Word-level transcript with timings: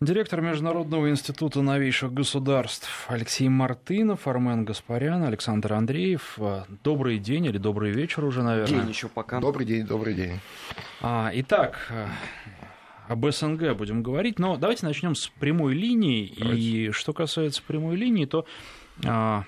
Директор 0.00 0.40
Международного 0.40 1.10
института 1.10 1.60
новейших 1.60 2.14
государств 2.14 3.04
Алексей 3.08 3.50
Мартынов, 3.50 4.26
Армен 4.26 4.64
Гаспарян, 4.64 5.24
Александр 5.24 5.74
Андреев. 5.74 6.38
Добрый 6.82 7.18
день 7.18 7.44
или 7.44 7.58
добрый 7.58 7.92
вечер 7.92 8.24
уже, 8.24 8.42
наверное. 8.42 8.80
День 8.80 8.88
еще 8.88 9.08
пока. 9.08 9.40
Добрый 9.40 9.66
день, 9.66 9.86
добрый 9.86 10.14
день. 10.14 10.40
А, 11.02 11.30
итак, 11.34 11.92
об 13.08 13.30
СНГ 13.30 13.76
будем 13.76 14.02
говорить, 14.02 14.38
но 14.38 14.56
давайте 14.56 14.86
начнем 14.86 15.14
с 15.14 15.28
прямой 15.28 15.74
линии. 15.74 16.32
Давайте. 16.34 16.62
И 16.62 16.90
что 16.92 17.12
касается 17.12 17.62
прямой 17.62 17.96
линии, 17.96 18.24
то 18.24 18.46
а, 19.04 19.44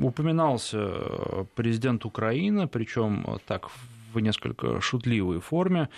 упоминался 0.00 1.44
президент 1.56 2.04
Украины, 2.04 2.68
причем 2.68 3.40
так 3.48 3.68
в 4.12 4.20
несколько 4.20 4.80
шутливой 4.80 5.40
форме. 5.40 5.88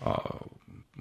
А, 0.00 0.40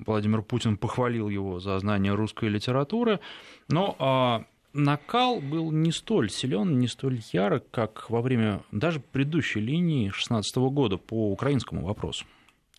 Владимир 0.05 0.41
Путин 0.41 0.77
похвалил 0.77 1.29
его 1.29 1.59
за 1.59 1.79
знание 1.79 2.13
русской 2.13 2.49
литературы, 2.49 3.19
но 3.67 3.95
а, 3.99 4.45
накал 4.73 5.39
был 5.39 5.71
не 5.71 5.91
столь 5.91 6.29
силен, 6.29 6.79
не 6.79 6.87
столь 6.87 7.21
ярок, 7.33 7.69
как 7.71 8.09
во 8.09 8.21
время 8.21 8.61
даже 8.71 8.99
предыдущей 8.99 9.59
линии 9.59 10.05
2016 10.05 10.57
года 10.57 10.97
по 10.97 11.31
украинскому 11.31 11.85
вопросу. 11.85 12.25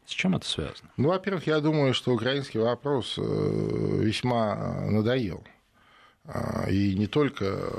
С 0.06 0.12
чем 0.12 0.36
это 0.36 0.46
связано? 0.46 0.90
Ну, 0.96 1.08
во-первых, 1.08 1.46
я 1.46 1.60
думаю, 1.60 1.92
что 1.92 2.12
украинский 2.12 2.60
вопрос 2.60 3.18
э, 3.18 3.22
весьма 3.22 4.86
надоел. 4.88 5.44
А, 6.24 6.70
и 6.70 6.94
не 6.94 7.06
только, 7.06 7.72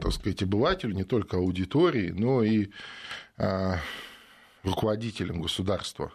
так 0.00 0.12
сказать, 0.12 0.42
обывателю, 0.42 0.94
не 0.94 1.04
только 1.04 1.36
аудитории, 1.36 2.10
но 2.10 2.42
и 2.42 2.70
руководителям 4.66 5.40
государства 5.40 6.12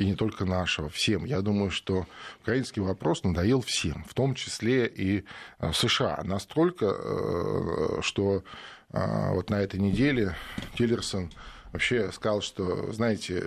и 0.00 0.06
не 0.06 0.14
только 0.14 0.46
нашего, 0.46 0.88
всем. 0.88 1.26
Я 1.26 1.42
думаю, 1.42 1.70
что 1.70 2.06
украинский 2.40 2.80
вопрос 2.80 3.22
надоел 3.22 3.60
всем, 3.60 4.02
в 4.08 4.14
том 4.14 4.34
числе 4.34 4.86
и 4.86 5.24
а, 5.58 5.72
США. 5.72 6.22
Настолько, 6.24 6.86
э, 6.86 8.00
что 8.02 8.42
вот 8.92 9.50
на 9.50 9.60
этой 9.60 9.78
неделе 9.78 10.34
Тиллерсон 10.76 11.30
вообще 11.70 12.10
сказал, 12.10 12.40
что, 12.40 12.92
знаете, 12.92 13.44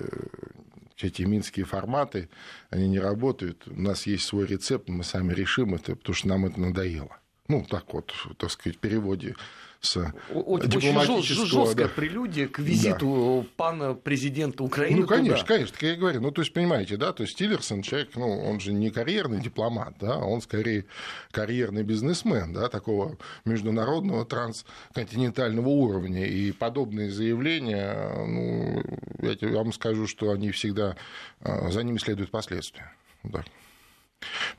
эти 1.02 1.24
минские 1.24 1.66
форматы, 1.66 2.30
они 2.70 2.88
не 2.88 3.00
работают. 3.00 3.68
У 3.68 3.82
нас 3.82 4.08
есть 4.08 4.26
свой 4.26 4.46
рецепт, 4.46 4.88
мы 4.88 5.04
сами 5.04 5.34
решим 5.34 5.76
это, 5.76 5.98
потому 5.98 6.16
что 6.16 6.28
нам 6.30 6.46
это 6.46 6.62
надоело. 6.62 7.18
Ну, 7.50 7.66
так 7.70 7.94
вот, 7.94 8.14
так 8.38 8.52
сказать, 8.52 8.78
в 8.78 8.80
переводе 8.80 9.36
с 9.84 10.14
Очень, 10.34 11.46
жесткая 11.46 11.88
да. 11.88 11.94
прелюдия 11.94 12.48
к 12.48 12.60
визиту 12.60 13.44
да. 13.44 13.50
пана 13.58 13.94
президента 13.94 14.64
Украины. 14.64 15.02
Ну, 15.02 15.08
конечно, 15.08 15.36
туда. 15.40 15.48
конечно, 15.48 15.74
как 15.74 15.84
я 15.84 15.96
говорю. 15.96 16.22
Ну, 16.22 16.32
то 16.32 16.42
есть, 16.42 16.54
понимаете, 16.54 16.96
да, 16.96 17.12
то 17.12 17.24
есть 17.24 17.38
Тиллерсон 17.38 17.82
человек, 17.82 18.12
ну, 18.16 18.46
он 18.46 18.62
же 18.62 18.72
не 18.72 18.92
карьерный 18.92 19.42
дипломат, 19.42 19.96
да, 20.00 20.18
он 20.18 20.42
скорее 20.42 20.86
карьерный 21.32 21.84
бизнесмен, 21.84 22.54
да, 22.54 22.70
такого 22.70 23.18
международного 23.44 24.26
трансконтинентального 24.26 25.68
уровня. 25.68 26.26
И 26.28 26.54
подобные 26.54 27.12
заявления, 27.12 28.10
ну, 28.26 28.82
я 29.20 29.50
вам 29.50 29.74
скажу, 29.74 30.08
что 30.08 30.32
они 30.32 30.52
всегда, 30.52 30.96
а, 31.42 31.70
за 31.70 31.84
ними 31.84 31.98
следуют 31.98 32.32
последствия. 32.32 32.94
Да. 33.24 33.44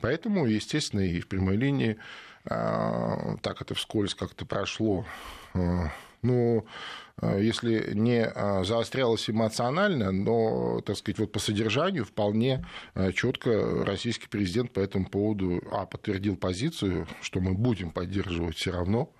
Поэтому, 0.03 0.45
естественно, 0.45 1.01
и 1.01 1.21
в 1.21 1.29
прямой 1.29 1.57
линии 1.57 1.97
так 2.45 3.63
это 3.63 3.75
вскользь 3.75 4.15
как-то 4.15 4.45
прошло. 4.45 5.07
А, 5.55 5.91
ну, 6.23 6.67
а, 7.17 7.39
если 7.39 7.95
не 7.95 8.31
заострялось 8.65 9.31
эмоционально, 9.31 10.13
но, 10.13 10.81
так 10.83 10.97
сказать, 10.97 11.19
вот 11.19 11.33
по 11.33 11.39
содержанию 11.39 12.05
вполне 12.05 12.67
четко 13.15 13.85
российский 13.85 14.29
президент 14.29 14.73
по 14.73 14.81
этому 14.81 15.07
поводу 15.07 15.63
а, 15.71 15.87
подтвердил 15.87 16.37
позицию, 16.37 17.07
что 17.23 17.41
мы 17.41 17.55
будем 17.55 17.91
поддерживать 17.91 18.57
все 18.57 18.73
равно 18.73 19.11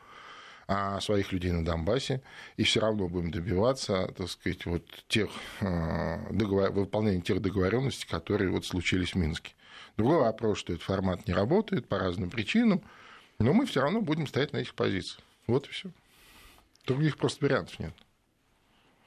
своих 1.01 1.31
людей 1.31 1.53
на 1.53 1.63
Донбассе, 1.63 2.23
и 2.57 2.65
все 2.65 2.81
равно 2.81 3.07
будем 3.07 3.31
добиваться, 3.31 4.11
так 4.17 4.31
сказать, 4.31 4.65
вот 4.65 4.83
тех 5.09 5.29
договор... 5.61 6.71
выполнения 6.71 7.21
тех 7.21 7.43
договоренностей, 7.43 8.09
которые 8.09 8.49
вот 8.49 8.65
случились 8.65 9.13
в 9.13 9.17
Минске. 9.17 9.53
Другой 9.99 10.21
вопрос, 10.21 10.57
что 10.57 10.73
этот 10.73 10.83
формат 10.83 11.29
не 11.29 11.35
работает 11.35 11.87
по 11.87 11.99
разным 11.99 12.31
причинам, 12.31 12.83
но 13.45 13.53
мы 13.53 13.67
все 13.67 13.83
равно 13.83 14.01
будем 14.01 14.27
стоять 14.27 14.53
на 14.53 14.59
этих 14.59 14.75
позициях. 14.75 15.21
Вот 15.47 15.67
и 15.67 15.71
все. 15.71 15.91
Других 16.87 17.19
просто 17.19 17.45
вариантов 17.45 17.79
нет. 17.79 17.93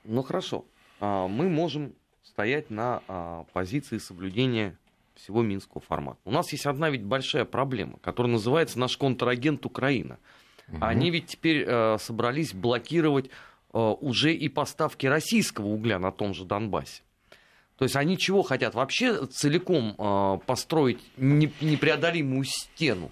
Ну 0.03 0.21
хорошо. 0.21 0.65
А, 0.99 1.27
мы 1.27 1.49
можем 1.49 1.93
стоять 2.23 2.69
на 2.69 3.01
а, 3.07 3.45
позиции 3.53 3.97
соблюдения 3.97 4.77
всего 5.15 5.41
минского 5.41 5.81
формата. 5.81 6.19
У 6.23 6.31
нас 6.31 6.51
есть 6.51 6.67
одна 6.67 6.91
ведь 6.91 7.03
большая 7.03 7.45
проблема, 7.45 7.97
которая 7.99 8.31
называется 8.31 8.77
наш 8.77 8.95
контрагент 8.97 9.65
Украина. 9.65 10.19
Угу. 10.67 10.77
Они 10.81 11.09
ведь 11.09 11.25
теперь 11.27 11.63
э, 11.65 11.97
собрались 11.99 12.53
блокировать 12.53 13.31
э, 13.73 13.79
уже 13.79 14.35
и 14.35 14.49
поставки 14.49 15.07
российского 15.07 15.67
угля 15.67 15.97
на 15.97 16.11
том 16.11 16.35
же 16.35 16.45
Донбассе. 16.45 17.01
То 17.77 17.85
есть 17.85 17.95
они 17.95 18.17
чего 18.17 18.43
хотят? 18.43 18.75
Вообще 18.75 19.25
целиком 19.25 19.95
э, 19.97 20.39
построить 20.45 20.99
непреодолимую 21.17 22.43
стену 22.43 23.09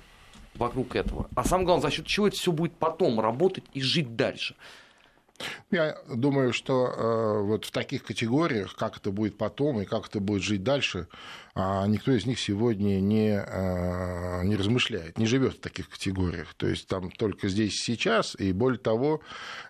вокруг 0.57 0.95
этого. 0.95 1.29
А 1.35 1.43
самое 1.43 1.65
главное, 1.65 1.89
за 1.89 1.95
счет 1.95 2.05
чего 2.05 2.27
это 2.27 2.35
все 2.37 2.51
будет 2.51 2.73
потом 2.73 3.19
работать 3.19 3.63
и 3.73 3.81
жить 3.81 4.15
дальше. 4.15 4.55
Я 5.71 5.97
думаю, 6.07 6.53
что 6.53 6.87
э, 6.87 7.41
вот 7.41 7.65
в 7.65 7.71
таких 7.71 8.03
категориях, 8.03 8.75
как 8.75 8.97
это 8.97 9.11
будет 9.11 9.37
потом 9.37 9.81
и 9.81 9.85
как 9.85 10.07
это 10.07 10.19
будет 10.19 10.41
жить 10.41 10.63
дальше, 10.63 11.07
э, 11.55 11.87
никто 11.87 12.13
из 12.13 12.25
них 12.25 12.39
сегодня 12.39 13.01
не, 13.01 13.31
э, 13.31 14.43
не 14.43 14.55
размышляет, 14.55 15.17
не 15.17 15.25
живет 15.25 15.55
в 15.55 15.59
таких 15.59 15.89
категориях. 15.89 16.53
То 16.53 16.67
есть 16.67 16.87
там 16.87 17.11
только 17.11 17.49
здесь 17.49 17.73
сейчас, 17.73 18.35
и 18.39 18.53
более 18.53 18.79
того, 18.79 19.21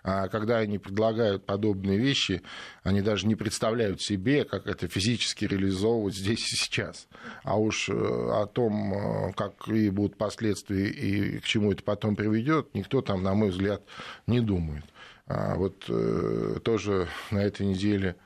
э, 0.04 0.28
когда 0.28 0.58
они 0.58 0.78
предлагают 0.78 1.44
подобные 1.46 1.98
вещи, 1.98 2.42
они 2.84 3.00
даже 3.00 3.26
не 3.26 3.34
представляют 3.34 4.00
себе, 4.00 4.44
как 4.44 4.68
это 4.68 4.86
физически 4.86 5.46
реализовывать 5.46 6.14
здесь 6.14 6.52
и 6.52 6.56
сейчас. 6.56 7.08
А 7.42 7.58
уж 7.58 7.88
э, 7.88 7.92
о 7.92 8.46
том, 8.46 8.94
э, 8.94 9.32
как 9.32 9.66
и 9.66 9.90
будут 9.90 10.16
последствия 10.16 10.88
и 10.88 11.40
к 11.40 11.44
чему 11.44 11.72
это 11.72 11.82
потом 11.82 12.14
приведет, 12.14 12.72
никто 12.74 13.02
там, 13.02 13.24
на 13.24 13.34
мой 13.34 13.50
взгляд, 13.50 13.82
не 14.28 14.40
думает. 14.40 14.84
А 15.26 15.56
вот 15.56 15.84
э, 15.88 16.60
тоже 16.62 17.08
на 17.32 17.38
этой 17.38 17.66
неделе 17.66 18.16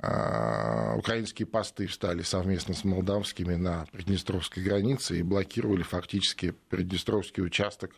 а, 0.00 0.94
украинские 0.96 1.46
посты 1.46 1.88
встали 1.88 2.22
совместно 2.22 2.74
с 2.74 2.84
молдавскими 2.84 3.56
на 3.56 3.86
Приднестровской 3.90 4.62
границе 4.62 5.18
и 5.18 5.22
блокировали 5.22 5.82
фактически 5.82 6.54
Приднестровский 6.68 7.42
участок 7.42 7.90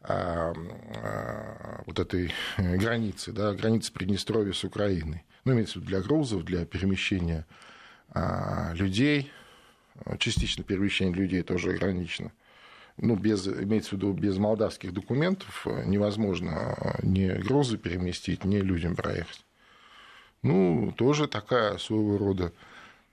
а, 0.00 0.54
вот 1.84 1.98
этой 1.98 2.32
границы, 2.56 3.32
да, 3.32 3.52
границы 3.52 3.92
Приднестровья 3.92 4.54
с 4.54 4.64
Украиной. 4.64 5.24
Ну, 5.44 5.52
имеется 5.52 5.78
в 5.78 5.82
виду 5.82 5.88
для 5.88 6.00
грузов, 6.00 6.44
для 6.44 6.64
перемещения 6.64 7.46
людей, 8.72 9.30
частично 10.18 10.64
перемещение 10.64 11.14
людей 11.14 11.42
тоже 11.42 11.72
ограничено 11.72 12.32
ну, 12.98 13.16
без, 13.16 13.46
имеется 13.46 13.90
в 13.90 13.92
виду, 13.94 14.12
без 14.12 14.36
молдавских 14.38 14.92
документов 14.92 15.66
невозможно 15.84 16.96
ни 17.02 17.28
грузы 17.40 17.78
переместить, 17.78 18.44
ни 18.44 18.58
людям 18.58 18.96
проехать. 18.96 19.44
Ну, 20.42 20.92
тоже 20.96 21.26
такая 21.26 21.78
своего 21.78 22.18
рода 22.18 22.52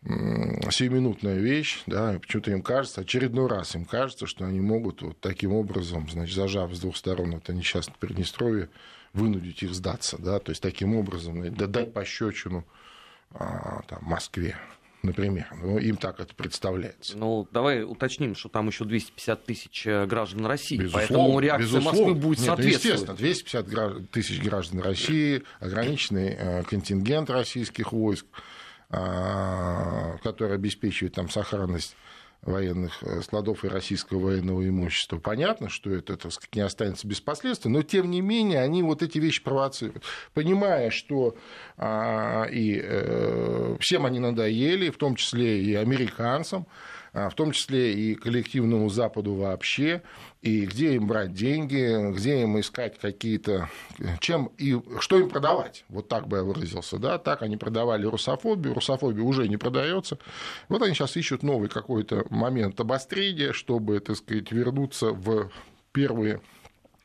сиюминутная 0.04 1.38
вещь, 1.38 1.82
да, 1.88 2.20
почему-то 2.20 2.52
им 2.52 2.62
кажется, 2.62 3.02
очередной 3.02 3.48
раз 3.48 3.76
им 3.76 3.86
кажется, 3.86 4.28
что 4.28 4.46
они 4.46 4.60
могут 4.60 5.02
вот 5.02 5.20
таким 5.20 5.54
образом, 5.54 6.08
значит, 6.10 6.36
зажав 6.36 6.74
с 6.76 6.80
двух 6.80 6.96
сторон 6.96 7.34
это 7.36 7.54
несчастное 7.54 7.96
Приднестровье, 8.00 8.70
вынудить 9.14 9.64
их 9.64 9.74
сдаться, 9.74 10.18
да, 10.20 10.40
то 10.40 10.52
есть 10.52 10.62
таким 10.62 10.96
образом 10.96 11.52
дать 11.56 11.94
пощечину 11.94 12.66
а, 13.32 13.82
там, 13.88 14.00
Москве 14.04 14.56
например. 15.06 15.48
Ну, 15.62 15.78
им 15.78 15.98
так 15.98 16.20
это 16.20 16.34
представляется. 16.36 17.18
Ну, 17.18 17.48
давай 17.52 17.84
уточним, 17.84 18.36
что 18.36 18.50
там 18.50 18.68
еще 18.68 18.86
250 18.86 19.46
тысяч 19.46 19.88
э, 19.88 20.06
граждан 20.06 20.46
России, 20.46 20.78
безусловно, 20.78 21.08
поэтому 21.08 21.40
реакция 21.40 21.66
безусловно. 21.66 22.00
Москвы 22.00 22.14
будет 22.16 22.40
Нет, 22.40 22.48
ну, 22.48 22.56
соответствовать. 22.56 22.86
естественно, 22.86 23.18
250 23.18 24.12
тысяч 24.12 24.42
граждан 24.42 24.80
России, 24.82 25.44
ограниченный 25.60 26.36
э, 26.38 26.64
контингент 26.64 27.30
российских 27.30 27.92
войск, 27.92 28.26
а, 28.90 30.18
который 30.24 30.56
обеспечивает 30.56 31.14
там 31.14 31.30
сохранность 31.30 31.96
военных 32.46 33.04
э, 33.04 33.22
складов 33.22 33.66
и 33.66 33.68
российского 33.68 34.20
военного 34.20 34.68
имущества. 34.68 35.18
Понятно, 35.18 35.70
что 35.70 35.92
это, 35.92 36.16
так 36.16 36.32
сказать, 36.32 36.56
не 36.56 36.62
останется 36.62 37.08
без 37.08 37.20
последствий, 37.20 37.72
но 37.72 37.82
тем 37.82 38.10
не 38.12 38.22
менее 38.22 38.62
они 38.62 38.84
вот 38.84 39.02
эти 39.02 39.18
вещи 39.18 39.44
провоцируют. 39.44 40.04
Понимая, 40.34 40.92
что 40.92 41.36
а, 41.78 42.46
и 42.46 42.80
э, 42.82 43.78
всем 43.80 44.06
они 44.06 44.20
надоели, 44.20 44.90
в 44.90 44.98
том 44.98 45.16
числе 45.16 45.62
и 45.64 45.74
американцам, 45.74 46.68
в 47.16 47.34
том 47.34 47.52
числе 47.52 47.94
и 47.94 48.16
коллективному 48.16 48.90
Западу 48.90 49.36
вообще, 49.36 50.02
и 50.42 50.66
где 50.66 50.96
им 50.96 51.08
брать 51.08 51.34
деньги, 51.34 52.12
где 52.12 52.42
им 52.42 52.60
искать 52.60 53.00
какие-то, 53.00 53.70
чем 54.20 54.52
и 54.58 54.78
что 55.00 55.18
им 55.18 55.30
продавать, 55.30 55.86
вот 55.88 56.10
так 56.10 56.28
бы 56.28 56.38
я 56.38 56.44
выразился, 56.44 56.98
да, 56.98 57.18
так 57.18 57.42
они 57.42 57.56
продавали 57.56 58.06
русофобию, 58.06 58.74
русофобия 58.74 59.24
уже 59.24 59.48
не 59.48 59.56
продается, 59.56 60.20
вот 60.68 60.82
они 60.82 60.94
сейчас 60.94 61.16
ищут 61.16 61.42
новый 61.42 61.70
какой-то 61.70 62.26
момент 62.30 62.80
обострения, 62.82 63.54
чтобы, 63.54 64.02
так 64.02 64.18
сказать, 64.18 64.52
вернуться 64.52 65.12
в 65.12 65.50
первые 65.94 66.42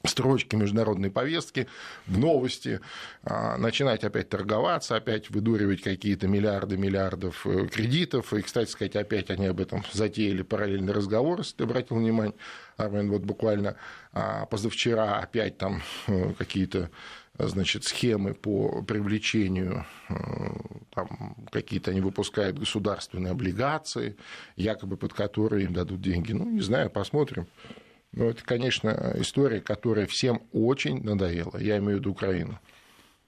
строчки 0.04 0.56
международной 0.56 1.10
повестки, 1.10 1.66
в 2.06 2.18
новости, 2.18 2.80
а, 3.22 3.56
начинать 3.58 4.02
опять 4.04 4.28
торговаться, 4.28 4.96
опять 4.96 5.30
выдуривать 5.30 5.82
какие-то 5.82 6.26
миллиарды 6.26 6.76
миллиардов 6.76 7.46
э, 7.46 7.66
кредитов. 7.66 8.32
И, 8.32 8.40
кстати 8.42 8.70
сказать, 8.70 8.96
опять 8.96 9.30
они 9.30 9.46
об 9.46 9.60
этом 9.60 9.84
затеяли 9.92 10.42
параллельный 10.42 10.92
разговор, 10.92 11.40
если 11.40 11.56
ты 11.56 11.64
обратил 11.64 11.98
внимание. 11.98 12.34
Армен, 12.76 13.10
вот 13.10 13.22
буквально 13.22 13.76
а, 14.12 14.46
позавчера 14.46 15.18
опять 15.18 15.58
там 15.58 15.82
э, 16.06 16.32
какие-то 16.38 16.90
значит, 17.38 17.84
схемы 17.84 18.34
по 18.34 18.82
привлечению, 18.82 19.86
э, 20.08 20.14
там, 20.94 21.36
какие-то 21.50 21.90
они 21.90 22.00
выпускают 22.00 22.58
государственные 22.58 23.32
облигации, 23.32 24.16
якобы 24.56 24.96
под 24.96 25.12
которые 25.12 25.66
им 25.66 25.74
дадут 25.74 26.00
деньги. 26.00 26.32
Ну, 26.32 26.48
не 26.50 26.60
знаю, 26.60 26.90
посмотрим. 26.90 27.46
Но 28.12 28.24
это, 28.24 28.42
конечно, 28.44 29.14
история, 29.16 29.60
которая 29.60 30.06
всем 30.06 30.42
очень 30.52 31.02
надоела. 31.02 31.56
Я 31.58 31.78
имею 31.78 31.98
в 31.98 32.00
виду 32.00 32.10
Украину. 32.10 32.58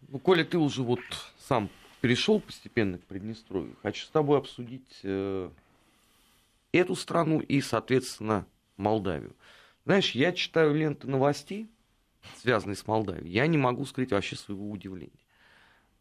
Ну, 0.09 0.19
Коля, 0.19 0.45
ты 0.45 0.59
уже 0.59 0.83
вот 0.83 1.01
сам 1.39 1.71
перешел 2.01 2.41
постепенно 2.41 2.99
к 2.99 3.05
Приднестровью. 3.05 3.77
Хочу 3.83 4.05
с 4.05 4.09
тобой 4.09 4.39
обсудить 4.39 5.01
э, 5.05 5.51
эту 6.73 6.97
страну 6.97 7.41
и, 7.41 7.61
соответственно, 7.61 8.45
Молдавию. 8.77 9.37
Знаешь, 9.85 10.13
я 10.13 10.33
читаю 10.33 10.75
ленты 10.75 11.07
новостей, 11.07 11.69
связанные 12.37 12.77
с 12.77 12.87
Молдавией. 12.87 13.33
Я 13.33 13.47
не 13.47 13.59
могу 13.59 13.85
скрыть 13.85 14.11
вообще 14.11 14.37
своего 14.37 14.71
удивления. 14.71 15.13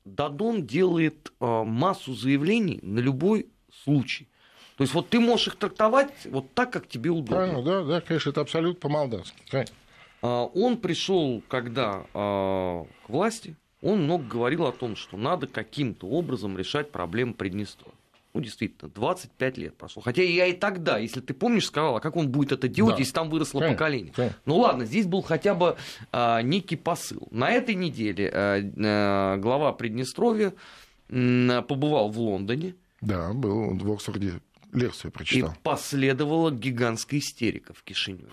Дадон 0.06 0.66
делает 0.66 1.32
э, 1.40 1.64
массу 1.64 2.14
заявлений 2.14 2.80
на 2.82 3.00
любой 3.00 3.48
случай. 3.84 4.28
То 4.78 4.84
есть 4.84 4.94
вот 4.94 5.10
ты 5.10 5.20
можешь 5.20 5.48
их 5.48 5.56
трактовать 5.56 6.12
вот 6.26 6.54
так, 6.54 6.72
как 6.72 6.88
тебе 6.88 7.10
удобно. 7.10 7.36
Правильно, 7.36 7.62
да, 7.62 7.84
да, 7.84 8.02
конечно, 8.02 8.30
это 8.30 8.42
абсолютно 8.42 8.80
по-молдавски. 8.80 9.44
А, 10.22 10.46
он 10.46 10.78
пришел, 10.78 11.44
когда 11.48 12.06
а, 12.14 12.86
к 13.06 13.10
власти, 13.10 13.56
он 13.82 14.04
много 14.04 14.24
говорил 14.26 14.66
о 14.66 14.72
том, 14.72 14.96
что 14.96 15.18
надо 15.18 15.48
каким-то 15.48 16.08
образом 16.08 16.58
решать 16.58 16.92
проблемы 16.92 17.34
Приднестровья. 17.34 17.96
Ну, 18.34 18.40
действительно, 18.40 18.90
25 18.90 19.58
лет 19.58 19.76
прошло. 19.76 20.02
Хотя 20.02 20.24
я 20.24 20.46
и 20.46 20.54
тогда, 20.54 20.98
если 20.98 21.20
ты 21.20 21.34
помнишь, 21.34 21.66
сказал, 21.66 21.98
а 21.98 22.00
как 22.00 22.16
он 22.16 22.30
будет 22.30 22.54
это 22.54 22.70
делать, 22.70 22.96
да. 22.96 23.00
если 23.00 23.14
там 23.14 23.30
выросло 23.30 23.60
конечно, 23.60 23.78
поколение. 23.78 24.14
Конечно. 24.16 24.38
Ну 24.46 24.58
ладно, 24.58 24.86
здесь 24.86 25.06
был 25.06 25.22
хотя 25.22 25.54
бы 25.54 25.76
а, 26.14 26.42
некий 26.42 26.78
посыл. 26.78 27.28
На 27.32 27.52
этой 27.52 27.76
неделе 27.76 28.32
а, 28.34 28.62
а, 28.78 29.38
глава 29.38 29.74
Приднестровья 29.74 30.54
а, 31.10 31.62
побывал 31.64 32.10
в 32.10 32.20
Лондоне. 32.20 32.76
Да, 33.02 33.34
был 33.34 33.76
в 33.78 33.92
Оксфорде 33.92 34.40
лекцию 34.72 35.12
прочитал. 35.12 35.52
И 35.52 35.64
последовала 35.64 36.52
гигантская 36.52 37.20
истерика 37.20 37.74
в 37.74 37.84
Кишиневе. 37.84 38.30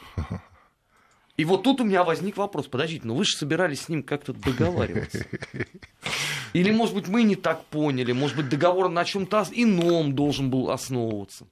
И 1.37 1.45
вот 1.45 1.63
тут 1.63 1.81
у 1.81 1.85
меня 1.85 2.03
возник 2.03 2.37
вопрос, 2.37 2.67
подождите, 2.67 3.07
ну 3.07 3.15
вы 3.15 3.25
же 3.25 3.37
собирались 3.37 3.83
с 3.83 3.89
ним 3.89 4.03
как-то 4.03 4.33
договариваться. 4.33 5.25
Или, 6.53 6.73
может 6.73 6.97
быть, 6.97 7.07
мы 7.07 7.23
не 7.23 7.37
так 7.37 7.65
поняли, 7.67 8.11
может 8.11 8.37
быть, 8.37 8.49
договор 8.49 8.89
на 8.89 9.05
чем-то 9.05 9.47
ином 9.53 10.15
должен 10.15 10.51
был 10.51 10.71
основываться. 10.71 11.47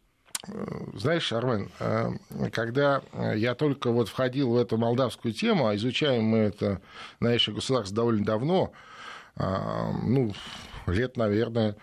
Знаешь, 0.95 1.33
Армен, 1.33 1.71
э, 1.81 2.11
когда 2.53 3.03
я 3.35 3.55
только 3.55 3.91
вот 3.91 4.09
входил 4.09 4.51
в 4.51 4.57
эту 4.57 4.77
молдавскую 4.77 5.33
тему, 5.35 5.69
а 5.69 5.77
изучаем 5.77 6.25
мы 6.25 6.39
это 6.39 6.81
наше 7.21 7.53
государство 7.53 7.97
довольно 7.97 8.25
давно, 8.25 8.73
а, 9.37 9.93
ну, 10.03 10.33
лет, 10.87 11.17
наверное, 11.17 11.77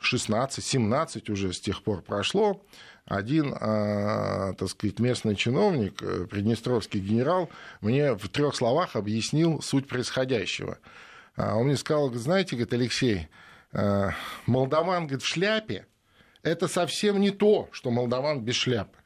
16-17 0.00 1.30
уже 1.30 1.52
с 1.52 1.60
тех 1.60 1.82
пор 1.82 2.02
прошло, 2.02 2.64
один, 3.08 3.54
а, 3.58 4.52
так 4.54 4.68
сказать, 4.68 4.98
местный 4.98 5.34
чиновник, 5.34 6.02
э, 6.02 6.26
приднестровский 6.26 7.00
генерал, 7.00 7.48
мне 7.80 8.12
в 8.14 8.28
трех 8.28 8.54
словах 8.54 8.96
объяснил 8.96 9.62
суть 9.62 9.88
происходящего. 9.88 10.78
А, 11.34 11.56
он 11.56 11.66
мне 11.66 11.76
сказал, 11.76 12.12
знаете, 12.12 12.54
говорит, 12.54 12.74
Алексей, 12.74 13.28
э, 13.72 14.10
молдаван, 14.46 15.06
говорит, 15.06 15.22
в 15.22 15.26
шляпе, 15.26 15.86
это 16.42 16.68
совсем 16.68 17.18
не 17.20 17.30
то, 17.30 17.68
что 17.72 17.90
молдаван 17.90 18.42
без 18.42 18.56
шляпы. 18.56 18.98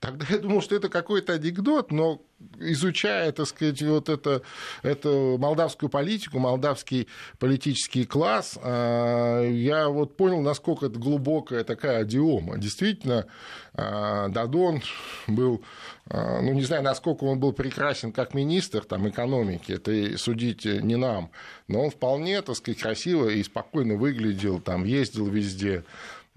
Тогда 0.00 0.24
я 0.30 0.38
думал, 0.38 0.62
что 0.62 0.74
это 0.74 0.88
какой-то 0.88 1.34
анекдот, 1.34 1.92
но 1.92 2.22
изучая, 2.58 3.32
так 3.32 3.46
сказать, 3.46 3.82
вот 3.82 4.08
это, 4.08 4.40
эту 4.82 5.36
молдавскую 5.38 5.90
политику, 5.90 6.38
молдавский 6.38 7.06
политический 7.38 8.06
класс, 8.06 8.58
а, 8.62 9.44
я 9.46 9.90
вот 9.90 10.16
понял, 10.16 10.40
насколько 10.40 10.86
это 10.86 10.98
глубокая 10.98 11.64
такая 11.64 12.00
адиома. 12.00 12.56
Действительно, 12.56 13.26
а, 13.74 14.28
Дадон 14.28 14.80
был, 15.26 15.62
а, 16.06 16.40
ну, 16.40 16.54
не 16.54 16.62
знаю, 16.62 16.82
насколько 16.82 17.24
он 17.24 17.38
был 17.38 17.52
прекрасен 17.52 18.10
как 18.10 18.32
министр 18.32 18.86
там, 18.86 19.06
экономики, 19.06 19.72
это 19.72 20.16
судить 20.16 20.64
не 20.64 20.96
нам, 20.96 21.30
но 21.68 21.84
он 21.84 21.90
вполне, 21.90 22.40
так 22.40 22.56
сказать, 22.56 22.80
красиво 22.80 23.28
и 23.28 23.42
спокойно 23.42 23.96
выглядел, 23.96 24.60
там, 24.60 24.84
ездил 24.84 25.26
везде, 25.26 25.84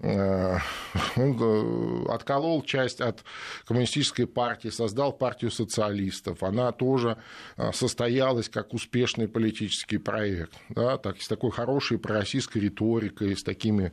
он 0.00 1.36
э, 1.40 2.04
отколол 2.08 2.62
часть 2.62 3.00
от 3.00 3.24
коммунистической 3.64 4.26
партии, 4.26 4.68
создал 4.68 5.12
партию 5.12 5.50
социалистов. 5.50 6.42
Она 6.42 6.72
тоже 6.72 7.16
э, 7.56 7.72
состоялась 7.72 8.48
как 8.48 8.74
успешный 8.74 9.28
политический 9.28 9.98
проект, 9.98 10.52
да, 10.68 10.98
так, 10.98 11.22
с 11.22 11.28
такой 11.28 11.52
хорошей 11.52 11.98
пророссийской 11.98 12.62
риторикой, 12.62 13.36
с 13.36 13.44
такими 13.44 13.92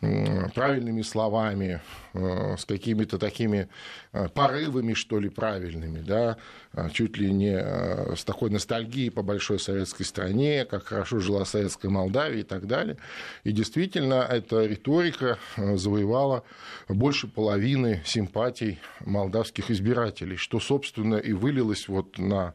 правильными 0.00 1.02
словами, 1.02 1.80
э, 2.14 2.56
с 2.58 2.64
какими-то 2.64 3.18
такими 3.18 3.68
э, 4.12 4.28
порывами, 4.28 4.94
что 4.94 5.20
ли, 5.20 5.28
правильными, 5.28 6.00
да, 6.00 6.36
а 6.72 6.90
чуть 6.90 7.16
ли 7.16 7.32
не 7.32 7.56
э, 7.56 8.16
с 8.16 8.24
такой 8.24 8.50
ностальгией 8.50 9.10
по 9.10 9.22
большой 9.22 9.60
советской 9.60 10.04
стране, 10.04 10.64
как 10.64 10.86
хорошо 10.86 11.20
жила 11.20 11.44
советская 11.44 11.90
Молдавия 11.90 12.40
и 12.40 12.44
так 12.44 12.66
далее. 12.66 12.96
И 13.44 13.52
действительно, 13.52 14.26
эта 14.28 14.66
риторика 14.66 15.38
завоевала 15.56 16.42
больше 16.88 17.28
половины 17.28 18.02
симпатий 18.04 18.80
молдавских 19.00 19.70
избирателей, 19.70 20.36
что, 20.36 20.60
собственно, 20.60 21.16
и 21.16 21.32
вылилось 21.32 21.88
вот 21.88 22.18
на, 22.18 22.54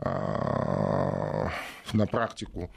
на 0.00 1.50
практику 2.10 2.70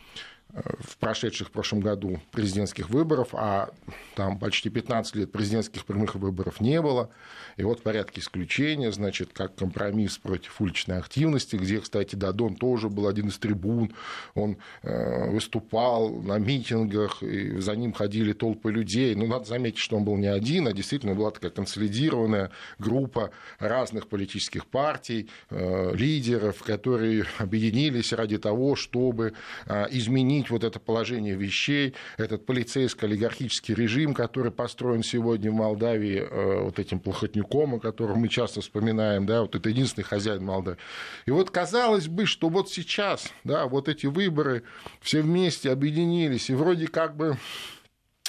в 0.54 0.98
прошедших 0.98 1.50
в 1.50 1.52
прошлом 1.52 1.82
году 1.82 2.20
президентских 2.32 2.90
выборов, 2.90 3.30
а 3.34 3.70
там 4.16 4.40
почти 4.40 4.70
15 4.70 5.16
лет 5.16 5.32
президентских 5.32 5.86
прямых 5.86 6.16
выборов 6.16 6.62
не 6.62 6.82
было. 6.82 7.10
И 7.58 7.64
вот 7.64 7.80
в 7.80 7.84
порядке 7.84 8.22
исключения, 8.22 8.92
значит, 8.92 9.34
как 9.34 9.56
компромисс 9.56 10.18
против 10.18 10.60
уличной 10.62 11.00
активности, 11.00 11.56
где, 11.56 11.80
кстати, 11.80 12.16
Дадон 12.16 12.56
тоже 12.56 12.90
был 12.90 13.08
один 13.08 13.28
из 13.28 13.38
трибун, 13.38 13.94
он 14.36 14.58
э, 14.84 15.30
выступал 15.30 16.10
на 16.10 16.38
митингах, 16.38 17.22
и 17.24 17.60
за 17.60 17.76
ним 17.76 17.94
ходили 17.94 18.34
толпы 18.34 18.72
людей. 18.72 19.16
Ну, 19.16 19.28
надо 19.28 19.46
заметить, 19.46 19.80
что 19.80 19.98
он 19.98 20.06
был 20.06 20.18
не 20.18 20.28
один, 20.28 20.68
а 20.68 20.74
действительно 20.74 21.16
была 21.16 21.32
такая 21.32 21.52
консолидированная 21.52 22.52
группа 22.80 23.32
разных 23.60 24.08
политических 24.08 24.66
партий, 24.66 25.30
э, 25.50 25.94
лидеров, 25.96 26.64
которые 26.64 27.26
объединились 27.38 28.14
ради 28.14 28.38
того, 28.38 28.76
чтобы 28.76 29.34
э, 29.66 29.86
изменить 29.92 30.37
изменить 30.38 30.50
вот 30.50 30.64
это 30.64 30.80
положение 30.80 31.36
вещей, 31.36 31.94
этот 32.18 32.46
полицейско-олигархический 32.46 33.74
режим, 33.74 34.14
который 34.14 34.52
построен 34.52 35.04
сегодня 35.04 35.52
в 35.52 35.56
Молдавии 35.56 36.20
э, 36.20 36.62
вот 36.62 36.80
этим 36.80 37.00
плохотнюком, 37.00 37.76
о 37.76 37.80
котором 37.80 38.20
мы 38.20 38.28
часто 38.28 38.62
вспоминаем, 38.62 39.26
да, 39.26 39.42
вот 39.42 39.56
это 39.56 39.70
единственный 39.70 40.04
хозяин 40.04 40.44
Молдавии. 40.44 40.80
И 41.26 41.32
вот 41.32 41.50
казалось 41.52 42.08
бы, 42.08 42.26
что 42.26 42.50
вот 42.50 42.70
сейчас, 42.70 43.32
да, 43.44 43.66
вот 43.68 43.90
эти 43.90 44.06
выборы 44.06 44.64
все 45.02 45.22
вместе 45.22 45.72
объединились, 45.72 46.50
и 46.50 46.56
вроде 46.56 46.88
как 46.88 47.16
бы 47.16 47.38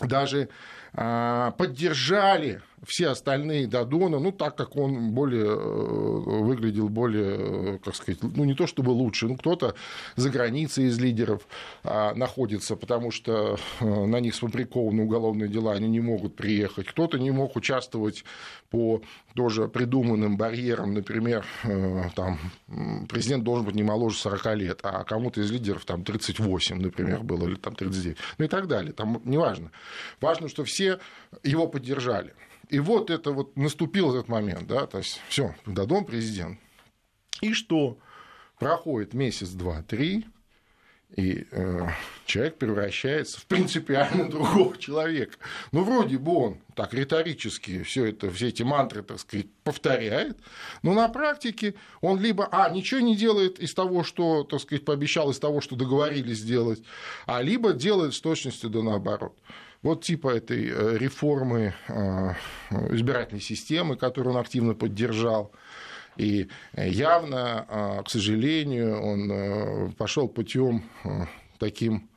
даже 0.00 0.48
а, 0.94 1.52
поддержали 1.52 2.62
все 2.86 3.08
остальные 3.08 3.66
Дадона, 3.66 4.18
ну, 4.18 4.32
так 4.32 4.56
как 4.56 4.76
он 4.76 5.12
более, 5.12 5.46
э, 5.46 5.54
выглядел 5.54 6.88
более, 6.88 7.36
э, 7.38 7.78
как 7.84 7.94
сказать, 7.94 8.22
ну, 8.22 8.44
не 8.44 8.54
то 8.54 8.66
чтобы 8.66 8.90
лучше, 8.90 9.26
ну, 9.26 9.36
кто-то 9.36 9.74
за 10.16 10.30
границей 10.30 10.86
из 10.86 10.98
лидеров 10.98 11.46
а, 11.84 12.14
находится, 12.14 12.76
потому 12.76 13.10
что 13.10 13.58
э, 13.80 13.84
на 13.84 14.20
них 14.20 14.34
сфабрикованы 14.34 15.02
уголовные 15.02 15.48
дела, 15.48 15.72
они 15.72 15.88
не 15.88 16.00
могут 16.00 16.36
приехать, 16.36 16.86
кто-то 16.86 17.18
не 17.18 17.30
мог 17.30 17.56
участвовать 17.56 18.24
по 18.70 19.02
тоже 19.34 19.68
придуманным 19.68 20.36
барьерам, 20.36 20.92
например, 20.92 21.46
там, 22.16 22.38
президент 23.08 23.44
должен 23.44 23.64
быть 23.64 23.74
не 23.74 23.82
моложе 23.82 24.18
40 24.18 24.56
лет, 24.56 24.80
а 24.82 25.04
кому-то 25.04 25.40
из 25.40 25.50
лидеров 25.50 25.84
там 25.84 26.04
38, 26.04 26.76
например, 26.80 27.22
было, 27.22 27.46
или 27.46 27.54
там 27.54 27.74
39, 27.74 28.18
ну 28.38 28.44
и 28.44 28.48
так 28.48 28.66
далее, 28.66 28.92
там 28.92 29.22
неважно. 29.24 29.70
Важно, 30.20 30.48
что 30.48 30.64
все 30.64 30.98
его 31.42 31.66
поддержали. 31.66 32.34
И 32.68 32.80
вот 32.80 33.10
это 33.10 33.32
вот 33.32 33.56
наступил 33.56 34.14
этот 34.14 34.28
момент, 34.28 34.66
да, 34.66 34.86
то 34.86 34.98
есть 34.98 35.20
все, 35.28 35.54
Дадон 35.66 36.04
президент. 36.04 36.58
И 37.40 37.52
что? 37.52 37.98
Проходит 38.58 39.14
месяц, 39.14 39.50
два, 39.50 39.82
три, 39.82 40.26
и 41.16 41.46
э, 41.50 41.88
человек 42.26 42.58
превращается 42.58 43.40
в 43.40 43.46
принципиально 43.46 44.28
другого 44.30 44.76
человека. 44.76 45.38
Ну, 45.72 45.82
вроде 45.82 46.18
бы 46.18 46.36
он 46.36 46.58
так 46.74 46.92
риторически 46.92 47.82
все 47.82 48.06
это, 48.06 48.30
все 48.30 48.48
эти 48.48 48.62
мантры, 48.62 49.02
так 49.02 49.18
сказать, 49.18 49.46
повторяет, 49.64 50.36
но 50.82 50.92
на 50.92 51.08
практике 51.08 51.74
он 52.02 52.20
либо, 52.20 52.48
а, 52.52 52.68
ничего 52.68 53.00
не 53.00 53.16
делает 53.16 53.58
из 53.58 53.72
того, 53.72 54.02
что, 54.04 54.44
так 54.44 54.60
сказать, 54.60 54.84
пообещал, 54.84 55.30
из 55.30 55.38
того, 55.38 55.60
что 55.60 55.76
договорились 55.76 56.38
сделать, 56.38 56.82
а 57.26 57.40
либо 57.40 57.72
делает 57.72 58.14
с 58.14 58.20
точностью 58.20 58.68
да 58.68 58.82
наоборот. 58.82 59.38
Вот 59.82 60.02
типа 60.02 60.36
этой 60.36 60.68
э, 60.68 60.98
реформы 60.98 61.74
э, 61.86 62.34
избирательной 62.90 63.40
системы, 63.40 63.96
которую 63.96 64.34
он 64.34 64.40
активно 64.40 64.74
поддержал, 64.74 65.52
и 66.16 66.48
явно, 66.74 67.64
а, 67.68 68.02
к 68.02 68.10
сожалению, 68.10 69.00
он 69.00 69.30
э, 69.30 69.90
пошел 69.96 70.28
путем 70.28 70.84
э, 71.04 71.26
таким 71.58 72.08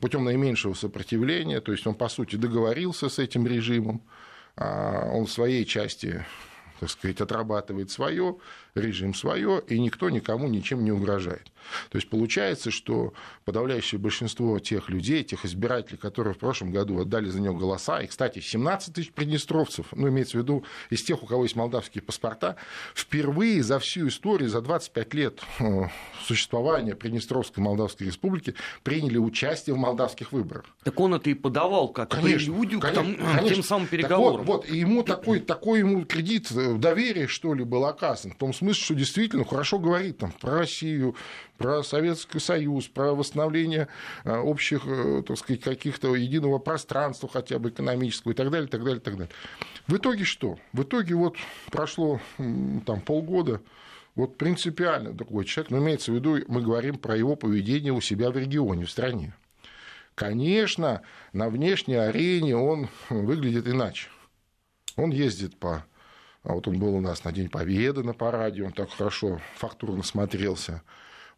путем 0.00 0.24
наименьшего 0.24 0.72
сопротивления, 0.72 1.60
то 1.60 1.70
есть 1.70 1.86
он, 1.86 1.94
по 1.94 2.08
сути, 2.08 2.36
договорился 2.36 3.10
с 3.10 3.18
этим 3.18 3.46
режимом, 3.46 4.00
он 4.56 5.26
в 5.26 5.30
своей 5.30 5.66
части 5.66 6.24
так 6.80 6.90
сказать, 6.90 7.20
отрабатывает 7.20 7.90
свое, 7.90 8.36
режим 8.76 9.14
свое, 9.14 9.62
и 9.68 9.78
никто 9.78 10.10
никому 10.10 10.48
ничем 10.48 10.84
не 10.84 10.92
угрожает. 10.92 11.50
То 11.90 11.96
есть 11.96 12.08
получается, 12.08 12.70
что 12.70 13.12
подавляющее 13.44 13.98
большинство 13.98 14.58
тех 14.58 14.88
людей, 14.88 15.24
тех 15.24 15.44
избирателей, 15.44 15.98
которые 15.98 16.34
в 16.34 16.38
прошлом 16.38 16.70
году 16.70 17.00
отдали 17.00 17.28
за 17.28 17.40
него 17.40 17.54
голоса, 17.54 18.00
и, 18.00 18.06
кстати, 18.06 18.40
17 18.40 18.94
тысяч 18.94 19.12
приднестровцев, 19.12 19.86
ну, 19.92 20.08
имеется 20.08 20.38
в 20.38 20.40
виду 20.42 20.64
из 20.90 21.02
тех, 21.02 21.22
у 21.22 21.26
кого 21.26 21.44
есть 21.44 21.56
молдавские 21.56 22.02
паспорта, 22.02 22.56
впервые 22.94 23.62
за 23.62 23.78
всю 23.78 24.08
историю, 24.08 24.48
за 24.48 24.60
25 24.60 25.14
лет 25.14 25.40
э, 25.58 25.64
существования 26.24 26.94
Приднестровской 26.94 27.62
Молдавской 27.62 28.06
Республики 28.06 28.54
приняли 28.82 29.18
участие 29.18 29.74
в 29.74 29.78
молдавских 29.78 30.32
выборах. 30.32 30.64
Так 30.84 30.98
он 31.00 31.14
это 31.14 31.30
и 31.30 31.34
подавал 31.34 31.88
как 31.88 32.10
конечно, 32.10 32.52
прелюдию 32.52 32.80
конечно, 32.80 33.02
к, 33.02 33.16
тому, 33.16 33.32
конечно. 33.32 33.54
тем 33.54 33.62
самым 33.62 33.86
переговорам. 33.88 34.38
Так 34.38 34.46
вот, 34.46 34.64
вот, 34.66 34.70
и 34.70 34.78
ему 34.78 35.02
такой, 35.02 35.40
такой 35.40 35.80
ему 35.80 36.04
кредит 36.04 36.50
э, 36.52 36.76
доверия, 36.76 37.26
что 37.26 37.54
ли, 37.54 37.64
был 37.64 37.84
оказан, 37.86 38.32
в 38.32 38.36
том 38.36 38.52
смысле, 38.52 38.65
что 38.74 38.94
действительно 38.94 39.44
хорошо 39.44 39.78
говорит 39.78 40.18
там, 40.18 40.32
про 40.32 40.58
Россию, 40.58 41.14
про 41.58 41.82
Советский 41.82 42.38
Союз, 42.38 42.86
про 42.88 43.14
восстановление 43.14 43.88
э, 44.24 44.36
общих, 44.36 44.82
э, 44.86 45.22
так 45.26 45.38
сказать, 45.38 45.62
каких-то 45.62 46.14
единого 46.14 46.58
пространства 46.58 47.28
хотя 47.32 47.58
бы 47.58 47.70
экономического 47.70 48.32
и 48.32 48.34
так 48.34 48.50
далее, 48.50 48.68
так 48.68 48.84
далее, 48.84 49.00
так 49.00 49.14
далее. 49.14 49.32
В 49.86 49.96
итоге 49.96 50.24
что? 50.24 50.58
В 50.72 50.82
итоге 50.82 51.14
вот 51.14 51.36
прошло 51.70 52.20
там 52.38 53.00
полгода, 53.00 53.60
вот 54.14 54.38
принципиально 54.38 55.12
другой 55.12 55.44
человек, 55.44 55.70
но 55.70 55.78
имеется 55.78 56.10
в 56.10 56.14
виду, 56.14 56.38
мы 56.48 56.62
говорим 56.62 56.98
про 56.98 57.16
его 57.16 57.36
поведение 57.36 57.92
у 57.92 58.00
себя 58.00 58.30
в 58.30 58.36
регионе, 58.36 58.86
в 58.86 58.90
стране. 58.90 59.34
Конечно, 60.14 61.02
на 61.34 61.50
внешней 61.50 61.96
арене 61.96 62.56
он 62.56 62.88
выглядит 63.10 63.68
иначе. 63.68 64.08
Он 64.96 65.10
ездит 65.10 65.58
по... 65.58 65.84
А 66.46 66.52
вот 66.52 66.68
он 66.68 66.78
был 66.78 66.94
у 66.94 67.00
нас 67.00 67.24
на 67.24 67.32
День 67.32 67.48
Победы 67.48 68.04
на 68.04 68.14
параде, 68.14 68.62
он 68.62 68.70
так 68.70 68.90
хорошо 68.90 69.40
фактурно 69.56 70.04
смотрелся. 70.04 70.82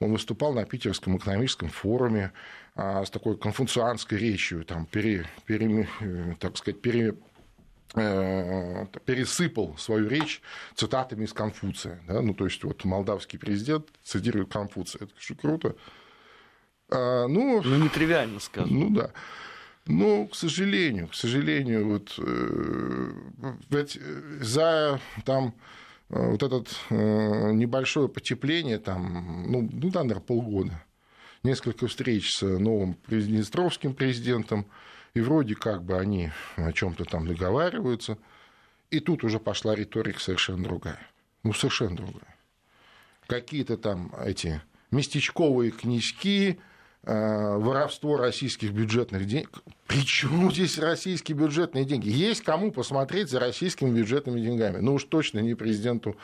Он 0.00 0.12
выступал 0.12 0.52
на 0.52 0.66
Питерском 0.66 1.16
экономическом 1.16 1.70
форуме 1.70 2.32
а, 2.74 3.04
с 3.04 3.10
такой 3.10 3.38
конфуцианской 3.38 4.18
речью, 4.18 4.64
там, 4.64 4.84
пере, 4.84 5.26
пере, 5.46 5.88
э, 6.00 6.34
так 6.38 6.58
сказать, 6.58 6.82
пере, 6.82 7.14
э, 7.94 8.86
пересыпал 9.06 9.78
свою 9.78 10.08
речь 10.08 10.42
цитатами 10.74 11.24
из 11.24 11.32
Конфуция. 11.32 12.00
Да? 12.06 12.20
Ну, 12.20 12.34
то 12.34 12.44
есть, 12.44 12.62
вот 12.62 12.84
молдавский 12.84 13.38
президент 13.38 13.88
цитирует 14.04 14.52
Конфуция. 14.52 15.04
Это 15.04 15.14
очень 15.16 15.36
круто. 15.36 15.74
А, 16.90 17.26
ну, 17.28 17.62
ну, 17.64 17.76
нетривиально 17.76 18.40
скажем. 18.40 18.78
Ну, 18.78 18.90
да. 18.90 19.10
Но, 19.88 20.26
к 20.26 20.36
сожалению, 20.36 21.08
к 21.08 21.14
сожалению, 21.14 21.88
вот, 21.88 22.14
э, 22.18 23.12
ведь 23.70 23.98
за 24.40 25.00
там, 25.24 25.54
Э, 26.10 26.30
вот 26.30 26.42
это 26.42 26.64
э, 26.90 27.52
небольшое 27.52 28.08
потепление, 28.08 28.78
там, 28.78 29.44
ну, 29.50 29.68
ну, 29.70 29.90
наверное, 29.92 30.20
полгода, 30.20 30.82
несколько 31.42 31.86
встреч 31.86 32.34
с 32.34 32.42
новым 32.42 32.94
приднестровским 32.94 33.94
президентом, 33.94 34.66
и 35.14 35.20
вроде 35.20 35.54
как 35.54 35.82
бы 35.84 35.98
они 35.98 36.30
о 36.56 36.72
чем-то 36.72 37.04
там 37.04 37.26
договариваются, 37.26 38.18
и 38.90 39.00
тут 39.00 39.24
уже 39.24 39.38
пошла 39.38 39.74
риторика 39.74 40.20
совершенно 40.20 40.64
другая. 40.64 41.00
Ну, 41.42 41.52
совершенно 41.52 41.96
другая. 41.96 42.36
Какие-то 43.26 43.76
там 43.76 44.14
эти 44.24 44.62
местечковые 44.90 45.70
князьки, 45.70 46.58
Э, 46.58 46.67
воровство 47.08 48.16
российских 48.16 48.72
бюджетных 48.72 49.26
денег. 49.26 49.62
Причем 49.86 50.52
здесь 50.52 50.78
российские 50.78 51.36
бюджетные 51.36 51.86
деньги? 51.86 52.10
Есть 52.10 52.42
кому 52.42 52.70
посмотреть 52.70 53.30
за 53.30 53.40
российскими 53.40 53.90
бюджетными 53.90 54.38
деньгами. 54.38 54.78
Ну 54.78 54.94
уж 54.94 55.04
точно 55.04 55.38
не 55.38 55.54
президенту 55.54 56.16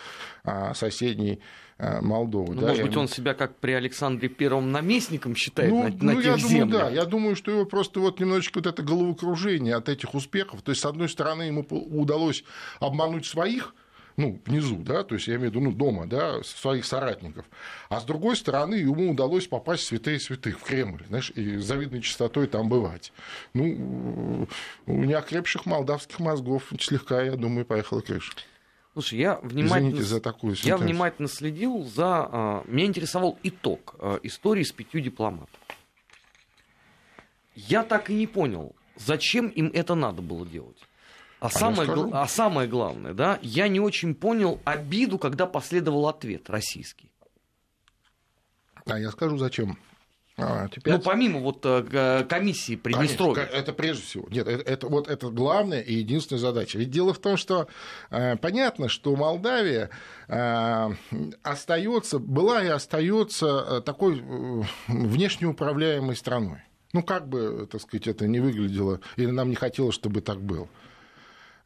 а, 0.45 0.75
соседней 0.75 1.41
а, 1.79 2.03
Молдовы. 2.03 2.55
Ну, 2.55 2.61
да, 2.61 2.69
может 2.69 2.85
быть, 2.85 2.97
он 2.97 3.09
себя 3.09 3.33
как 3.33 3.57
при 3.57 3.73
Александре 3.73 4.29
Первом 4.29 4.71
наместником 4.71 5.35
считает 5.35 5.71
ну, 5.71 5.85
на, 5.85 5.89
на 5.89 6.13
ну, 6.13 6.23
тех 6.23 6.33
я 6.33 6.37
землях. 6.37 6.69
думаю, 6.69 6.85
да. 6.85 6.91
Я 6.91 7.05
думаю, 7.07 7.37
что 7.37 7.51
его 7.51 7.65
просто 7.65 8.01
вот 8.01 8.21
немножечко 8.21 8.59
вот 8.59 8.67
это 8.67 8.83
головокружение 8.83 9.77
от 9.77 9.89
этих 9.89 10.15
успехов. 10.15 10.61
То 10.61 10.73
есть, 10.73 10.83
с 10.83 10.85
одной 10.85 11.09
стороны, 11.09 11.45
ему 11.45 11.63
удалось 11.71 12.45
обмануть 12.81 13.25
своих, 13.25 13.75
ну, 14.17 14.41
внизу, 14.47 14.77
да, 14.77 15.03
то 15.03 15.15
есть 15.15 15.27
я 15.27 15.35
имею 15.35 15.51
в 15.51 15.55
виду, 15.55 15.65
ну, 15.65 15.73
дома, 15.73 16.07
да, 16.07 16.43
своих 16.43 16.85
соратников. 16.85 17.45
А 17.89 18.01
с 18.01 18.05
другой 18.05 18.37
стороны, 18.37 18.77
ему 18.77 19.11
удалось 19.11 19.47
попасть 19.47 19.83
в 19.85 19.87
святые 19.87 20.21
святых, 20.21 20.61
в 20.61 20.63
Кремль, 20.63 21.05
знаешь, 21.09 21.31
и 21.35 21.57
с 21.57 21.65
завидной 21.65 22.01
частотой 22.01 22.47
там 22.47 22.69
бывать. 22.69 23.13
Ну, 23.55 24.47
у 24.87 24.93
неокрепших 24.93 25.67
молдавских 25.67 26.21
мозгов 26.21 26.73
слегка, 26.79 27.23
я 27.23 27.37
думаю, 27.37 27.67
поехала 27.67 28.01
крыша. 28.01 28.33
Слушай, 28.93 29.19
я 29.19 29.41
внимательно, 29.43 29.89
Извините 29.89 30.03
за 30.05 30.21
такую 30.21 30.55
я 30.63 30.77
внимательно 30.77 31.29
следил 31.29 31.83
за... 31.83 32.29
А, 32.31 32.65
меня 32.69 32.87
интересовал 32.87 33.37
итог 33.43 33.97
а, 33.99 34.21
истории 34.23 34.63
с 34.63 34.71
пятью 34.71 35.01
дипломатами. 35.01 35.59
Я 37.57 37.83
так 37.83 38.11
и 38.11 38.15
не 38.15 38.29
понял, 38.29 38.75
зачем 38.97 39.49
им 39.49 39.71
это 39.75 39.97
надо 39.97 40.23
было 40.23 40.47
делать. 40.47 40.79
А, 41.41 41.47
а, 41.47 41.51
самое, 41.51 41.91
а 42.13 42.27
самое 42.27 42.69
главное, 42.69 43.13
да, 43.13 43.39
я 43.43 43.69
не 43.69 43.81
очень 43.81 44.15
понял 44.15 44.61
обиду, 44.65 45.19
когда 45.19 45.47
последовал 45.47 46.09
ответ 46.09 46.49
российский. 46.49 47.11
А 48.87 48.99
я 48.99 49.11
скажу, 49.11 49.39
зачем. 49.39 49.79
А, 50.37 50.69
теперь... 50.69 50.95
Ну, 50.95 51.01
помимо 51.01 51.39
вот 51.39 51.61
э, 51.65 52.25
комиссии 52.29 52.75
Приднестровья. 52.75 53.35
Конечно, 53.35 53.57
это 53.57 53.73
прежде 53.73 54.03
всего. 54.03 54.27
Нет, 54.31 54.49
это, 54.49 54.63
это, 54.69 54.89
вот 54.89 55.09
это 55.09 55.31
главная 55.31 55.81
и 55.81 55.95
единственная 55.95 56.41
задача. 56.41 56.77
Ведь 56.77 56.91
дело 56.91 57.15
в 57.15 57.21
том, 57.21 57.37
что 57.37 57.69
э, 58.11 58.37
понятно, 58.37 58.89
что 58.89 59.15
Молдавия 59.15 59.91
э, 60.27 60.91
остается, 61.43 62.19
была 62.19 62.65
и 62.65 62.69
остается 62.69 63.47
э, 63.47 63.81
такой 63.83 64.19
э, 64.19 64.63
внешне 64.89 65.47
управляемой 65.47 66.17
страной. 66.17 66.63
Ну, 66.93 67.03
как 67.03 67.29
бы, 67.29 67.69
так 67.71 67.81
сказать, 67.81 68.09
это 68.09 68.27
не 68.27 68.41
выглядело, 68.41 69.01
или 69.17 69.31
нам 69.31 69.51
не 69.51 69.57
хотелось, 69.57 69.95
чтобы 69.95 70.21
так 70.21 70.41
было. 70.41 70.69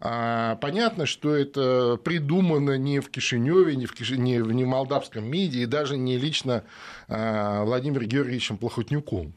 А, 0.00 0.56
понятно, 0.56 1.06
что 1.06 1.34
это 1.34 1.98
придумано 2.02 2.78
не 2.78 3.00
в 3.00 3.10
Кишиневе, 3.10 3.74
не 3.74 3.86
в, 3.86 3.94
Киш... 3.94 4.10
не 4.10 4.40
в 4.40 4.52
не 4.52 4.64
Молдавском 4.64 5.24
МИДе, 5.28 5.62
и 5.62 5.66
даже 5.66 5.96
не 5.96 6.16
лично 6.16 6.64
а, 7.08 7.64
Владимиром 7.64 8.06
Георгиевичем 8.06 8.58
Плохотнюком. 8.58 9.34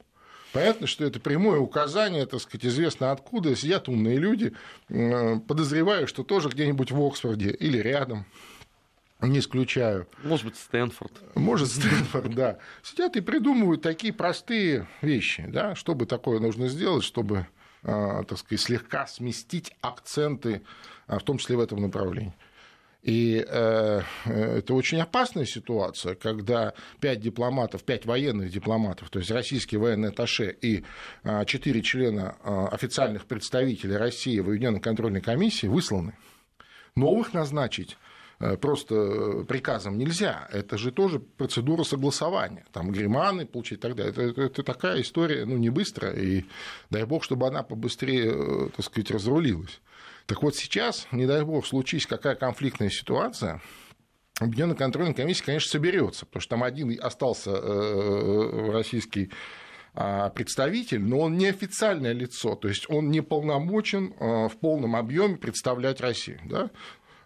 Понятно, 0.53 0.85
что 0.85 1.05
это 1.05 1.19
прямое 1.19 1.59
указание, 1.59 2.25
так 2.25 2.41
сказать, 2.41 2.65
известно 2.65 3.11
откуда. 3.11 3.55
Сидят 3.55 3.87
умные 3.87 4.17
люди, 4.17 4.53
подозреваю, 4.89 6.07
что 6.07 6.23
тоже 6.23 6.49
где-нибудь 6.49 6.91
в 6.91 7.01
Оксфорде 7.01 7.51
или 7.51 7.77
рядом, 7.77 8.25
не 9.21 9.39
исключаю. 9.39 10.07
Может 10.23 10.45
быть, 10.45 10.57
Стэнфорд. 10.57 11.13
Может, 11.35 11.69
Стэнфорд, 11.69 12.35
да. 12.35 12.57
Сидят 12.83 13.15
и 13.15 13.21
придумывают 13.21 13.81
такие 13.81 14.11
простые 14.11 14.87
вещи, 15.01 15.45
да, 15.47 15.73
что 15.75 15.95
бы 15.95 16.05
такое 16.05 16.39
нужно 16.39 16.67
сделать, 16.67 17.03
чтобы 17.03 17.47
так 17.83 18.37
сказать, 18.37 18.61
слегка 18.61 19.07
сместить 19.07 19.73
акценты, 19.81 20.61
а, 21.07 21.19
в 21.19 21.23
том 21.23 21.37
числе 21.37 21.55
в 21.55 21.59
этом 21.59 21.81
направлении. 21.81 22.33
И 23.01 23.43
э, 23.49 24.01
это 24.25 24.75
очень 24.75 25.01
опасная 25.01 25.45
ситуация, 25.45 26.13
когда 26.13 26.75
пять 26.99 27.19
дипломатов, 27.19 27.83
пять 27.83 28.05
военных 28.05 28.51
дипломатов, 28.51 29.09
то 29.09 29.17
есть 29.17 29.31
российский 29.31 29.77
военный 29.77 30.09
атташе 30.09 30.55
и 30.61 30.85
а, 31.23 31.43
четыре 31.45 31.81
члена 31.81 32.35
официальных 32.71 33.25
представителей 33.25 33.97
России 33.97 34.39
в 34.39 34.49
Объединенной 34.49 34.81
контрольной 34.81 35.21
комиссии 35.21 35.65
высланы. 35.65 36.13
Новых 36.95 37.33
назначить 37.33 37.97
Э, 37.97 38.10
просто 38.57 38.95
э, 38.95 39.43
приказом 39.45 39.97
нельзя. 39.97 40.47
Это 40.51 40.77
же 40.77 40.91
тоже 40.91 41.19
процедура 41.19 41.83
согласования. 41.83 42.65
Там 42.71 42.91
гриманы 42.91 43.45
получить 43.45 43.77
и 43.77 43.81
так 43.81 43.95
далее. 43.95 44.11
Это, 44.11 44.21
это, 44.23 44.41
это 44.41 44.63
такая 44.63 45.01
история, 45.01 45.45
ну, 45.45 45.57
не 45.57 45.69
быстро, 45.69 46.11
и 46.11 46.45
дай 46.89 47.03
бог, 47.03 47.23
чтобы 47.23 47.47
она 47.47 47.61
побыстрее, 47.61 48.31
э, 48.33 48.69
так 48.75 48.85
сказать, 48.85 49.11
разрулилась. 49.11 49.79
Так 50.25 50.41
вот 50.41 50.55
сейчас, 50.55 51.07
не 51.11 51.27
дай 51.27 51.43
бог, 51.43 51.65
случись 51.65 52.05
какая 52.07 52.35
конфликтная 52.35 52.89
ситуация, 52.89 53.61
Объединенная 54.39 54.75
контрольная 54.75 55.13
комиссия, 55.13 55.43
конечно, 55.43 55.69
соберется, 55.69 56.25
потому 56.25 56.41
что 56.41 56.49
там 56.49 56.63
один 56.63 56.97
остался 56.99 57.51
российский 58.71 59.29
а, 59.93 60.29
представитель, 60.29 61.01
но 61.01 61.19
он 61.19 61.37
не 61.37 61.45
официальное 61.45 62.13
лицо, 62.13 62.55
то 62.55 62.67
есть 62.67 62.89
он 62.89 63.11
не 63.11 63.21
полномочен 63.21 64.15
в 64.17 64.53
полном 64.59 64.95
объеме 64.95 65.37
представлять 65.37 66.01
Россию. 66.01 66.39
Да? 66.45 66.71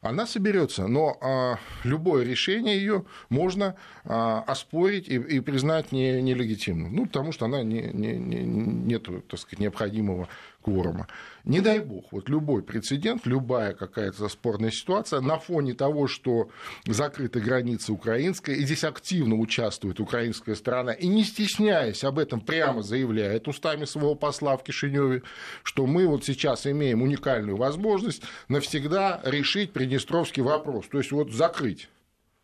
Она 0.06 0.28
соберется, 0.28 0.88
но 0.88 1.18
а, 1.22 1.58
любое 1.84 2.24
решение 2.24 2.78
ее 2.78 3.06
можно 3.30 3.76
а, 4.04 4.44
оспорить 4.48 5.08
и, 5.08 5.16
и 5.16 5.40
признать 5.40 5.92
не, 5.92 6.22
нелегитимным, 6.22 6.96
ну, 6.96 7.06
потому 7.06 7.32
что 7.32 7.46
она 7.46 7.64
не, 7.64 7.82
не, 7.82 8.14
не, 8.14 8.44
нет 8.44 9.08
так 9.28 9.40
сказать, 9.40 9.60
необходимого 9.60 10.28
кворума. 10.66 11.08
Не 11.44 11.62
дай 11.62 11.80
бог, 11.80 12.06
вот 12.12 12.28
любой 12.28 12.64
прецедент, 12.64 13.28
любая 13.28 13.74
какая-то 13.74 14.28
спорная 14.30 14.72
ситуация 14.72 15.22
на 15.22 15.38
фоне 15.38 15.76
того, 15.76 16.08
что 16.08 16.50
закрыты 16.88 17.40
границы 17.40 17.92
украинской, 17.92 18.56
и 18.56 18.66
здесь 18.66 18.84
активно 18.84 19.36
участвует 19.36 20.00
украинская 20.00 20.56
сторона, 20.56 20.94
и 20.94 21.08
не 21.08 21.24
стесняясь 21.24 22.04
об 22.04 22.18
этом 22.18 22.42
прямо 22.42 22.82
заявляет 22.82 23.48
устами 23.48 23.86
своего 23.86 24.16
посла 24.16 24.58
в 24.58 24.64
Кишиневе, 24.64 25.22
что 25.62 25.86
мы 25.86 26.08
вот 26.08 26.26
сейчас 26.26 26.66
имеем 26.66 27.04
уникальную 27.04 27.58
возможность 27.58 28.24
навсегда 28.48 29.22
решить 29.24 29.72
Приднестровский 29.72 30.42
вопрос, 30.42 30.88
то 30.88 30.98
есть 30.98 31.12
вот 31.12 31.32
закрыть. 31.32 31.90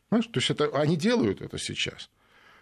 Понимаешь? 0.09 0.29
То 0.31 0.39
есть 0.39 0.51
это, 0.51 0.65
они 0.79 0.95
делают 0.95 1.41
это 1.41 1.57
сейчас. 1.57 2.09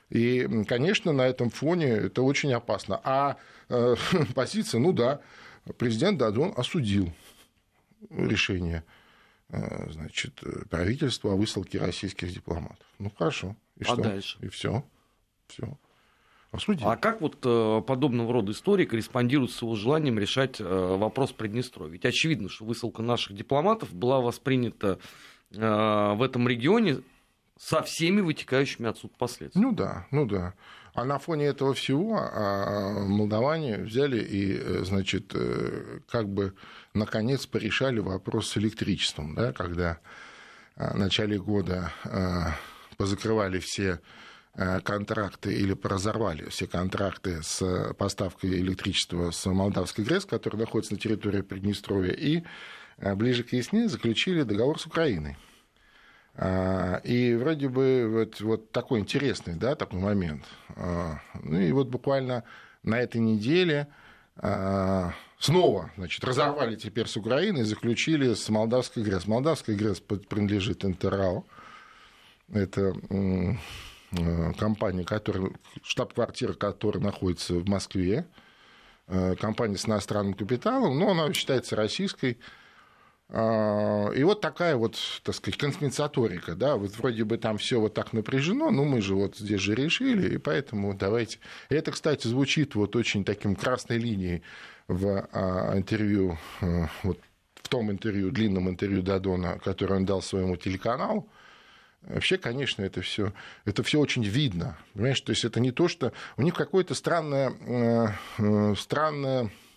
И, 0.10 0.48
конечно, 0.68 1.12
на 1.12 1.28
этом 1.28 1.50
фоне 1.50 1.88
это 1.88 2.22
очень 2.22 2.54
опасно. 2.54 3.00
А 3.04 3.38
э, 3.70 3.96
позиция, 4.36 4.80
ну 4.80 4.92
да, 4.92 5.20
президент 5.78 6.18
Дадон 6.18 6.54
осудил 6.56 7.12
решение 8.10 8.84
э, 9.50 9.92
значит, 9.92 10.42
правительства 10.70 11.34
о 11.34 11.36
высылке 11.36 11.80
российских 11.80 12.32
дипломатов. 12.34 12.86
Ну 12.98 13.12
хорошо. 13.16 13.56
И 13.78 13.84
а 13.84 13.86
что? 13.86 13.96
дальше? 13.98 14.38
И 14.42 14.48
все. 14.50 14.84
Все. 15.48 15.78
Осудил. 16.52 16.88
А 16.88 16.98
как 16.98 17.22
вот 17.22 17.38
э, 17.44 17.82
подобного 17.86 18.34
рода 18.34 18.52
истории 18.52 18.86
корреспондируют 18.86 19.52
с 19.52 19.62
его 19.62 19.76
желанием 19.76 20.18
решать 20.18 20.60
э, 20.60 20.64
вопрос 20.64 21.32
Приднестровья? 21.32 21.92
Ведь 21.94 22.06
очевидно, 22.06 22.50
что 22.50 22.66
высылка 22.66 23.02
наших 23.02 23.36
дипломатов 23.36 23.94
была 23.94 24.20
воспринята 24.20 25.00
в 25.52 26.22
этом 26.24 26.48
регионе 26.48 27.02
со 27.60 27.82
всеми 27.82 28.22
вытекающими 28.22 28.88
отсюда 28.88 29.14
последствиями. 29.18 29.66
Ну 29.66 29.76
да, 29.76 30.08
ну 30.12 30.26
да. 30.26 30.54
А 30.94 31.06
на 31.06 31.20
фоне 31.20 31.46
этого 31.46 31.74
всего 31.74 32.20
а, 32.20 33.00
молдаване 33.06 33.78
взяли 33.78 34.22
и, 34.22 34.58
э, 34.58 34.84
значит, 34.84 35.32
э, 35.34 36.00
как 36.10 36.28
бы 36.28 36.54
наконец 36.94 37.46
порешали 37.46 38.00
вопрос 38.00 38.50
с 38.50 38.58
электричеством, 38.58 39.36
да, 39.36 39.54
когда 39.54 40.00
а, 40.76 40.94
в 40.94 40.98
начале 40.98 41.38
года 41.38 41.94
а, 42.04 42.56
позакрывали 42.98 43.60
все 43.60 44.00
контракты 44.84 45.54
или 45.54 45.78
разорвали 45.84 46.50
все 46.50 46.68
контракты 46.68 47.42
с 47.44 47.94
поставкой 47.94 48.60
электричества 48.60 49.32
с 49.32 49.46
молдавской 49.46 50.04
ГРЭС, 50.04 50.26
который 50.26 50.58
находится 50.58 50.96
на 50.96 51.00
территории 51.00 51.42
Приднестровья, 51.42 52.12
и 52.12 52.44
ближе 52.98 53.44
к 53.44 53.54
весне 53.54 53.88
заключили 53.88 54.42
договор 54.42 54.78
с 54.78 54.86
Украиной. 54.86 55.38
А, 56.42 57.02
и 57.04 57.36
вроде 57.36 57.68
бы 57.68 58.08
вот, 58.10 58.40
вот 58.40 58.72
такой 58.72 59.02
интересный, 59.02 59.56
да, 59.56 59.76
такой 59.76 60.00
момент. 60.00 60.46
А, 60.70 61.20
ну 61.44 61.60
и 61.60 61.70
вот 61.74 61.90
буквально 61.90 62.46
на 62.82 62.98
этой 62.98 63.20
неделе 63.20 63.90
а, 64.38 65.12
снова, 65.38 65.92
значит, 65.98 66.24
разорвали 66.24 66.78
теперь 66.78 67.08
с 67.08 67.18
Украиной 67.18 67.64
заключили 67.64 68.36
с 68.36 68.48
Молдавской 68.48 69.04
ГРЭС. 69.04 69.28
Молдавская 69.28 69.76
ГРЭС 69.76 70.00
принадлежит 70.00 70.86
Интерау. 70.86 71.46
Это 72.54 72.94
компания, 74.58 75.04
которая, 75.04 75.52
штаб-квартира 75.84 76.54
которой 76.54 77.00
находится 77.00 77.56
в 77.56 77.68
Москве. 77.68 78.26
Компания 79.08 79.78
с 79.78 79.86
иностранным 79.86 80.34
капиталом, 80.36 80.98
но 80.98 81.12
она 81.12 81.32
считается 81.34 81.76
российской. 81.76 82.40
А, 83.32 84.10
и 84.10 84.24
вот 84.24 84.42
такая 84.42 84.76
вот, 84.76 84.98
так 85.24 85.36
сказать, 85.36 85.58
конспенсаторика, 85.58 86.56
да, 86.56 86.76
вот 86.76 86.98
вроде 86.98 87.24
бы 87.24 87.38
там 87.38 87.60
все 87.60 87.80
вот 87.80 87.94
так 87.94 88.12
напряжено, 88.12 88.72
но 88.72 88.86
мы 88.86 89.02
же 89.02 89.14
вот 89.14 89.38
здесь 89.38 89.62
же 89.62 89.76
решили, 89.76 90.36
и 90.36 90.38
поэтому 90.38 90.96
давайте. 90.96 91.38
Это, 91.70 91.92
кстати, 91.92 92.28
звучит 92.28 92.74
вот 92.74 92.96
очень 92.96 93.24
таким 93.24 93.56
красной 93.56 94.00
линией 94.00 94.42
в 94.88 95.28
а, 95.32 95.78
интервью, 95.78 96.40
а, 96.62 96.90
вот 97.04 97.20
в 97.54 97.68
том 97.68 97.92
интервью, 97.92 98.32
длинном 98.32 98.68
интервью 98.68 99.04
Дадона, 99.04 99.60
которое 99.64 99.96
он 99.96 100.06
дал 100.06 100.24
своему 100.24 100.56
телеканалу. 100.56 101.30
Вообще, 102.02 102.38
конечно, 102.38 102.82
это 102.82 103.02
все 103.02 103.34
это 103.66 103.84
все 103.84 104.00
очень 104.00 104.24
видно. 104.24 104.78
Понимаешь, 104.94 105.22
то 105.22 105.32
есть 105.32 105.46
это 105.46 105.60
не 105.60 105.72
то, 105.72 105.88
что 105.88 106.14
у 106.38 106.42
них 106.42 106.56
какое-то 106.56 106.96
странное, 106.96 107.52
э, 107.52 108.08
э, 108.40 108.76
странное 108.76 109.52
Э, 109.52 109.69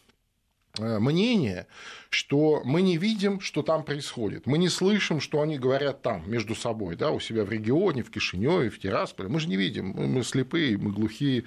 мнение, 0.79 1.67
что 2.11 2.63
мы 2.65 2.83
не 2.83 2.97
видим, 2.97 3.41
что 3.41 3.63
там 3.63 3.85
происходит. 3.85 4.47
Мы 4.47 4.59
не 4.59 4.69
слышим, 4.69 5.21
что 5.21 5.41
они 5.43 5.59
говорят 5.59 6.03
там, 6.03 6.23
между 6.31 6.55
собой, 6.55 6.97
да, 6.97 7.11
у 7.11 7.21
себя 7.21 7.45
в 7.45 7.51
регионе, 7.51 8.03
в 8.03 8.11
Кишиневе, 8.11 8.71
в 8.71 8.79
Тирасполе. 8.79 9.29
Мы 9.29 9.41
же 9.41 9.49
не 9.49 9.57
видим, 9.57 9.89
мы 9.89 10.23
слепые, 10.23 10.79
мы 10.79 10.93
глухие. 10.93 11.45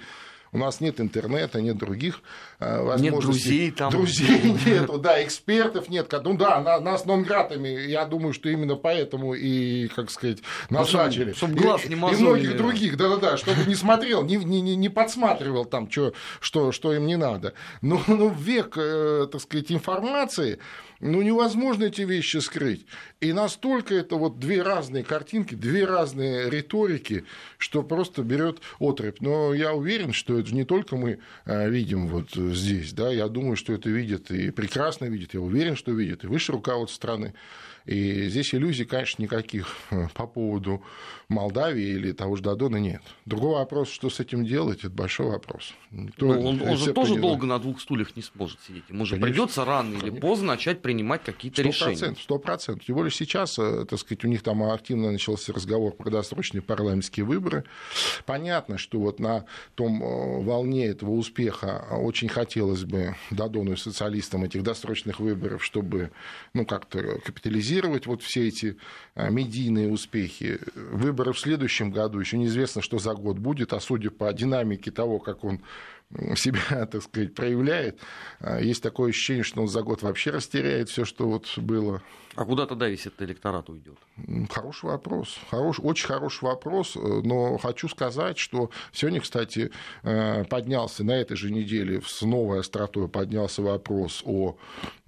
У 0.56 0.58
нас 0.58 0.80
нет 0.80 1.02
интернета, 1.02 1.60
нет 1.60 1.76
других 1.76 2.22
э, 2.60 2.80
возможностей. 2.80 3.10
Нет 3.10 3.20
друзей 3.20 3.70
там. 3.72 3.90
Друзей 3.90 4.56
нету, 4.66 4.98
да, 4.98 5.22
экспертов 5.22 5.90
нет. 5.90 6.10
Ну 6.24 6.34
да, 6.34 6.80
нас 6.80 7.04
нонгратами, 7.04 7.68
я 7.68 8.06
думаю, 8.06 8.32
что 8.32 8.48
именно 8.48 8.74
поэтому 8.74 9.34
и, 9.34 9.88
как 9.88 10.10
сказать, 10.10 10.38
назначили. 10.70 11.34
Чтобы 11.34 11.56
глаз 11.56 11.84
не. 11.84 11.94
И 11.94 11.96
многих 11.96 12.56
других, 12.56 12.96
да-да-да, 12.96 13.36
чтобы 13.36 13.66
не 13.66 13.74
смотрел, 13.74 14.22
не, 14.24 14.36
не, 14.36 14.76
не 14.76 14.88
подсматривал 14.88 15.66
там, 15.66 15.90
что, 15.90 16.14
что, 16.40 16.72
что 16.72 16.94
им 16.94 17.06
не 17.06 17.16
надо. 17.16 17.52
Но, 17.82 18.00
но 18.06 18.28
век, 18.28 18.78
э, 18.78 19.28
так 19.30 19.42
сказать, 19.42 19.70
информации, 19.70 20.58
ну, 21.00 21.22
невозможно 21.22 21.84
эти 21.84 22.02
вещи 22.02 22.38
скрыть. 22.38 22.86
И 23.20 23.32
настолько 23.32 23.94
это 23.94 24.16
вот 24.16 24.38
две 24.38 24.62
разные 24.62 25.04
картинки, 25.04 25.54
две 25.54 25.84
разные 25.84 26.50
риторики, 26.50 27.24
что 27.58 27.82
просто 27.82 28.22
берет 28.22 28.60
отрыв. 28.78 29.20
Но 29.20 29.54
я 29.54 29.74
уверен, 29.74 30.12
что 30.12 30.38
это 30.38 30.54
не 30.54 30.64
только 30.64 30.96
мы 30.96 31.18
э, 31.44 31.70
видим 31.70 32.08
вот 32.08 32.30
здесь, 32.32 32.92
да, 32.92 33.10
я 33.10 33.28
думаю, 33.28 33.56
что 33.56 33.72
это 33.72 33.88
видят 33.88 34.30
и 34.30 34.50
прекрасно 34.50 35.06
видят, 35.06 35.34
я 35.34 35.40
уверен, 35.40 35.76
что 35.76 35.92
видят 35.92 36.24
и 36.24 36.26
высшее 36.26 36.56
руководство 36.56 36.96
страны. 36.96 37.34
И 37.86 38.28
здесь 38.28 38.52
иллюзий, 38.52 38.84
конечно, 38.84 39.22
никаких 39.22 39.76
э, 39.90 40.08
по 40.14 40.26
поводу 40.26 40.82
Молдавии 41.28 41.88
или 41.88 42.12
того 42.12 42.36
же 42.36 42.42
Дадона 42.42 42.76
нет. 42.76 43.02
Другой 43.24 43.54
вопрос, 43.54 43.90
что 43.90 44.10
с 44.10 44.20
этим 44.20 44.44
делать, 44.44 44.80
это 44.80 44.90
большой 44.90 45.26
вопрос. 45.26 45.72
Никто, 45.90 46.26
ну, 46.26 46.40
он, 46.40 46.62
он 46.62 46.76
же 46.76 46.92
тоже 46.92 47.14
понимает. 47.14 47.20
долго 47.20 47.46
на 47.46 47.58
двух 47.58 47.80
стульях 47.80 48.14
не 48.16 48.22
сможет 48.22 48.60
сидеть. 48.62 48.84
Ему 48.88 49.04
же 49.04 49.16
придется 49.16 49.64
рано 49.64 49.98
конечно. 49.98 50.06
или 50.06 50.20
поздно 50.20 50.46
начать 50.48 50.82
принимать 50.82 51.22
какие-то 51.24 51.62
решения. 51.62 52.14
Сто 52.20 52.38
процентов. 52.38 52.84
Тем 52.84 52.96
более 52.96 53.10
сейчас, 53.10 53.58
э, 53.58 53.84
так 53.88 53.98
сказать, 53.98 54.24
у 54.24 54.28
них 54.28 54.42
там 54.42 54.62
активно 54.64 55.12
начался 55.12 55.52
разговор 55.52 55.94
про 55.94 56.10
досрочные 56.10 56.62
парламентские 56.62 57.24
выборы. 57.24 57.64
Понятно, 58.24 58.78
что 58.78 58.98
вот 58.98 59.20
на 59.20 59.46
том 59.74 60.02
э, 60.02 60.42
волне 60.42 60.86
этого 60.86 61.10
успеха 61.10 61.86
очень 61.92 62.28
хотелось 62.28 62.84
бы 62.84 63.14
Дадону 63.30 63.72
и 63.72 63.76
социалистам 63.76 64.44
этих 64.44 64.62
досрочных 64.62 65.20
выборов, 65.20 65.64
чтобы 65.64 66.10
ну, 66.52 66.64
как-то 66.64 67.20
капитализировать 67.24 67.75
анализировать 67.76 68.06
вот 68.06 68.22
все 68.22 68.48
эти 68.48 68.76
а, 69.14 69.30
медийные 69.30 69.90
успехи. 69.90 70.58
Выборы 70.74 71.32
в 71.32 71.38
следующем 71.38 71.90
году, 71.90 72.18
еще 72.18 72.38
неизвестно, 72.38 72.82
что 72.82 72.98
за 72.98 73.14
год 73.14 73.38
будет, 73.38 73.72
а 73.72 73.80
судя 73.80 74.10
по 74.10 74.32
динамике 74.32 74.90
того, 74.90 75.18
как 75.18 75.44
он 75.44 75.60
себя, 76.36 76.86
так 76.86 77.02
сказать, 77.02 77.34
проявляет, 77.34 77.98
а, 78.40 78.60
есть 78.60 78.82
такое 78.82 79.10
ощущение, 79.10 79.44
что 79.44 79.60
он 79.62 79.68
за 79.68 79.82
год 79.82 80.02
вообще 80.02 80.30
растеряет 80.30 80.88
все, 80.88 81.04
что 81.04 81.28
вот 81.28 81.46
было. 81.58 82.02
А 82.34 82.44
куда 82.44 82.66
тогда 82.66 82.86
весь 82.86 83.06
этот 83.06 83.22
электорат 83.22 83.70
уйдет? 83.70 83.96
Хороший 84.50 84.90
вопрос. 84.90 85.38
Хорош, 85.50 85.80
очень 85.82 86.06
хороший 86.06 86.44
вопрос. 86.44 86.94
Но 86.94 87.56
хочу 87.56 87.88
сказать, 87.88 88.36
что 88.36 88.70
сегодня, 88.92 89.22
кстати, 89.22 89.70
э, 90.02 90.44
поднялся 90.44 91.02
на 91.02 91.12
этой 91.12 91.34
же 91.34 91.50
неделе 91.50 92.02
с 92.04 92.20
новой 92.20 92.60
остротой 92.60 93.08
поднялся 93.08 93.62
вопрос 93.62 94.22
о 94.26 94.58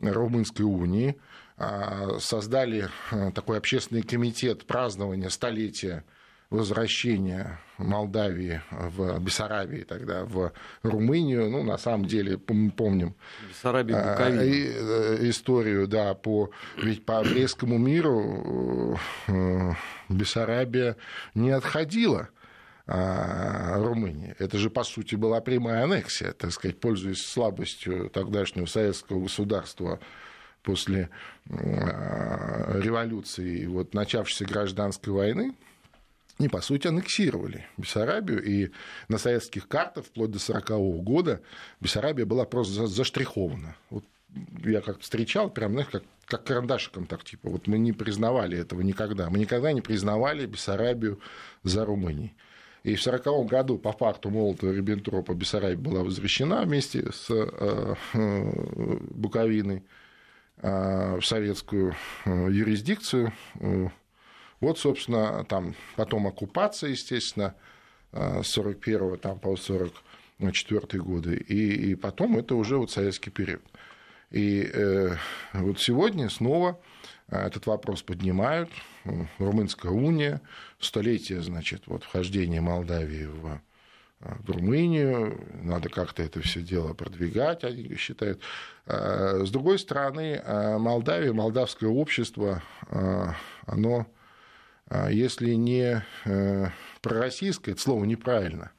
Румынской 0.01 0.65
унии. 0.65 1.19
А, 1.61 2.19
создали 2.21 2.89
э, 3.11 3.33
такой 3.33 3.59
общественный 3.59 4.03
комитет 4.03 4.65
празднования 4.65 5.29
столетия 5.29 6.05
возвращения 6.51 7.59
Молдавии 7.79 8.63
в 8.71 9.19
Бессарабии 9.19 9.83
тогда 9.83 10.25
в 10.25 10.53
Румынию. 10.83 11.51
Ну, 11.51 11.65
на 11.65 11.77
самом 11.77 12.07
деле, 12.07 12.39
мы 12.49 12.71
помним 12.71 13.17
Бессарабия, 13.49 13.97
э, 14.73 15.29
историю, 15.29 15.89
да, 15.89 16.15
по, 16.15 16.51
ведь 16.81 17.05
по 17.05 17.23
Брестскому 17.23 17.77
миру 17.77 18.97
э, 19.27 19.73
Бессарабия 20.09 20.97
не 21.35 21.51
отходила 21.51 22.29
а, 22.87 23.77
Румынии. 23.83 24.35
Это 24.39 24.59
же, 24.59 24.71
по 24.71 24.85
сути, 24.85 25.17
была 25.17 25.41
прямая 25.41 25.85
аннексия, 25.85 26.33
так 26.33 26.53
сказать, 26.53 26.81
пользуясь 26.81 27.27
слабостью 27.27 28.09
тогдашнего 28.11 28.65
советского 28.67 29.21
государства 29.21 29.99
после 30.63 31.11
революции, 31.49 33.67
вот 33.67 33.95
начавшейся 33.95 34.45
гражданской 34.45 35.13
войны, 35.13 35.55
они, 36.39 36.49
по 36.49 36.61
сути, 36.61 36.87
аннексировали 36.87 37.67
Бессарабию, 37.77 38.43
и 38.43 38.71
на 39.09 39.19
советских 39.19 39.67
картах 39.67 40.07
вплоть 40.07 40.31
до 40.31 40.39
1940 40.39 41.03
года 41.03 41.41
Бессарабия 41.81 42.27
была 42.27 42.45
просто 42.45 42.87
заштрихована. 42.87 43.77
Вот 43.91 44.05
я 44.65 44.81
как 44.81 45.01
встречал, 45.01 45.51
прям, 45.51 45.73
знаешь, 45.73 45.89
как, 45.89 46.05
как 46.27 46.45
карандашиком 46.45 47.07
так, 47.07 47.25
типа, 47.25 47.51
вот 47.51 47.67
мы 47.67 47.79
не 47.79 47.93
признавали 47.93 48.57
этого 48.57 48.83
никогда. 48.83 49.31
Мы 49.31 49.39
никогда 49.39 49.73
не 49.73 49.81
признавали 49.81 50.47
Бессарабию 50.47 51.19
за 51.65 51.85
Румынией. 51.85 52.35
И 52.85 52.95
в 52.95 53.01
1940 53.01 53.51
году 53.51 53.79
по 53.79 53.93
факту 53.93 54.31
Молотова-Риббентропа 54.31 55.35
Бессарабия 55.35 55.77
была 55.77 56.05
возвращена 56.05 56.63
вместе 56.63 57.11
с 57.11 57.29
э, 57.31 57.95
э, 58.15 58.99
Буковиной 59.11 59.79
э, 59.79 59.83
в 60.61 61.21
советскую 61.23 61.95
юрисдикцию. 62.25 63.33
Вот, 64.61 64.79
собственно, 64.79 65.45
там 65.45 65.75
потом 65.97 66.27
оккупация, 66.27 66.91
естественно, 66.91 67.55
с 68.13 68.47
41 68.49 69.19
там, 69.19 69.39
по 69.39 69.57
44 69.57 71.03
годы, 71.03 71.37
и, 71.37 71.91
и 71.91 71.95
потом 71.95 72.37
это 72.39 72.57
уже 72.57 72.77
вот 72.77 72.91
советский 72.91 73.31
период. 73.31 73.63
И 74.31 74.69
э, 74.73 75.15
вот 75.55 75.81
сегодня 75.81 76.29
снова 76.29 76.79
этот 77.29 77.67
вопрос 77.67 78.03
поднимают. 78.03 78.71
Румынская 79.39 79.93
уния, 79.93 80.41
столетие, 80.79 81.41
значит, 81.41 81.87
вот 81.87 82.05
вхождения 82.05 82.61
Молдавии 82.61 83.25
в, 83.25 83.61
в 84.21 84.51
Румынию, 84.51 85.41
надо 85.63 85.89
как-то 85.89 86.23
это 86.23 86.41
все 86.41 86.61
дело 86.61 86.93
продвигать, 86.93 87.65
они 87.65 87.95
считают. 87.97 88.41
С 88.87 89.51
другой 89.51 89.79
стороны, 89.79 90.43
Молдавия, 90.79 91.33
молдавское 91.33 91.89
общество, 91.89 92.63
оно 93.67 94.07
а 94.91 95.11
если 95.11 95.53
не 95.53 96.03
э, 96.25 96.67
пророссийское, 97.03 97.75
это 97.75 97.83
слово 97.83 98.05
неправильно, 98.05 98.73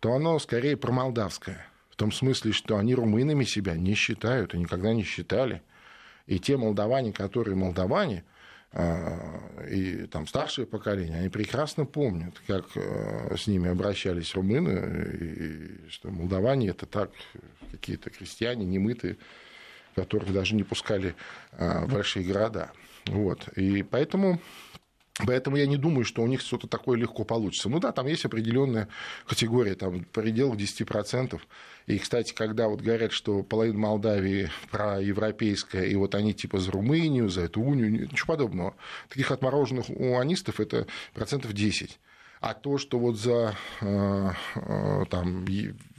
то 0.00 0.12
оно 0.12 0.38
скорее 0.38 0.76
промолдавское. 0.76 1.66
В 1.90 1.96
том 1.96 2.12
смысле, 2.12 2.52
что 2.52 2.76
они 2.76 2.94
румынами 2.94 3.44
себя 3.44 3.74
не 3.74 3.94
считают 3.94 4.54
и 4.54 4.58
никогда 4.58 4.92
не 4.92 5.02
считали. 5.02 5.62
И 6.26 6.38
те 6.38 6.58
молдаване, 6.58 7.12
которые 7.12 7.56
молдаване, 7.56 8.24
а, 8.24 8.37
и 8.72 10.06
там 10.10 10.26
старшее 10.26 10.66
поколение, 10.66 11.20
они 11.20 11.28
прекрасно 11.30 11.86
помнят, 11.86 12.34
как 12.46 12.66
э, 12.74 13.34
с 13.36 13.46
ними 13.46 13.70
обращались 13.70 14.34
румыны, 14.34 15.16
и 15.20 15.90
что 15.90 16.10
молдаване 16.10 16.68
это 16.68 16.84
так, 16.84 17.10
какие-то 17.70 18.10
крестьяне 18.10 18.66
немытые, 18.66 19.16
которых 19.94 20.32
даже 20.32 20.54
не 20.54 20.64
пускали 20.64 21.14
а, 21.52 21.84
в 21.86 21.92
большие 21.92 22.24
города. 22.24 22.70
Вот. 23.06 23.48
И 23.56 23.82
поэтому 23.82 24.40
Поэтому 25.26 25.56
я 25.56 25.66
не 25.66 25.76
думаю, 25.76 26.04
что 26.04 26.22
у 26.22 26.26
них 26.26 26.40
что-то 26.40 26.68
такое 26.68 26.96
легко 26.96 27.24
получится. 27.24 27.68
Ну 27.68 27.80
да, 27.80 27.90
там 27.90 28.06
есть 28.06 28.24
определенная 28.24 28.88
категория, 29.26 29.74
там 29.74 30.00
в 30.00 30.06
пределах 30.06 30.56
10%. 30.56 31.40
И, 31.86 31.98
кстати, 31.98 32.32
когда 32.32 32.68
вот 32.68 32.80
говорят, 32.80 33.12
что 33.12 33.42
половина 33.42 33.78
Молдавии 33.78 34.50
проевропейская, 34.70 35.84
и 35.84 35.96
вот 35.96 36.14
они 36.14 36.34
типа 36.34 36.58
за 36.58 36.70
Румынию, 36.70 37.28
за 37.28 37.42
эту 37.42 37.60
унию, 37.60 37.90
ничего 37.90 38.34
подобного. 38.34 38.74
Таких 39.08 39.30
отмороженных 39.30 39.90
уанистов 39.90 40.60
это 40.60 40.86
процентов 41.14 41.52
10. 41.52 41.98
А 42.40 42.54
то, 42.54 42.78
что 42.78 42.98
вот 42.98 43.16
за 43.18 43.56
э, 43.80 44.30
э, 44.54 45.04
там, 45.10 45.44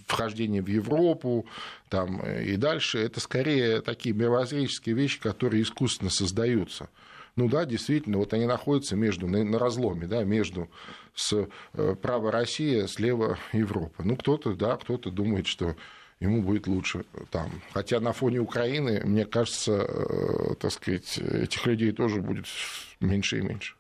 вхождение 0.08 0.62
в 0.62 0.68
Европу 0.68 1.46
там, 1.90 2.22
и 2.22 2.56
дальше, 2.56 3.00
это 3.00 3.20
скорее 3.20 3.82
такие 3.82 4.16
мировоззренческие 4.16 4.96
вещи, 4.96 5.20
которые 5.20 5.64
искусственно 5.64 6.10
создаются. 6.10 6.90
Ну 7.40 7.48
да, 7.48 7.64
действительно, 7.64 8.18
вот 8.18 8.34
они 8.34 8.46
находятся 8.46 8.98
между, 8.98 9.26
на, 9.26 9.46
на 9.46 9.58
разломе, 9.58 10.08
да, 10.08 10.26
между 10.26 10.70
с 11.16 11.48
э, 11.72 11.96
права 11.96 12.34
Россия, 12.34 12.86
слева 12.86 13.38
Европа. 13.54 14.04
Ну, 14.04 14.18
кто-то, 14.18 14.56
да, 14.56 14.76
кто-то 14.76 15.10
думает, 15.10 15.48
что 15.48 15.78
ему 16.20 16.42
будет 16.42 16.68
лучше 16.68 17.06
там. 17.32 17.50
Хотя 17.72 18.02
на 18.02 18.12
фоне 18.12 18.42
Украины, 18.42 19.04
мне 19.06 19.24
кажется, 19.24 19.88
э, 19.88 20.56
так 20.60 20.70
сказать, 20.74 21.18
этих 21.18 21.66
людей 21.66 21.94
тоже 21.94 22.20
будет 22.20 22.48
меньше 23.00 23.40
и 23.40 23.42
меньше. 23.42 23.76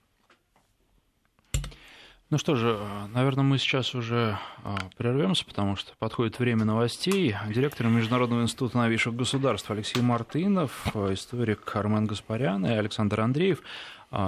Ну 2.29 2.37
что 2.37 2.55
же, 2.55 2.79
наверное, 3.11 3.43
мы 3.43 3.57
сейчас 3.57 3.95
уже 3.95 4.37
а, 4.63 4.77
прервемся, 4.97 5.43
потому 5.45 5.75
что 5.75 5.93
подходит 5.97 6.37
время 6.37 6.63
новостей. 6.63 7.35
Директор 7.49 7.87
Международного 7.87 8.43
института 8.43 8.77
новейших 8.77 9.15
государств 9.15 9.71
Алексей 9.71 10.01
Мартынов, 10.01 10.95
историк 10.95 11.75
Армен 11.75 12.05
Гаспарян 12.05 12.63
и 12.67 12.69
Александр 12.69 13.21
Андреев. 13.21 13.63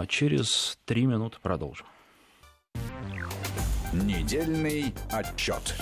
Через 0.07 0.79
три 0.85 1.05
минуты 1.05 1.37
продолжим. 1.43 1.85
Недельный 3.93 4.93
отчет. 5.11 5.75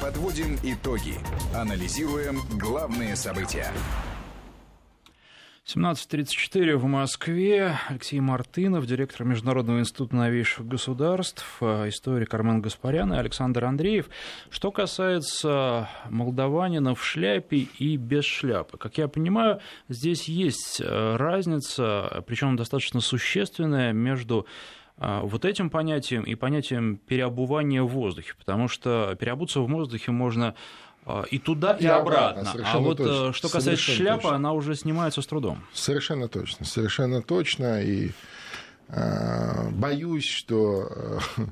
Подводим 0.00 0.56
итоги. 0.62 1.14
Анализируем 1.54 2.40
главные 2.58 3.14
события. 3.14 3.70
17.34 5.64 6.74
в 6.74 6.86
Москве. 6.86 7.78
Алексей 7.88 8.18
Мартынов, 8.18 8.84
директор 8.84 9.24
Международного 9.24 9.78
института 9.78 10.16
новейших 10.16 10.66
государств, 10.66 11.58
э, 11.60 11.88
историк 11.88 12.34
Армен 12.34 12.60
Гаспарян 12.60 13.12
и 13.14 13.16
Александр 13.16 13.66
Андреев. 13.66 14.10
Что 14.50 14.72
касается 14.72 15.88
молдаванина 16.10 16.96
в 16.96 17.04
шляпе 17.04 17.68
и 17.78 17.96
без 17.96 18.24
шляпы. 18.24 18.76
Как 18.76 18.98
я 18.98 19.06
понимаю, 19.06 19.60
здесь 19.88 20.28
есть 20.28 20.80
э, 20.80 21.16
разница, 21.16 22.24
причем 22.26 22.56
достаточно 22.56 23.00
существенная, 23.00 23.92
между 23.92 24.48
э, 24.98 25.20
вот 25.22 25.44
этим 25.44 25.70
понятием 25.70 26.24
и 26.24 26.34
понятием 26.34 26.96
переобувания 26.96 27.84
в 27.84 27.88
воздухе, 27.88 28.32
потому 28.36 28.66
что 28.66 29.14
переобуться 29.14 29.60
в 29.60 29.68
воздухе 29.68 30.10
можно 30.10 30.56
и 31.30 31.38
туда, 31.38 31.72
и, 31.72 31.84
и 31.84 31.86
обратно. 31.86 32.50
обратно. 32.50 32.72
А 32.72 32.78
вот 32.78 32.98
точно. 32.98 33.30
Э, 33.30 33.32
что 33.32 33.48
касается 33.48 33.84
совершенно 33.84 33.96
шляпы, 33.96 34.22
точно. 34.22 34.36
она 34.36 34.52
уже 34.52 34.76
снимается 34.76 35.22
с 35.22 35.26
трудом. 35.26 35.64
Совершенно 35.72 36.28
точно, 36.28 36.64
совершенно 36.64 37.22
точно. 37.22 37.82
И 37.82 38.12
э, 38.88 39.70
боюсь, 39.70 40.26
что 40.26 41.20
э, 41.36 41.42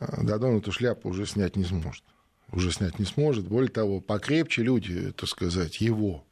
Дадон 0.22 0.58
эту 0.58 0.70
шляпу 0.72 1.08
уже 1.08 1.26
снять 1.26 1.56
не 1.56 1.64
сможет. 1.64 2.04
Уже 2.52 2.70
снять 2.70 2.98
не 2.98 3.04
сможет. 3.04 3.46
Более 3.46 3.70
того, 3.70 4.00
покрепче 4.00 4.62
люди, 4.62 5.12
так 5.12 5.28
сказать, 5.28 5.80
его 5.80 6.24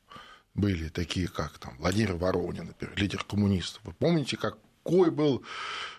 были 0.55 0.89
такие, 0.89 1.29
как 1.29 1.59
там 1.59 1.75
Владимир 1.79 2.15
Воронин, 2.15 2.67
например, 2.67 2.95
лидер 2.97 3.25
коммунистов. 3.25 3.83
Вы 3.85 3.93
помните, 3.93 4.37
какой 4.37 5.11
был, 5.11 5.43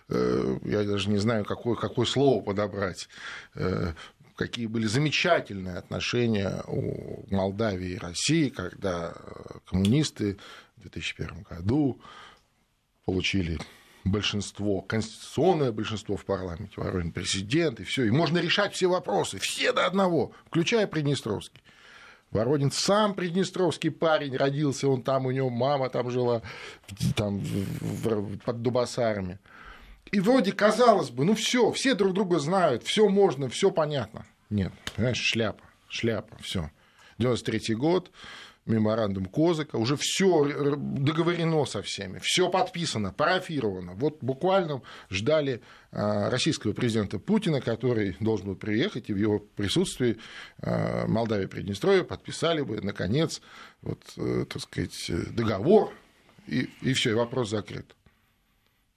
э, 0.08 0.58
я 0.64 0.82
даже 0.84 1.10
не 1.10 1.18
знаю, 1.18 1.44
какое, 1.44 1.76
какое 1.76 2.06
слово 2.06 2.42
подобрать, 2.42 3.08
э, 3.54 3.92
какие 4.38 4.66
были 4.66 4.86
замечательные 4.86 5.76
отношения 5.78 6.62
у 6.68 7.24
Молдавии 7.34 7.90
и 7.90 7.98
России, 7.98 8.50
когда 8.50 9.12
э, 9.12 9.58
коммунисты 9.66 10.38
в 10.76 10.82
2001 10.82 11.42
году 11.42 12.00
получили 13.04 13.58
большинство, 14.04 14.80
конституционное 14.80 15.72
большинство 15.72 16.16
в 16.16 16.24
парламенте, 16.24 16.74
Воронин 16.76 17.10
президент, 17.10 17.80
и 17.80 17.84
все. 17.84 18.04
И 18.04 18.10
можно 18.12 18.38
решать 18.38 18.74
все 18.74 18.86
вопросы, 18.86 19.40
все 19.40 19.72
до 19.72 19.86
одного, 19.86 20.30
включая 20.46 20.86
Приднестровский. 20.86 21.60
Воронин 22.30 22.70
сам 22.70 23.14
приднестровский 23.14 23.90
парень, 23.90 24.36
родился 24.36 24.86
он 24.86 25.02
там, 25.02 25.24
у 25.26 25.30
него 25.30 25.48
мама 25.48 25.88
там 25.88 26.10
жила, 26.10 26.42
там, 27.16 27.42
под 28.44 28.62
Дубасарами. 28.62 29.38
И 30.10 30.20
вроде 30.20 30.52
казалось 30.52 31.10
бы, 31.10 31.24
ну 31.24 31.34
все, 31.34 31.70
все 31.72 31.94
друг 31.94 32.14
друга 32.14 32.38
знают, 32.38 32.82
все 32.82 33.08
можно, 33.08 33.48
все 33.48 33.70
понятно. 33.70 34.26
Нет, 34.50 34.72
понимаешь, 34.94 35.18
шляпа, 35.18 35.64
шляпа, 35.88 36.36
все. 36.40 36.70
93 37.18 37.74
год, 37.74 38.10
меморандум 38.64 39.26
Козыка, 39.26 39.76
уже 39.76 39.96
все 39.96 40.44
договорено 40.76 41.64
со 41.64 41.82
всеми, 41.82 42.20
все 42.22 42.48
подписано, 42.48 43.12
парафировано. 43.12 43.94
Вот 43.94 44.18
буквально 44.20 44.82
ждали 45.10 45.62
а, 45.90 46.30
российского 46.30 46.72
президента 46.72 47.18
Путина, 47.18 47.60
который 47.60 48.16
должен 48.20 48.46
был 48.46 48.56
приехать, 48.56 49.10
и 49.10 49.12
в 49.12 49.16
его 49.16 49.40
присутствии 49.40 50.18
а, 50.62 51.06
Молдавия 51.06 51.46
и 51.46 51.48
Приднестровье 51.48 52.04
подписали 52.04 52.60
бы, 52.62 52.80
наконец, 52.80 53.40
вот, 53.82 54.02
э, 54.16 54.44
так 54.48 54.62
сказать, 54.62 55.10
договор, 55.30 55.92
и, 56.46 56.68
и 56.82 56.92
все, 56.92 57.10
и 57.10 57.14
вопрос 57.14 57.50
закрыт. 57.50 57.94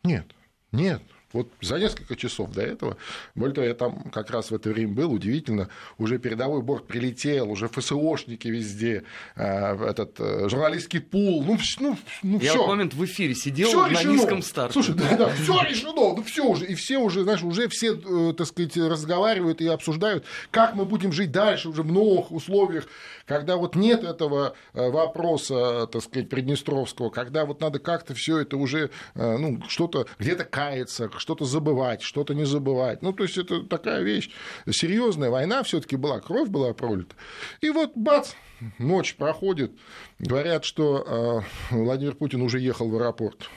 Нет, 0.04 0.26
нет, 0.72 1.02
Вот 1.34 1.50
за 1.62 1.78
несколько 1.80 2.16
часов 2.16 2.52
до 2.52 2.62
этого, 2.62 2.98
более 3.36 3.56
того, 3.56 3.68
я 3.68 3.74
там 3.74 4.12
как 4.12 4.30
раз 4.32 4.52
в 4.52 4.56
это 4.56 4.70
время 4.70 4.94
был, 4.94 5.14
удивительно, 5.14 5.70
уже 5.98 6.20
передовой 6.20 6.62
борт 6.62 6.88
прилетел, 6.88 7.50
уже 7.50 7.68
ФСОшники 7.70 8.48
везде, 8.48 9.04
э, 9.36 9.90
этот 9.90 10.20
э, 10.20 10.50
журналистский 10.50 11.00
пул, 11.00 11.44
ну, 11.44 11.58
ну, 11.80 11.98
ну 12.24 12.40
Я 12.40 12.52
все. 12.52 12.64
в 12.64 12.68
момент 12.68 12.94
в 12.94 13.06
эфире 13.06 13.34
сидел 13.36 13.70
всё 13.70 13.88
на 13.88 13.92
решено. 13.92 14.12
низком 14.12 14.42
старте. 14.42 14.74
Слушай, 14.74 14.96
да, 14.96 15.18
да, 15.18 15.30
все 15.30 15.62
решено, 15.64 16.16
ну 16.16 16.24
все 16.24 16.46
уже, 16.46 16.66
и 16.66 16.76
все 16.76 16.98
уже, 16.98 17.24
знаешь, 17.24 17.44
уже 17.44 17.70
все, 17.70 17.94
э, 17.96 18.34
так 18.34 18.48
сказать, 18.48 18.76
разговаривают 18.76 19.62
и 19.62 19.68
обсуждают, 19.68 20.26
как 20.52 20.76
мы 20.76 20.86
будем 20.86 21.14
жить 21.14 21.32
дальше 21.32 21.70
уже 21.70 21.84
в 21.84 21.92
новых 21.92 22.32
условиях, 22.32 22.88
когда 23.26 23.56
вот 23.56 23.76
нет 23.76 24.04
этого 24.04 24.56
вопроса, 24.74 25.88
так 25.88 26.04
сказать, 26.04 26.30
Приднестровского, 26.30 27.10
когда 27.10 27.46
вот 27.46 27.62
надо 27.62 27.80
как-то 27.80 28.14
все 28.14 28.40
это 28.40 28.58
уже, 28.58 28.90
ну, 29.16 29.62
что-то 29.68 30.08
где-то 30.20 30.44
каяться, 30.44 31.08
что-то 31.22 31.46
забывать, 31.46 32.02
что-то 32.02 32.34
не 32.34 32.46
забывать. 32.46 33.02
Ну, 33.02 33.14
то 33.14 33.24
есть 33.24 33.38
это 33.38 33.64
такая 33.64 34.02
вещь 34.02 34.32
серьезная. 34.70 35.30
Война 35.30 35.64
все-таки 35.64 35.96
была, 35.96 36.20
кровь 36.20 36.50
была 36.50 36.74
пролита. 36.74 37.16
И 37.62 37.70
вот 37.70 37.92
бац, 37.96 38.34
ночь 38.80 39.16
проходит, 39.16 39.72
говорят, 40.20 40.66
что 40.66 41.46
э, 41.72 41.76
Владимир 41.76 42.16
Путин 42.16 42.42
уже 42.42 42.60
ехал 42.60 42.90
в 42.90 42.96
аэропорт, 42.96 43.50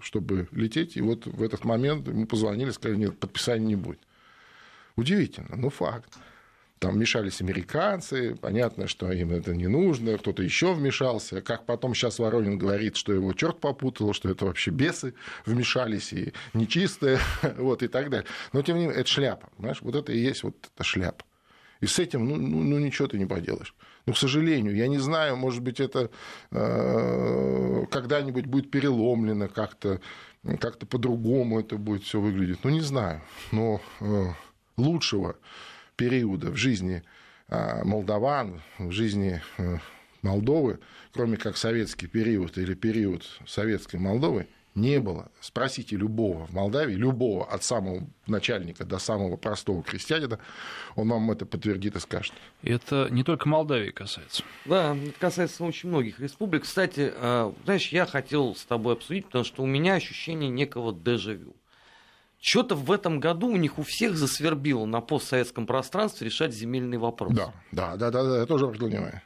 чтобы 0.00 0.48
лететь, 0.50 0.96
и 0.96 1.02
вот 1.02 1.26
в 1.26 1.42
этот 1.42 1.64
момент 1.64 2.08
ему 2.08 2.26
позвонили, 2.26 2.70
сказали, 2.70 2.98
нет, 2.98 3.18
подписания 3.18 3.66
не 3.66 3.76
будет. 3.76 4.00
Удивительно, 4.96 5.56
но 5.56 5.68
факт. 5.68 6.14
Там 6.84 6.96
вмешались 6.96 7.40
американцы, 7.40 8.36
понятно, 8.38 8.88
что 8.88 9.10
им 9.10 9.30
это 9.30 9.54
не 9.54 9.68
нужно, 9.68 10.18
кто-то 10.18 10.42
еще 10.42 10.74
вмешался. 10.74 11.40
Как 11.40 11.64
потом 11.64 11.94
сейчас 11.94 12.18
Воронин 12.18 12.58
говорит, 12.58 12.96
что 12.96 13.14
его 13.14 13.32
черт 13.32 13.58
попутал, 13.58 14.12
что 14.12 14.28
это 14.28 14.44
вообще 14.44 14.70
бесы 14.70 15.14
вмешались 15.46 16.12
и 16.12 16.34
нечистые, 16.52 17.20
вот 17.56 17.82
и 17.82 17.88
так 17.88 18.10
далее. 18.10 18.26
Но 18.52 18.60
тем 18.60 18.76
не 18.76 18.82
менее, 18.82 19.00
это 19.00 19.08
шляпа, 19.08 19.48
понимаешь? 19.56 19.78
Вот 19.80 19.94
это 19.94 20.12
и 20.12 20.18
есть 20.18 20.42
вот 20.42 20.56
эта 20.74 20.84
шляпа. 20.84 21.24
И 21.80 21.86
с 21.86 21.98
этим, 21.98 22.28
ну, 22.28 22.36
ну, 22.36 22.62
ну 22.62 22.78
ничего 22.78 23.08
ты 23.08 23.16
не 23.16 23.24
поделаешь. 23.24 23.74
Но, 24.04 24.12
к 24.12 24.18
сожалению, 24.18 24.76
я 24.76 24.86
не 24.86 24.98
знаю, 24.98 25.38
может 25.38 25.62
быть, 25.62 25.80
это 25.80 26.10
э, 26.50 27.84
когда-нибудь 27.90 28.44
будет 28.44 28.70
переломлено 28.70 29.48
как-то, 29.48 30.02
как-то 30.60 30.84
по-другому 30.84 31.60
это 31.60 31.78
будет 31.78 32.02
все 32.02 32.20
выглядеть. 32.20 32.62
Ну, 32.62 32.68
не 32.68 32.82
знаю. 32.82 33.22
Но 33.52 33.80
э, 34.00 34.26
лучшего 34.76 35.36
периода 35.96 36.50
в 36.50 36.56
жизни 36.56 37.02
а, 37.48 37.84
молдаван, 37.84 38.62
в 38.78 38.90
жизни 38.90 39.42
э, 39.58 39.78
Молдовы, 40.22 40.78
кроме 41.12 41.36
как 41.36 41.58
советский 41.58 42.06
период 42.06 42.56
или 42.56 42.72
период 42.72 43.26
советской 43.46 43.96
Молдовы, 43.96 44.46
не 44.74 44.98
было. 44.98 45.30
Спросите 45.40 45.96
любого 45.96 46.46
в 46.46 46.52
Молдавии, 46.52 46.94
любого, 46.94 47.46
от 47.46 47.62
самого 47.62 48.08
начальника 48.26 48.84
до 48.84 48.98
самого 48.98 49.36
простого 49.36 49.82
крестьянина, 49.82 50.38
он 50.96 51.10
вам 51.10 51.30
это 51.30 51.46
подтвердит 51.46 51.96
и 51.96 52.00
скажет. 52.00 52.32
Это 52.62 53.08
не 53.10 53.22
только 53.22 53.48
Молдавии 53.48 53.90
касается. 53.90 54.42
Да, 54.64 54.96
это 54.96 55.20
касается 55.20 55.62
очень 55.62 55.90
многих 55.90 56.18
республик. 56.18 56.62
Кстати, 56.62 57.12
э, 57.14 57.52
знаешь, 57.64 57.88
я 57.88 58.06
хотел 58.06 58.56
с 58.56 58.64
тобой 58.64 58.94
обсудить, 58.94 59.26
потому 59.26 59.44
что 59.44 59.62
у 59.62 59.66
меня 59.66 59.94
ощущение 59.94 60.50
некого 60.50 60.92
дежавю. 60.92 61.54
Что-то 62.46 62.74
в 62.74 62.92
этом 62.92 63.20
году 63.20 63.48
у 63.48 63.56
них 63.56 63.78
у 63.78 63.82
всех 63.82 64.18
засвербило 64.18 64.84
на 64.84 65.00
постсоветском 65.00 65.66
пространстве 65.66 66.26
решать 66.26 66.52
земельный 66.52 66.98
вопрос. 66.98 67.32
Да, 67.32 67.54
да, 67.72 67.96
да, 67.96 68.10
да, 68.10 68.22
да 68.22 68.38
я 68.40 68.44
тоже 68.44 68.66
обратил 68.66 68.88
внимание. 68.88 69.22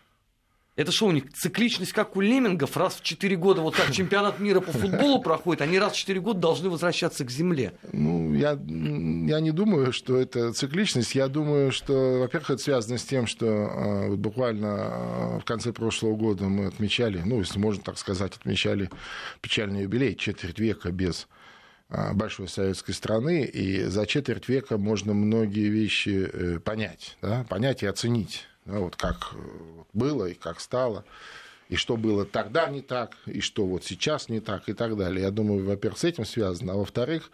Это 0.76 0.92
что 0.92 1.06
у 1.06 1.10
них, 1.10 1.32
цикличность, 1.32 1.92
как 1.92 2.14
у 2.14 2.20
леммингов, 2.20 2.76
раз 2.76 2.94
в 2.94 3.02
4 3.02 3.34
года, 3.34 3.60
вот 3.62 3.74
как 3.74 3.90
чемпионат 3.90 4.38
мира 4.38 4.60
по 4.60 4.70
футболу 4.70 5.20
проходит, 5.22 5.62
они 5.62 5.80
раз 5.80 5.94
в 5.94 5.96
4 5.96 6.20
года 6.20 6.38
должны 6.38 6.70
возвращаться 6.70 7.24
к 7.24 7.30
земле? 7.32 7.72
Ну, 7.92 8.32
я, 8.34 8.50
я 8.50 9.40
не 9.40 9.50
думаю, 9.50 9.92
что 9.92 10.16
это 10.16 10.52
цикличность. 10.52 11.16
Я 11.16 11.26
думаю, 11.26 11.72
что, 11.72 12.20
во-первых, 12.20 12.50
это 12.50 12.62
связано 12.62 12.98
с 12.98 13.02
тем, 13.02 13.26
что 13.26 13.46
э, 13.46 14.08
вот 14.10 14.18
буквально 14.20 14.66
э, 14.66 15.40
в 15.40 15.44
конце 15.44 15.72
прошлого 15.72 16.14
года 16.14 16.44
мы 16.44 16.66
отмечали, 16.66 17.20
ну, 17.24 17.40
если 17.40 17.58
можно 17.58 17.82
так 17.82 17.98
сказать, 17.98 18.36
отмечали 18.36 18.88
печальный 19.40 19.82
юбилей, 19.82 20.14
четверть 20.14 20.60
века 20.60 20.92
без 20.92 21.26
а, 21.26 21.37
большой 21.88 22.48
советской 22.48 22.92
страны, 22.92 23.44
и 23.44 23.84
за 23.84 24.06
четверть 24.06 24.48
века 24.48 24.76
можно 24.76 25.14
многие 25.14 25.68
вещи 25.68 26.28
э, 26.30 26.58
понять, 26.60 27.16
да, 27.22 27.46
понять 27.48 27.82
и 27.82 27.86
оценить, 27.86 28.46
да, 28.66 28.80
вот 28.80 28.96
как 28.96 29.32
э, 29.32 29.38
было 29.94 30.26
и 30.26 30.34
как 30.34 30.60
стало, 30.60 31.04
и 31.70 31.76
что 31.76 31.96
было 31.96 32.26
тогда 32.26 32.68
не 32.68 32.82
так, 32.82 33.16
и 33.24 33.40
что 33.40 33.66
вот 33.66 33.84
сейчас 33.84 34.28
не 34.28 34.40
так, 34.40 34.68
и 34.68 34.74
так 34.74 34.96
далее. 34.96 35.22
Я 35.22 35.30
думаю, 35.30 35.64
во-первых, 35.64 35.98
с 35.98 36.04
этим 36.04 36.26
связано, 36.26 36.74
а 36.74 36.76
во-вторых, 36.76 37.30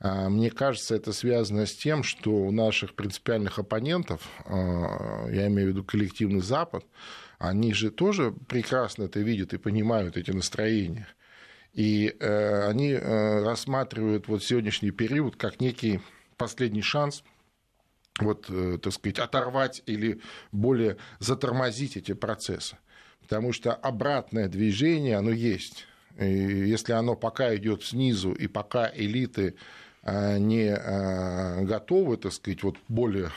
мне 0.00 0.50
кажется, 0.50 0.94
это 0.94 1.12
связано 1.12 1.64
с 1.64 1.74
тем, 1.74 2.02
что 2.02 2.30
у 2.30 2.50
наших 2.50 2.94
принципиальных 2.94 3.58
оппонентов, 3.58 4.20
я 4.48 5.46
имею 5.46 5.68
в 5.68 5.70
виду 5.70 5.84
коллективный 5.84 6.40
Запад, 6.40 6.84
они 7.38 7.72
же 7.72 7.90
тоже 7.90 8.34
прекрасно 8.48 9.04
это 9.04 9.20
видят 9.20 9.54
и 9.54 9.58
понимают 9.58 10.16
эти 10.18 10.30
настроения– 10.30 11.08
и 11.74 12.14
э, 12.20 12.68
они 12.68 12.92
э, 12.92 13.42
рассматривают 13.42 14.28
вот 14.28 14.44
сегодняшний 14.44 14.92
период 14.92 15.36
как 15.36 15.60
некий 15.60 16.00
последний 16.36 16.82
шанс 16.82 17.24
вот, 18.20 18.46
э, 18.48 18.78
так 18.80 18.92
сказать, 18.92 19.18
оторвать 19.18 19.82
или 19.86 20.20
более 20.52 20.96
затормозить 21.18 21.96
эти 21.96 22.14
процессы. 22.14 22.78
Потому 23.20 23.52
что 23.52 23.74
обратное 23.74 24.48
движение, 24.48 25.16
оно 25.16 25.32
есть. 25.32 25.86
И 26.16 26.26
если 26.26 26.92
оно 26.92 27.16
пока 27.16 27.56
идет 27.56 27.82
снизу, 27.82 28.32
и 28.32 28.46
пока 28.46 28.90
элиты 28.94 29.56
не 30.04 31.64
готовы, 31.64 32.18
так 32.18 32.34
сказать, 32.34 32.62
вот 32.62 32.76
более, 32.88 33.30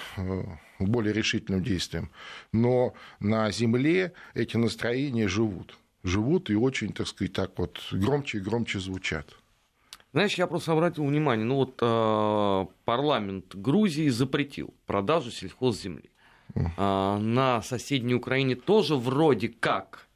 более 0.77 1.13
решительным 1.13 1.63
действиям, 1.63 2.11
но 2.51 2.93
на 3.21 3.49
Земле 3.51 4.11
эти 4.33 4.57
настроения 4.57 5.29
живут 5.29 5.77
живут 6.07 6.49
и 6.49 6.55
очень, 6.55 6.93
так 6.93 7.07
сказать, 7.07 7.33
так 7.33 7.51
вот 7.57 7.79
громче 7.91 8.37
и 8.39 8.41
громче 8.41 8.79
звучат. 8.79 9.35
Знаешь, 10.13 10.35
я 10.35 10.47
просто 10.47 10.71
обратил 10.71 11.05
внимание, 11.05 11.45
ну 11.45 11.55
вот 11.55 11.77
э, 11.81 12.65
парламент 12.85 13.55
Грузии 13.55 14.09
запретил 14.09 14.73
продажу 14.85 15.31
сельхозземли. 15.31 16.09
Э, 16.55 17.17
на 17.17 17.61
соседней 17.61 18.15
Украине 18.15 18.55
тоже 18.55 18.95
вроде 18.95 19.49
как 19.49 20.06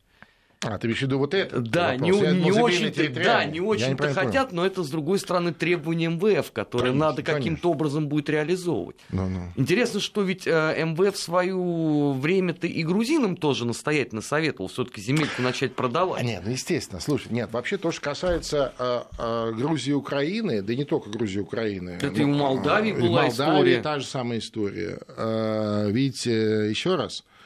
а, 0.63 0.77
ты 0.77 0.87
имеешь 0.87 0.99
в 0.99 1.01
виду 1.03 1.17
вот 1.17 1.33
это? 1.33 1.59
Да, 1.59 1.95
не, 1.95 2.11
не 2.11 2.51
очень-то, 2.51 3.09
да, 3.09 3.45
не 3.45 3.59
очень-то 3.59 4.13
хотят, 4.13 4.49
понял. 4.49 4.61
но 4.61 4.65
это, 4.67 4.83
с 4.83 4.89
другой 4.89 5.17
стороны, 5.17 5.53
требование 5.53 6.09
МВФ, 6.09 6.51
которое 6.51 6.91
конечно, 6.91 7.05
надо 7.07 7.23
каким-то 7.23 7.71
образом 7.71 8.07
будет 8.07 8.29
реализовывать. 8.29 8.95
Ну, 9.09 9.27
ну. 9.27 9.41
Интересно, 9.55 9.99
что 9.99 10.21
ведь 10.21 10.45
э, 10.45 10.85
МВФ 10.85 11.15
в 11.15 11.19
свое 11.19 12.13
время-то 12.13 12.67
и 12.67 12.83
грузинам 12.83 13.37
тоже 13.37 13.65
настоятельно 13.65 14.21
советовал 14.21 14.67
все-таки 14.67 15.01
земельку 15.01 15.41
начать 15.41 15.73
продавать. 15.73 16.21
А 16.21 16.23
нет, 16.23 16.43
ну, 16.45 16.51
естественно. 16.51 17.01
Слушай, 17.01 17.31
нет, 17.31 17.51
вообще 17.51 17.77
то, 17.77 17.91
что 17.91 18.01
касается 18.01 18.73
э, 18.77 19.01
э, 19.17 19.53
Грузии 19.53 19.91
и 19.91 19.93
Украины, 19.93 20.61
да 20.61 20.75
не 20.75 20.85
только 20.85 21.09
Грузии 21.09 21.39
и 21.39 21.41
Украины. 21.41 21.97
Это 22.01 22.11
ну, 22.11 22.17
и 22.17 22.23
у 22.23 22.33
Молдавии 22.35 22.91
была 22.91 23.25
и 23.25 23.31
в 23.31 23.39
Молдавии 23.39 23.71
история. 23.71 23.81
та 23.81 23.99
же 23.99 24.05
самая 24.05 24.37
история. 24.37 24.99
Э, 25.17 25.91
э, 25.91 26.69
еще 26.69 26.95
раз, 26.95 27.23
Э, 27.23 27.40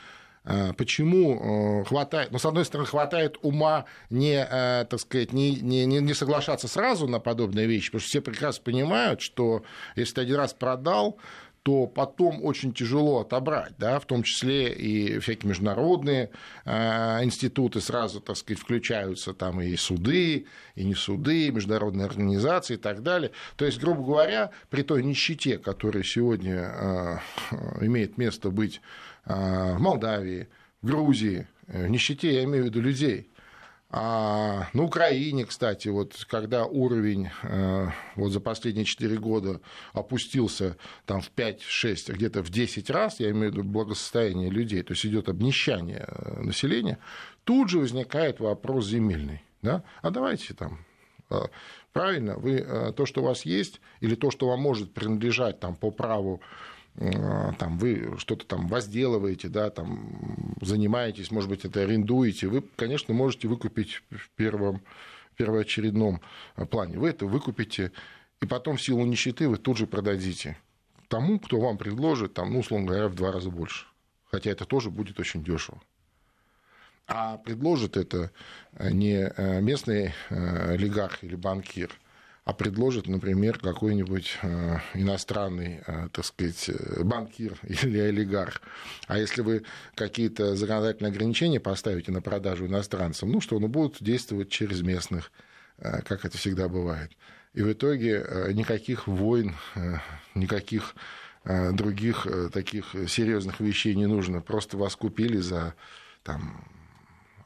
почему 0.77 1.81
э, 1.81 1.85
хватает, 1.85 2.31
ну, 2.31 2.39
с 2.39 2.45
одной 2.45 2.65
стороны, 2.65 2.87
хватает 2.87 3.37
ума 3.41 3.85
не, 4.09 4.45
э, 4.47 4.85
так 4.89 4.99
сказать, 4.99 5.33
не, 5.33 5.55
не, 5.55 5.85
не 5.85 6.13
соглашаться 6.13 6.67
сразу 6.67 7.07
на 7.07 7.19
подобные 7.19 7.67
вещи, 7.67 7.87
потому 7.87 8.01
что 8.01 8.09
все 8.09 8.21
прекрасно 8.21 8.63
понимают, 8.63 9.21
что 9.21 9.63
если 9.95 10.15
ты 10.15 10.21
один 10.21 10.35
раз 10.35 10.53
продал, 10.53 11.17
то 11.65 11.87
потом 11.87 12.45
очень 12.45 12.73
тяжело 12.73 13.21
отобрать, 13.21 13.73
да, 13.79 13.99
в 13.99 14.05
том 14.05 14.21
числе 14.21 14.71
и 14.71 15.17
всякие 15.17 15.49
международные 15.49 16.29
э, 16.63 17.23
институты 17.23 17.81
сразу, 17.81 18.21
так 18.21 18.37
сказать, 18.37 18.61
включаются, 18.61 19.33
там 19.33 19.59
и 19.59 19.75
суды, 19.75 20.45
и 20.75 20.83
не 20.83 20.93
суды, 20.93 21.47
и 21.47 21.51
международные 21.51 22.05
организации 22.05 22.75
и 22.75 22.77
так 22.77 23.01
далее. 23.01 23.31
То 23.55 23.65
есть, 23.65 23.79
грубо 23.79 24.03
говоря, 24.03 24.51
при 24.69 24.83
той 24.83 25.01
нищете, 25.01 25.57
которая 25.57 26.03
сегодня 26.03 26.71
э, 26.71 27.17
имеет 27.81 28.19
место 28.19 28.51
быть 28.51 28.75
э, 28.75 29.05
в 29.25 29.77
Молдавии, 29.79 30.47
в 30.81 30.87
Грузии, 30.87 31.47
в 31.67 31.87
нищете 31.87 32.33
я 32.33 32.43
имею 32.43 32.63
в 32.63 32.67
виду 32.67 32.81
людей– 32.81 33.29
а 33.97 34.67
на 34.73 34.83
Украине, 34.83 35.45
кстати, 35.45 35.87
вот 35.87 36.25
когда 36.27 36.65
уровень 36.65 37.29
э, 37.43 37.87
вот 38.15 38.31
за 38.31 38.41
последние 38.41 38.83
4 38.83 39.17
года 39.17 39.61
опустился 39.93 40.75
там 41.05 41.21
в 41.21 41.31
5-6, 41.33 42.11
где-то 42.11 42.43
в 42.43 42.49
10 42.49 42.89
раз, 42.89 43.21
я 43.21 43.29
имею 43.29 43.51
в 43.51 43.53
виду 43.53 43.63
благосостояние 43.63 44.49
людей, 44.49 44.83
то 44.83 44.91
есть 44.91 45.05
идет 45.05 45.29
обнищание 45.29 46.05
э, 46.09 46.41
населения, 46.41 46.97
тут 47.45 47.69
же 47.69 47.79
возникает 47.79 48.41
вопрос 48.41 48.87
земельный. 48.87 49.43
Да? 49.61 49.81
А 50.01 50.09
давайте 50.09 50.53
там 50.55 50.83
э, 51.29 51.43
правильно, 51.93 52.35
вы 52.35 52.93
то, 52.97 53.05
что 53.05 53.21
у 53.21 53.25
вас 53.25 53.45
есть, 53.45 53.79
или 54.01 54.15
то, 54.15 54.29
что 54.29 54.49
вам 54.49 54.59
может 54.59 54.93
принадлежать 54.93 55.61
там, 55.61 55.73
по 55.73 55.89
праву 55.89 56.41
Э, 56.41 56.74
там 56.97 57.77
вы 57.77 58.15
что-то 58.17 58.45
там 58.45 58.67
возделываете, 58.67 59.49
да, 59.49 59.69
там 59.69 60.55
занимаетесь, 60.61 61.29
может 61.31 61.49
быть, 61.49 61.65
это 61.65 61.81
арендуете, 61.81 62.47
вы, 62.47 62.63
конечно, 62.75 63.13
можете 63.13 63.47
выкупить 63.47 64.01
в 64.09 64.29
первом 64.35 64.81
первоочередном 65.35 66.21
плане. 66.69 66.97
Вы 66.97 67.09
это 67.09 67.25
выкупите 67.25 67.91
и 68.41 68.45
потом 68.45 68.77
в 68.77 68.81
силу 68.81 69.05
нищеты 69.05 69.49
вы 69.49 69.57
тут 69.57 69.77
же 69.77 69.87
продадите 69.87 70.57
тому, 71.09 71.39
кто 71.39 71.59
вам 71.59 71.77
предложит, 71.77 72.33
там, 72.33 72.53
ну, 72.53 72.59
условно 72.59 72.87
говоря, 72.87 73.07
в 73.09 73.15
два 73.15 73.31
раза 73.31 73.49
больше. 73.49 73.85
Хотя 74.31 74.51
это 74.51 74.65
тоже 74.65 74.89
будет 74.89 75.19
очень 75.19 75.43
дешево. 75.43 75.81
А 77.07 77.37
предложит 77.37 77.97
это 77.97 78.31
не 78.79 79.31
местный 79.61 80.13
олигарх 80.29 81.23
или 81.23 81.35
банкир– 81.35 81.91
а 82.45 82.53
предложит, 82.53 83.07
например, 83.07 83.57
какой-нибудь 83.57 84.37
э, 84.43 84.77
иностранный, 84.93 85.81
э, 85.85 86.09
так 86.11 86.23
сказать, 86.23 86.69
э, 86.69 87.03
банкир 87.03 87.57
или 87.63 87.97
олигарх. 87.97 88.61
А 89.07 89.17
если 89.17 89.41
вы 89.41 89.63
какие-то 89.95 90.55
законодательные 90.55 91.09
ограничения 91.09 91.59
поставите 91.59 92.11
на 92.11 92.21
продажу 92.21 92.67
иностранцам, 92.67 93.31
ну 93.31 93.41
что, 93.41 93.59
ну 93.59 93.67
будут 93.67 93.97
действовать 94.01 94.49
через 94.49 94.81
местных, 94.81 95.31
как 95.77 96.23
это 96.23 96.37
всегда 96.37 96.69
бывает. 96.69 97.11
И 97.53 97.61
в 97.61 97.71
итоге 97.71 98.25
никаких 98.53 99.07
войн, 99.07 99.55
никаких 100.33 100.95
других 101.43 102.25
таких 102.53 102.95
серьезных 103.09 103.59
вещей 103.59 103.93
не 103.93 104.05
нужно. 104.05 104.39
Просто 104.39 104.77
вас 104.77 104.95
купили 104.95 105.37
за 105.39 105.73
там, 106.23 106.65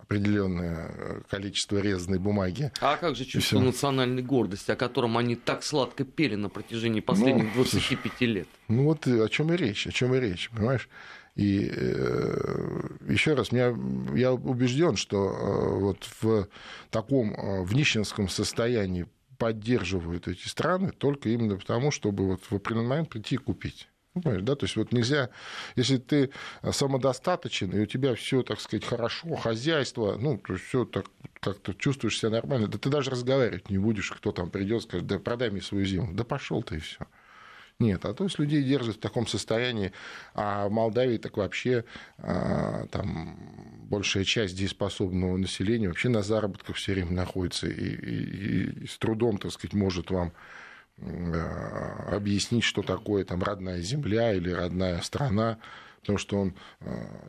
определенное 0.09 0.91
э, 0.91 1.21
количество 1.29 1.77
резаной 1.77 2.17
бумаги. 2.17 2.71
А 2.81 2.97
как 2.97 3.15
же 3.15 3.25
чувство 3.25 3.59
национальной 3.59 4.23
гордости, 4.23 4.71
о 4.71 4.75
котором 4.75 5.17
они 5.17 5.35
так 5.35 5.63
сладко 5.63 6.03
пели 6.03 6.33
на 6.33 6.49
протяжении 6.49 6.99
последних 6.99 7.55
ну, 7.55 7.63
25 7.63 8.21
лет? 8.21 8.47
Ну 8.69 8.85
вот 8.85 9.05
о 9.05 9.29
чем 9.29 9.53
и 9.53 9.57
речь, 9.57 9.85
о 9.85 9.91
чем 9.91 10.15
и 10.15 10.19
речь, 10.19 10.49
понимаешь? 10.49 10.89
И 11.35 11.71
э, 11.71 12.89
еще 13.07 13.35
раз, 13.35 13.51
меня, 13.51 13.75
я 14.15 14.33
убежден, 14.33 14.95
что 14.95 15.29
э, 15.29 15.79
вот 15.79 16.07
в 16.21 16.47
таком 16.89 17.33
э, 17.33 17.61
в 17.61 17.75
нищенском 17.75 18.29
состоянии 18.29 19.05
поддерживают 19.37 20.27
эти 20.27 20.47
страны 20.47 20.91
только 20.91 21.29
именно 21.29 21.55
потому, 21.55 21.91
чтобы 21.91 22.25
вот 22.25 22.41
в 22.49 22.55
определенный 22.55 22.89
момент 22.89 23.09
прийти 23.09 23.35
и 23.35 23.37
купить. 23.37 23.87
Понимаешь, 24.13 24.41
да, 24.41 24.55
то 24.55 24.65
есть 24.65 24.75
вот 24.75 24.91
нельзя, 24.91 25.29
если 25.75 25.97
ты 25.97 26.31
самодостаточен, 26.69 27.71
и 27.71 27.81
у 27.81 27.85
тебя 27.85 28.15
все, 28.15 28.41
так 28.41 28.59
сказать, 28.59 28.83
хорошо, 28.83 29.35
хозяйство, 29.35 30.17
ну, 30.17 30.37
то 30.39 30.53
есть 30.53 30.65
все 30.65 30.83
так 30.85 31.05
как-то 31.39 31.73
чувствуешь 31.73 32.17
себя 32.17 32.31
нормально, 32.31 32.67
да 32.67 32.79
ты 32.79 32.89
даже 32.89 33.11
разговаривать 33.11 33.69
не 33.69 33.77
будешь, 33.77 34.11
кто 34.11 34.31
там 34.31 34.49
придет, 34.49 34.83
скажет, 34.83 35.05
да 35.05 35.19
продай 35.19 35.51
мне 35.51 35.61
свою 35.61 35.85
зиму, 35.85 36.13
да 36.13 36.23
пошел 36.23 36.63
ты 36.63 36.77
и 36.77 36.79
все. 36.79 37.05
Нет, 37.77 38.03
а 38.03 38.13
то 38.13 38.25
есть 38.25 38.39
людей 38.39 38.61
держат 38.63 38.97
в 38.97 38.99
таком 38.99 39.25
состоянии, 39.25 39.93
а 40.33 40.67
в 40.67 40.71
Молдавии 40.71 41.17
так 41.17 41.37
вообще 41.37 41.85
а, 42.17 42.87
там 42.87 43.37
большая 43.89 44.25
часть 44.25 44.57
дееспособного 44.57 45.37
населения 45.37 45.87
вообще 45.87 46.09
на 46.09 46.21
заработках 46.21 46.75
все 46.75 46.93
время 46.93 47.11
находится 47.11 47.67
и, 47.67 47.71
и, 47.71 48.83
и 48.83 48.87
с 48.87 48.97
трудом, 48.97 49.37
так 49.37 49.53
сказать, 49.53 49.73
может 49.73 50.11
вам 50.11 50.33
Э, 50.33 50.58
объяснить, 52.07 52.63
что 52.63 52.81
такое 52.81 53.23
там 53.25 53.43
родная 53.43 53.81
земля 53.81 54.33
или 54.33 54.49
родная 54.49 55.01
страна, 55.01 55.59
потому 56.01 56.17
что 56.17 56.37
он 56.37 56.53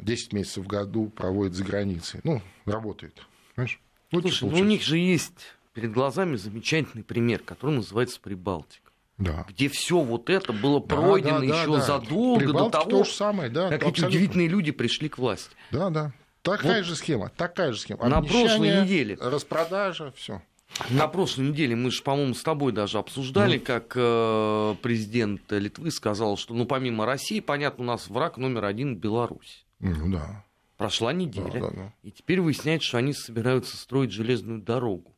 10 0.00 0.32
э, 0.32 0.36
месяцев 0.36 0.64
в 0.64 0.66
году 0.66 1.08
проводит 1.08 1.54
за 1.54 1.64
границей. 1.64 2.20
Ну, 2.24 2.42
работает. 2.64 3.22
Понимаешь? 3.54 3.80
Вот 4.10 4.22
Слушай, 4.22 4.50
ну 4.50 4.58
у 4.60 4.64
них 4.64 4.82
же 4.82 4.98
есть 4.98 5.54
перед 5.72 5.92
глазами 5.92 6.36
замечательный 6.36 7.04
пример, 7.04 7.40
который 7.40 7.76
называется 7.76 8.20
Прибалтика. 8.20 8.90
Да. 9.18 9.44
Где 9.48 9.68
все 9.68 10.00
вот 10.00 10.30
это 10.30 10.52
было 10.52 10.80
пройдено 10.80 11.40
да, 11.40 11.46
да, 11.46 11.60
еще 11.62 11.72
да, 11.72 11.80
задолго 11.80 12.40
Прибалтика 12.40 12.78
до 12.78 12.84
того, 12.84 12.90
то 12.90 13.04
самое, 13.04 13.50
да, 13.50 13.68
как 13.68 13.84
эти 13.84 14.04
удивительные 14.04 14.48
люди 14.48 14.72
пришли 14.72 15.08
к 15.08 15.18
власти. 15.18 15.54
Да, 15.70 15.90
да. 15.90 16.12
Такая 16.42 16.78
вот 16.78 16.86
же 16.86 16.96
схема, 16.96 17.30
такая 17.36 17.72
же 17.72 17.80
схема. 17.80 18.08
На 18.08 18.22
прошлой 18.22 18.82
неделе. 18.82 19.18
Распродажа, 19.20 20.12
все. 20.16 20.42
На 20.90 21.08
прошлой 21.08 21.48
неделе 21.48 21.76
мы 21.76 21.90
же, 21.90 22.02
по-моему, 22.02 22.34
с 22.34 22.42
тобой 22.42 22.72
даже 22.72 22.98
обсуждали, 22.98 23.58
mm. 23.58 23.60
как 23.60 23.92
э, 23.96 24.76
президент 24.82 25.42
Литвы 25.50 25.90
сказал, 25.90 26.36
что, 26.36 26.54
ну, 26.54 26.64
помимо 26.64 27.04
России, 27.06 27.40
понятно, 27.40 27.84
у 27.84 27.86
нас 27.86 28.08
враг 28.08 28.38
номер 28.38 28.64
один 28.64 28.96
Беларусь. 28.96 29.66
Ну 29.80 30.10
да. 30.10 30.44
Прошла 30.76 31.12
неделя, 31.12 31.52
да, 31.52 31.60
да, 31.60 31.70
да. 31.70 31.94
и 32.02 32.10
теперь 32.10 32.40
выясняется, 32.40 32.88
что 32.88 32.98
они 32.98 33.12
собираются 33.12 33.76
строить 33.76 34.12
железную 34.12 34.62
дорогу 34.62 35.14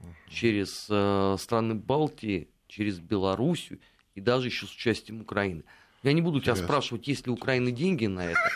mm. 0.00 0.08
через 0.28 0.86
э, 0.90 1.36
страны 1.38 1.74
Балтии, 1.74 2.48
через 2.68 2.98
Белоруссию 2.98 3.80
и 4.14 4.20
даже 4.20 4.48
еще 4.48 4.66
с 4.66 4.72
участием 4.72 5.22
Украины. 5.22 5.62
Я 6.06 6.12
не 6.12 6.22
буду 6.22 6.40
тебя 6.40 6.54
спрашивать, 6.54 7.08
есть 7.08 7.26
ли 7.26 7.32
Украины 7.32 7.72
деньги 7.72 8.06
на 8.06 8.26
это. 8.26 8.40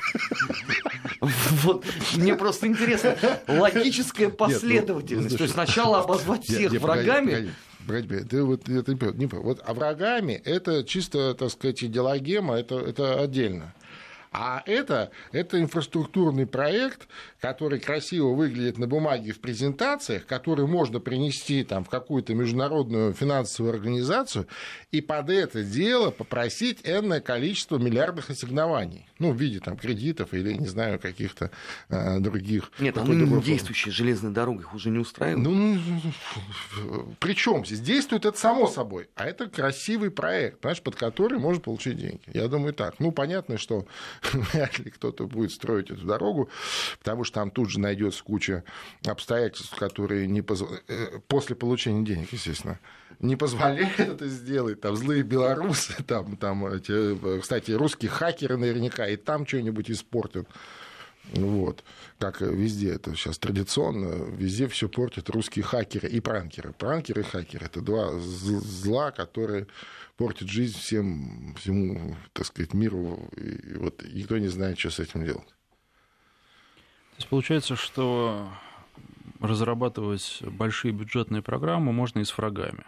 Вот, 1.62 1.84
мне 2.16 2.34
просто 2.34 2.66
интересно, 2.66 3.14
логическая 3.46 4.28
ну, 4.28 4.34
последовательность. 4.34 5.36
То 5.36 5.42
есть 5.42 5.54
сначала 5.54 6.00
обозвать 6.00 6.44
всех 6.44 6.72
врагами, 6.72 7.50
ты 7.86 8.42
вот, 8.42 8.68
это 8.68 8.92
не, 8.92 9.26
вот, 9.26 9.60
а 9.64 9.74
врагами 9.74 10.40
это 10.44 10.82
чисто, 10.84 11.34
так 11.34 11.50
сказать, 11.50 11.82
идеологема, 11.84 12.54
это, 12.54 12.78
это 12.78 13.20
отдельно. 13.20 13.74
А 14.32 14.62
это, 14.64 15.10
это 15.32 15.60
инфраструктурный 15.60 16.46
проект, 16.46 17.08
который 17.40 17.80
красиво 17.80 18.28
выглядит 18.28 18.78
на 18.78 18.86
бумаге 18.86 19.32
в 19.32 19.40
презентациях, 19.40 20.24
который 20.24 20.66
можно 20.66 21.00
принести 21.00 21.64
там, 21.64 21.82
в 21.82 21.88
какую-то 21.88 22.32
международную 22.34 23.12
финансовую 23.12 23.74
организацию 23.74 24.46
и 24.92 25.00
под 25.00 25.30
это 25.30 25.64
дело 25.64 26.12
попросить 26.12 26.78
энное 26.84 27.20
количество 27.20 27.76
миллиардных 27.78 28.30
ассигнований. 28.30 29.06
Ну, 29.18 29.32
в 29.32 29.36
виде 29.36 29.58
там, 29.58 29.76
кредитов 29.76 30.32
или, 30.32 30.52
не 30.52 30.68
знаю, 30.68 31.00
каких-то 31.00 31.50
э, 31.88 32.20
других. 32.20 32.70
Нет, 32.78 32.98
а 32.98 33.04
ныне 33.04 33.42
действующие 33.42 33.92
железные 33.92 34.32
дороги 34.32 34.60
их 34.60 34.74
уже 34.74 34.90
не 34.90 34.98
устраивают. 34.98 35.44
Ну, 35.44 35.52
ну, 35.52 35.80
ну 36.76 37.16
причем 37.18 37.66
здесь 37.66 37.80
действует 37.80 38.24
это 38.26 38.38
само 38.38 38.68
собой, 38.68 39.08
а 39.16 39.26
это 39.26 39.48
красивый 39.48 40.10
проект, 40.10 40.60
понимаешь, 40.60 40.82
под 40.82 40.94
который 40.94 41.38
можно 41.38 41.60
получить 41.60 41.96
деньги. 41.96 42.20
Я 42.32 42.46
думаю 42.46 42.74
так. 42.74 42.94
Ну, 43.00 43.10
понятно, 43.10 43.58
что 43.58 43.86
вряд 44.32 44.78
ли 44.78 44.90
кто-то 44.90 45.26
будет 45.26 45.52
строить 45.52 45.90
эту 45.90 46.06
дорогу, 46.06 46.50
потому 46.98 47.24
что 47.24 47.34
там 47.34 47.50
тут 47.50 47.70
же 47.70 47.80
найдется 47.80 48.22
куча 48.22 48.64
обстоятельств, 49.06 49.74
которые 49.76 50.26
не 50.26 50.42
позв... 50.42 50.66
Э, 50.88 51.18
после 51.28 51.56
получения 51.56 52.04
денег, 52.04 52.32
естественно, 52.32 52.78
не 53.18 53.36
позволяют 53.36 53.98
это 53.98 54.26
сделать. 54.28 54.80
Там 54.80 54.96
злые 54.96 55.22
белорусы, 55.22 56.02
там, 56.06 56.36
там 56.36 56.66
эти, 56.66 57.40
кстати, 57.40 57.72
русские 57.72 58.10
хакеры 58.10 58.56
наверняка 58.56 59.06
и 59.06 59.16
там 59.16 59.46
что-нибудь 59.46 59.90
испортят. 59.90 60.48
Вот. 61.24 61.84
Как 62.18 62.40
везде 62.40 62.94
это 62.94 63.14
сейчас 63.14 63.38
традиционно, 63.38 64.24
везде 64.34 64.66
все 64.68 64.88
портят 64.88 65.30
русские 65.30 65.64
хакеры 65.64 66.08
и 66.08 66.20
пранкеры. 66.20 66.72
Пранкеры 66.72 67.20
и 67.20 67.24
хакеры– 67.24 67.66
это 67.66 67.80
два 67.80 68.18
зла, 68.18 69.10
которые 69.10 69.66
портят 70.16 70.48
жизнь 70.48 70.76
всем, 70.78 71.54
всему, 71.58 72.16
так 72.32 72.46
сказать, 72.46 72.74
миру. 72.74 73.28
И 73.36 73.74
вот 73.74 74.02
никто 74.12 74.38
не 74.38 74.48
знает, 74.48 74.78
что 74.78 74.90
с 74.90 74.98
этим 74.98 75.24
делать. 75.24 75.46
То 75.46 77.16
есть 77.16 77.28
получается, 77.28 77.76
что 77.76 78.50
разрабатывать 79.40 80.42
большие 80.42 80.92
бюджетные 80.92 81.42
программы 81.42 81.92
можно 81.92 82.20
и 82.20 82.24
с 82.24 82.36
врагами. 82.36 82.84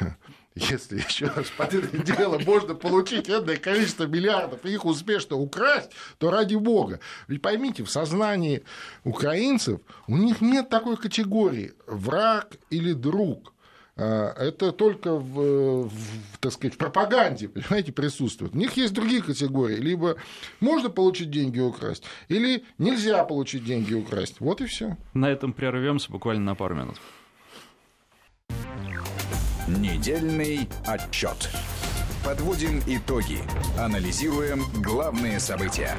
если 0.54 0.98
еще 0.98 1.26
раз 1.26 1.50
под 1.56 1.74
это 1.74 1.98
дело 1.98 2.38
можно 2.38 2.74
получить 2.74 3.28
энное 3.28 3.56
количество 3.56 4.04
миллиардов 4.04 4.64
и 4.64 4.72
их 4.72 4.84
успешно 4.84 5.36
украсть, 5.36 5.90
то 6.18 6.30
ради 6.30 6.54
бога. 6.54 7.00
Ведь 7.26 7.42
поймите, 7.42 7.82
в 7.82 7.90
сознании 7.90 8.62
украинцев 9.02 9.80
у 10.06 10.16
них 10.16 10.40
нет 10.40 10.68
такой 10.68 10.96
категории 10.96 11.72
враг 11.86 12.56
или 12.70 12.92
друг. 12.92 13.52
А, 13.96 14.32
это 14.34 14.70
только 14.72 15.14
в, 15.14 15.88
в, 15.88 16.38
так 16.40 16.52
сказать, 16.52 16.74
в 16.74 16.78
пропаганде, 16.78 17.48
понимаете, 17.48 17.92
присутствует. 17.92 18.54
У 18.54 18.58
них 18.58 18.76
есть 18.76 18.92
другие 18.92 19.22
категории. 19.22 19.76
Либо 19.76 20.16
можно 20.60 20.88
получить 20.88 21.30
деньги 21.30 21.58
и 21.58 21.62
украсть, 21.62 22.04
или 22.28 22.64
нельзя 22.78 23.24
получить 23.24 23.64
деньги 23.64 23.92
и 23.92 23.94
украсть. 23.94 24.40
Вот 24.40 24.60
и 24.60 24.66
все. 24.66 24.96
На 25.14 25.30
этом 25.30 25.52
прервемся 25.52 26.10
буквально 26.12 26.44
на 26.44 26.54
пару 26.54 26.74
минут. 26.74 26.96
Недельный 29.66 30.68
отчет. 30.86 31.48
Подводим 32.22 32.82
итоги. 32.86 33.38
Анализируем 33.78 34.60
главные 34.82 35.40
события. 35.40 35.96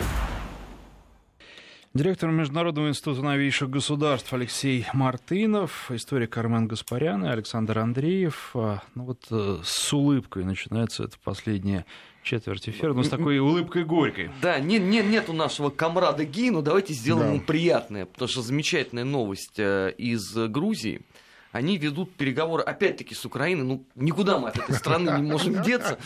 Директор 1.96 2.30
Международного 2.30 2.90
института 2.90 3.24
новейших 3.24 3.72
государств 3.72 4.32
Алексей 4.34 4.86
Мартынов, 4.94 5.90
историк 5.90 6.38
Армен 6.38 6.68
Гаспарян 6.68 7.26
и 7.26 7.28
Александр 7.28 7.80
Андреев. 7.80 8.52
А, 8.54 8.84
ну 8.94 9.06
вот 9.06 9.24
э, 9.32 9.58
с 9.64 9.94
улыбкой 9.94 10.44
начинается 10.44 11.06
это 11.06 11.18
последняя 11.24 11.88
четверть 12.22 12.70
эфира, 12.70 12.94
но 12.94 13.02
с 13.02 13.10
такой 13.10 13.40
улыбкой 13.40 13.84
горькой. 13.84 14.30
Да, 14.44 14.60
нет, 14.60 14.84
нет, 14.84 15.08
нет 15.08 15.28
у 15.28 15.34
нашего 15.34 15.72
комрада 15.72 16.24
Ги, 16.24 16.52
но 16.52 16.62
давайте 16.62 16.94
сделаем 16.94 17.30
да. 17.30 17.34
ему 17.34 17.44
приятное, 17.44 18.06
потому 18.06 18.28
что 18.28 18.44
замечательная 18.44 19.06
новость 19.06 19.58
э, 19.58 19.92
из 19.98 20.36
Грузии– 20.36 21.02
они 21.56 21.78
ведут 21.78 22.14
переговоры, 22.16 22.64
опять-таки, 22.64 23.16
с 23.16 23.24
Украиной, 23.24 23.64
ну, 23.64 23.86
никуда 23.96 24.40
мы 24.40 24.50
от 24.50 24.58
этой 24.58 24.76
страны 24.76 25.22
не 25.22 25.32
можем 25.32 25.64
деться, 25.64 25.98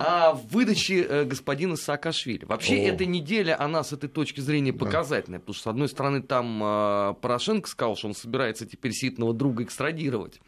о 0.00 0.32
выдаче 0.32 1.06
э, 1.08 1.24
господина 1.24 1.76
Саакашвили. 1.76 2.44
Вообще, 2.46 2.74
О. 2.74 2.88
эта 2.88 3.06
неделя, 3.06 3.56
она 3.62 3.84
с 3.84 3.92
этой 3.92 4.08
точки 4.08 4.40
зрения 4.40 4.72
показательная, 4.72 5.38
потому 5.38 5.54
что, 5.54 5.62
с 5.62 5.66
одной 5.68 5.88
стороны, 5.88 6.20
там 6.20 6.60
э, 6.60 7.14
Порошенко 7.20 7.68
сказал, 7.68 7.94
что 7.94 8.08
он 8.08 8.14
собирается 8.16 8.66
теперь 8.66 8.90
ситного 8.90 9.32
друга 9.32 9.62
экстрадировать 9.62 10.40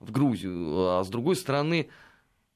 в 0.00 0.10
Грузию. 0.10 0.98
А 0.98 1.04
с 1.04 1.08
другой 1.08 1.36
стороны, 1.36 1.88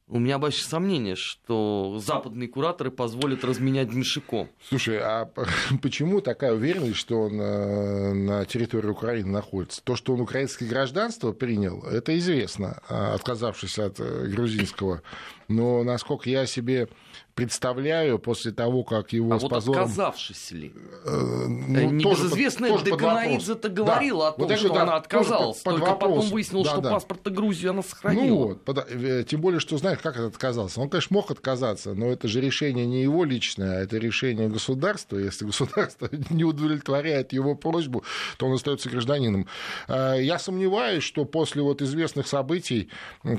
у 0.08 0.18
меня 0.18 0.38
большие 0.38 0.64
сомнения, 0.64 1.16
что 1.16 1.98
западные 2.04 2.48
кураторы 2.48 2.90
позволят 2.90 3.44
разменять 3.44 3.90
Дмишико. 3.90 4.48
Слушай, 4.68 4.98
а 5.00 5.30
почему 5.82 6.20
такая 6.20 6.52
уверенность, 6.52 6.96
что 6.96 7.22
он 7.22 7.40
э, 7.40 8.12
на 8.12 8.44
территории 8.44 8.88
Украины 8.88 9.30
находится? 9.30 9.82
То, 9.82 9.96
что 9.96 10.14
он 10.14 10.20
украинское 10.20 10.68
гражданство 10.68 11.32
принял, 11.32 11.82
это 11.84 12.16
известно, 12.18 12.80
а, 12.88 13.14
отказавшись 13.14 13.78
от 13.78 14.00
э, 14.00 14.26
грузинского. 14.26 15.02
Но, 15.48 15.82
насколько 15.82 16.28
я 16.28 16.46
себе 16.46 16.88
представляю, 17.34 18.18
после 18.18 18.52
того, 18.52 18.84
как 18.84 19.12
его 19.12 19.32
а 19.34 19.38
с 19.38 19.42
вот 19.42 19.50
позором... 19.50 19.82
отказавшись 19.82 20.50
ли? 20.52 20.72
Э, 21.04 21.46
ну, 21.48 21.78
Э, 21.78 21.84
Небезызвестная 21.86 22.78
Деканаидзе-то 22.78 23.68
говорила 23.68 24.24
Да. 24.24 24.28
о 24.28 24.32
том, 24.32 24.48
Вот 24.48 24.58
что 24.58 24.68
да, 24.68 24.82
она 24.82 25.00
тоже 25.00 25.24
отказалась. 25.24 25.56
под- 25.58 25.64
под 25.64 25.74
Только 25.80 25.92
потом 25.94 26.10
вопрос. 26.10 26.30
выяснилось, 26.30 26.66
Да, 26.68 26.72
что 26.72 26.80
да. 26.82 26.90
паспорта 26.90 27.30
Грузии 27.30 27.66
она 27.68 27.76
Ну 27.76 27.82
сохранила. 27.82 28.44
вот, 28.46 28.64
пода- 28.64 28.86
э, 28.88 29.24
тем 29.26 29.40
более, 29.40 29.60
что 29.60 29.76
знаешь, 29.78 29.98
как 30.02 30.16
это 30.16 30.26
отказался. 30.26 30.80
Он, 30.80 30.88
конечно, 30.88 31.14
мог 31.14 31.30
отказаться, 31.30 31.94
но 31.94 32.06
это 32.06 32.28
же 32.28 32.40
решение 32.40 32.86
не 32.86 33.02
его 33.02 33.24
личное, 33.24 33.78
а 33.78 33.80
это 33.82 33.96
решение 33.98 34.48
государства. 34.48 35.16
Если 35.18 35.44
государство 35.44 36.08
не 36.30 36.44
удовлетворяет 36.44 37.32
его 37.32 37.54
просьбу, 37.54 38.04
то 38.36 38.46
он 38.46 38.54
остается 38.54 38.88
гражданином. 38.90 39.46
А, 39.88 40.14
Я 40.16 40.38
сомневаюсь, 40.38 41.02
что 41.02 41.24
после 41.24 41.62
вот 41.62 41.82
известных 41.82 42.26
событий, 42.26 42.88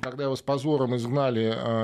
когда 0.02 0.24
его 0.26 0.36
с 0.36 0.42
позором 0.42 0.96
изгнали 0.96 1.44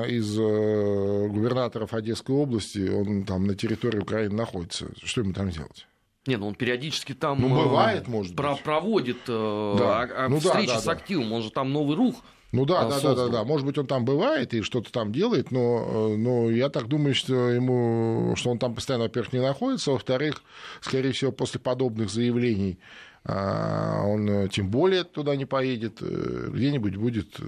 из 0.10 0.38
э, 0.40 1.28
губернаторов 1.28 1.94
Одесской 2.00 2.36
области, 2.36 2.90
он 2.90 3.24
там 3.24 3.46
на 3.46 3.56
территории 3.56 4.00
Украины 4.00 4.36
находится. 4.36 4.88
Что 5.04 5.22
ему 5.22 5.34
там 5.34 5.50
делать? 5.50 5.88
Не, 6.28 6.36
ну 6.38 6.48
он 6.48 6.56
периодически 6.56 7.14
там 7.14 7.40
Ну, 7.40 7.48
э, 7.48 7.64
бывает, 7.64 8.08
может 8.08 8.36
про- 8.36 8.54
быть. 8.54 8.64
проводит 8.64 9.18
э, 9.28 9.76
Да. 9.80 10.02
а- 10.02 10.26
а 10.26 10.30
Ну 10.30 10.40
встречи 10.40 10.68
да, 10.68 10.80
с 10.80 10.84
да. 10.86 10.92
активом. 10.92 11.32
Он 11.32 11.42
же 11.42 11.52
там 11.52 11.72
новый 11.72 11.96
рух. 11.96 12.16
Ну 12.52 12.66
да, 12.66 12.82
а, 12.82 12.90
да, 12.90 13.00
да, 13.00 13.16
да, 13.16 13.28
да. 13.28 13.44
Может 13.44 13.66
быть, 13.66 13.78
он 13.78 13.86
там 13.86 14.06
бывает 14.06 14.54
и 14.56 14.62
что-то 14.64 14.92
там 14.92 15.12
делает, 15.12 15.52
но, 15.52 16.10
э, 16.14 16.18
но 16.18 16.50
я 16.50 16.70
так 16.70 16.88
думаю, 16.88 17.14
что 17.14 17.50
ему, 17.50 18.34
что 18.36 18.50
он 18.50 18.58
там 18.60 18.74
постоянно, 18.76 19.04
во-первых, 19.06 19.34
не 19.34 19.40
находится, 19.42 19.92
во-вторых, 19.92 20.42
скорее 20.82 21.12
всего, 21.12 21.32
после 21.32 21.60
подобных 21.60 22.10
заявлений 22.10 22.80
он 23.26 24.30
э, 24.30 24.48
тем 24.50 24.70
более 24.70 25.04
туда 25.04 25.36
не 25.36 25.46
поедет, 25.46 25.98
э, 26.02 26.50
где-нибудь 26.52 26.96
будет 26.96 27.40
э, 27.40 27.44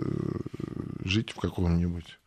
жить 1.05 1.31
в 1.31 1.39
каком-нибудь 1.39 2.19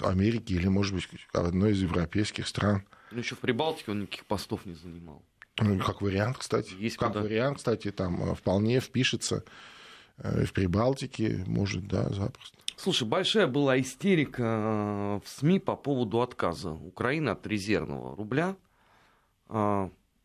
Америке 0.00 0.54
или, 0.54 0.68
может 0.68 0.94
быть, 0.94 1.08
одной 1.32 1.72
из 1.72 1.82
европейских 1.82 2.46
стран. 2.46 2.84
Ну, 3.10 3.18
еще 3.18 3.34
в 3.34 3.38
Прибалтике 3.38 3.90
он 3.92 4.02
никаких 4.02 4.26
постов 4.26 4.66
не 4.66 4.74
занимал. 4.74 5.22
Ну, 5.60 5.78
Как 5.78 6.02
вариант, 6.02 6.38
кстати. 6.38 6.72
Есть 6.78 6.96
как 6.98 7.08
куда. 7.08 7.22
вариант, 7.22 7.58
кстати, 7.58 7.90
там 7.90 8.22
э, 8.30 8.34
вполне 8.34 8.80
впишется 8.80 9.44
э, 10.18 10.44
в 10.44 10.52
Прибалтике, 10.52 11.42
может, 11.46 11.86
да, 11.88 12.08
запросто. 12.10 12.56
Слушай, 12.76 13.08
большая 13.08 13.48
была 13.48 13.80
истерика 13.80 14.42
э, 14.42 15.20
в 15.24 15.28
СМИ 15.28 15.58
по 15.58 15.74
поводу 15.74 16.20
отказа 16.20 16.70
Украины 16.70 17.30
от 17.30 17.46
резервного 17.46 18.14
рубля. 18.14 18.56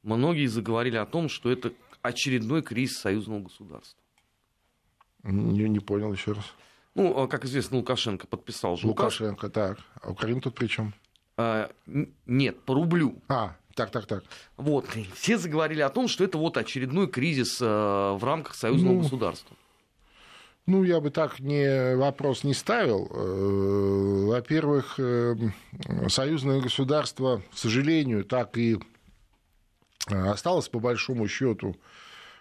Многие 0.04 0.48
заговорили 0.48 0.98
о 0.98 1.06
том, 1.06 1.30
что 1.30 1.50
это 1.50 1.72
очередной 2.02 2.62
кризис 2.62 3.00
союзного 3.00 3.40
государства. 3.44 3.98
Не, 5.24 5.70
не 5.70 5.80
понял 5.80 6.12
еще 6.12 6.34
раз. 6.34 6.44
Ну, 6.96 7.24
а, 7.24 7.28
как 7.28 7.46
известно, 7.46 7.78
Лукашенко 7.78 8.28
подписал 8.28 8.78
же 8.78 8.88
указ. 8.88 9.20
Лукашенко, 9.20 9.50
так. 9.50 9.80
А 10.02 10.12
Украина 10.12 10.42
тут 10.42 10.56
при 10.56 10.68
чем? 10.68 10.94
А, 11.38 11.72
Нет, 12.26 12.62
по 12.62 12.76
рублю. 12.76 13.22
А, 13.28 13.56
так, 13.74 13.90
так, 13.92 14.06
так. 14.06 14.24
Вот. 14.58 14.86
Все 15.16 15.38
заговорили 15.38 15.82
о 15.82 15.90
том, 15.90 16.08
что 16.08 16.24
это 16.24 16.38
вот 16.38 16.58
очередной 16.58 17.08
кризис 17.08 17.60
э, 17.60 17.66
в 17.66 18.20
рамках 18.24 18.54
союзного 18.54 18.94
Ну, 18.94 19.02
государства. 19.02 19.56
Ну, 20.66 20.84
я 20.84 21.00
бы 21.02 21.10
так 21.10 21.40
не, 21.40 21.96
вопрос 21.96 22.44
не 22.44 22.54
ставил. 22.54 23.10
Э, 23.12 24.26
Во-первых, 24.28 25.00
э, 25.00 25.36
союзное 26.08 26.62
государство, 26.62 27.42
к 27.52 27.58
сожалению, 27.58 28.24
так 28.24 28.58
и 28.58 28.78
э, 30.10 30.28
осталось 30.30 30.70
по 30.70 30.80
большому 30.80 31.28
счету 31.28 31.76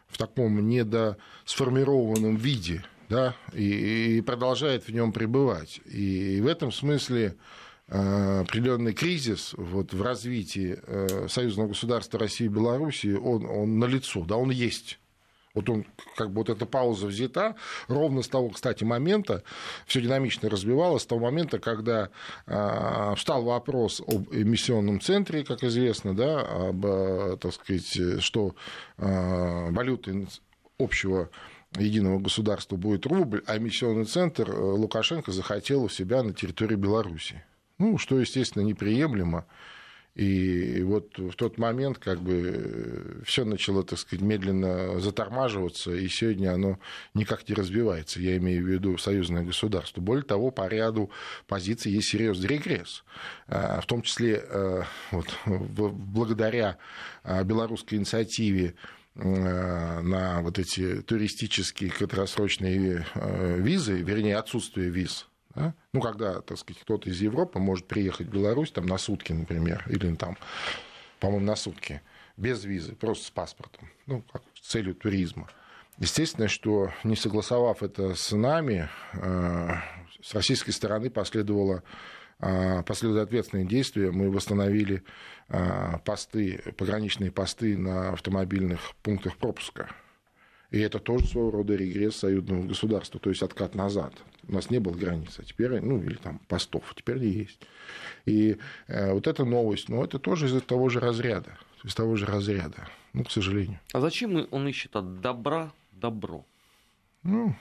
в 0.09 0.19
таком 0.19 0.69
недосформированном 0.69 2.37
виде, 2.37 2.85
да, 3.13 3.37
и, 3.53 4.17
и 4.17 4.21
продолжает 4.23 4.85
в 4.85 4.89
нем 4.89 5.13
пребывать. 5.13 5.81
И 5.85 6.41
в 6.41 6.47
этом 6.47 6.73
смысле 6.73 7.37
э, 7.89 8.41
определенный 8.41 8.95
кризис 8.95 9.53
вот, 9.57 9.93
в 9.93 10.03
развитии 10.03 10.79
э, 10.83 11.29
союзного 11.29 11.69
государства 11.69 12.19
России 12.19 12.47
и 12.47 12.49
Белоруссии, 12.49 13.13
он, 13.13 13.45
он 13.45 13.79
налицо, 13.79 14.25
да, 14.25 14.37
он 14.37 14.51
есть. 14.51 14.99
Вот 15.55 15.69
он, 15.69 15.85
как 16.17 16.31
бы 16.31 16.37
вот 16.37 16.49
эта 16.49 16.65
пауза 16.65 17.09
взята 17.09 17.57
ровно 17.87 18.23
с 18.23 18.29
того, 18.29 18.49
кстати, 18.49 18.85
момента, 18.85 19.43
все 19.87 20.01
динамично 20.01 20.49
развивалось, 20.49 21.03
с 21.03 21.07
того 21.07 21.21
момента, 21.21 21.59
когда 21.59 22.09
э, 22.47 23.15
встал 23.15 23.43
вопрос 23.43 24.01
об 24.01 24.33
эмиссионном 24.33 25.03
центре, 25.03 25.45
как 25.45 25.63
известно, 25.63 26.17
да, 26.17 26.41
об, 26.41 26.87
э, 26.87 27.37
так 27.39 27.53
сказать, 27.53 28.23
что 28.23 28.55
э, 28.97 29.71
валютой 29.71 30.27
общего 30.79 31.29
единого 31.79 32.18
государства 32.18 32.77
будет 32.77 33.07
рубль, 33.07 33.43
а 33.47 33.57
эмиссионный 33.57 34.05
центр 34.05 34.51
э, 34.51 34.55
Лукашенко 34.55 35.33
захотел 35.33 35.85
у 35.85 35.89
себя 35.89 36.23
на 36.23 36.33
территории 36.33 36.77
Беларуси. 36.77 37.43
Ну, 37.79 37.99
что, 37.99 38.18
естественно, 38.18 38.62
неприемлемо. 38.62 39.47
И 40.14 40.83
вот 40.83 41.16
в 41.16 41.33
тот 41.37 41.57
момент 41.57 41.99
как 41.99 42.20
бы 42.20 43.23
все 43.25 43.47
начало, 43.47 43.83
так 43.83 43.99
сказать, 43.99 44.23
медленно 44.23 45.01
затормаживаться, 45.01 45.91
и 45.93 46.07
сегодня 46.09 46.53
оно 46.53 46.79
никак 47.14 47.49
не 47.49 47.55
развивается. 47.55 48.20
Я 48.20 48.37
имею 48.37 48.62
в 48.62 48.68
виду 48.68 48.99
союзное 48.99 49.43
государство. 49.43 50.03
Более 50.03 50.25
того, 50.25 50.51
по 50.51 50.68
ряду 50.68 51.11
позиций 51.47 51.93
есть 51.93 52.09
серьезный 52.09 52.47
регресс. 52.47 53.05
А, 53.49 53.81
В 53.81 53.87
том 53.87 54.03
числе 54.03 54.45
э, 54.47 54.83
вот, 55.12 55.35
благодаря 55.47 56.77
белорусской 57.25 57.97
инициативе 57.97 58.75
э, 58.75 59.02
на 59.15 60.41
вот 60.43 60.59
эти 60.59 61.03
туристические 61.03 61.91
краткосрочные 61.91 63.07
э, 63.15 63.59
визы, 63.59 64.01
вернее, 64.01 64.39
отсутствие 64.39 64.89
виз, 64.89 65.29
да? 65.55 65.75
Ну, 65.93 66.01
когда, 66.01 66.41
так 66.41 66.59
сказать, 66.59 66.83
кто-то 66.83 67.11
из 67.11 67.21
Европы 67.21 67.59
может 67.59 67.87
приехать 67.87 68.29
в 68.29 68.31
Беларусь 68.31 68.71
там, 68.71 68.87
на 68.87 68.99
сутки, 68.99 69.33
например, 69.33 69.85
или 69.89 70.15
там, 70.15 70.39
по-моему, 71.21 71.45
на 71.45 71.57
сутки, 71.57 72.01
без 72.37 72.65
визы, 72.65 72.95
просто 72.95 73.27
с 73.27 73.31
паспортом, 73.31 73.91
ну, 74.07 74.23
как 74.33 74.43
с 74.55 74.69
целью 74.69 74.95
туризма. 74.95 75.49
Естественно, 75.99 76.49
что 76.49 76.91
не 77.05 77.17
согласовав 77.17 77.83
это 77.83 78.15
с 78.15 78.33
нами, 78.33 78.89
э, 79.13 79.69
с 80.23 80.35
российской 80.35 80.71
стороны 80.71 81.11
последовало 81.11 81.83
последовали 82.43 83.22
ответственные 83.22 83.66
действия. 83.66 84.11
Мы 84.11 84.30
восстановили 84.30 85.03
э, 85.49 85.99
посты, 86.05 86.61
пограничные 86.76 87.30
посты 87.30 87.78
на 87.78 88.11
автомобильных 88.11 88.95
пунктах 89.03 89.36
пропуска. 89.36 89.88
И 90.70 90.80
это 90.80 90.99
тоже 90.99 91.26
своего 91.26 91.51
рода 91.51 91.76
регресс 91.76 92.16
союзного 92.16 92.62
государства, 92.62 93.20
то 93.20 93.28
есть 93.28 93.43
откат 93.43 93.74
назад. 93.74 94.14
У 94.49 94.55
нас 94.55 94.70
не 94.70 94.78
было 94.78 94.95
границ, 94.95 95.38
а 95.38 95.45
теперь, 95.45 95.80
ну, 95.80 96.03
или 96.03 96.14
там 96.14 96.38
постов, 96.49 96.82
а 96.90 96.95
теперь 96.95 97.22
есть. 97.24 97.61
И 98.24 98.57
э, 98.88 99.12
вот 99.12 99.26
эта 99.26 99.45
новость, 99.45 99.88
ну, 99.88 100.03
это 100.03 100.18
тоже 100.18 100.47
из 100.47 100.62
того 100.62 100.88
же 100.88 100.99
разряда, 100.99 101.59
из 101.84 101.95
того 101.95 102.16
же 102.16 102.24
разряда, 102.26 102.88
ну, 103.12 103.22
к 103.22 103.30
сожалению. 103.30 103.78
А 103.93 104.01
зачем 104.01 104.49
он 104.51 104.66
ищет 104.66 104.97
от 104.97 105.20
добра 105.20 105.72
добро? 105.93 106.45
Ну, 107.22 107.55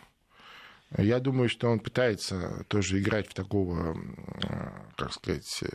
я 0.98 1.20
думаю, 1.20 1.50
что 1.50 1.70
он 1.70 1.80
пытается 1.80 2.66
тоже 2.68 3.00
играть 3.00 3.28
в 3.30 3.34
такого, 3.34 3.96
э, 3.96 4.70
как 4.98 5.14
сказать, 5.14 5.64
э, 5.64 5.68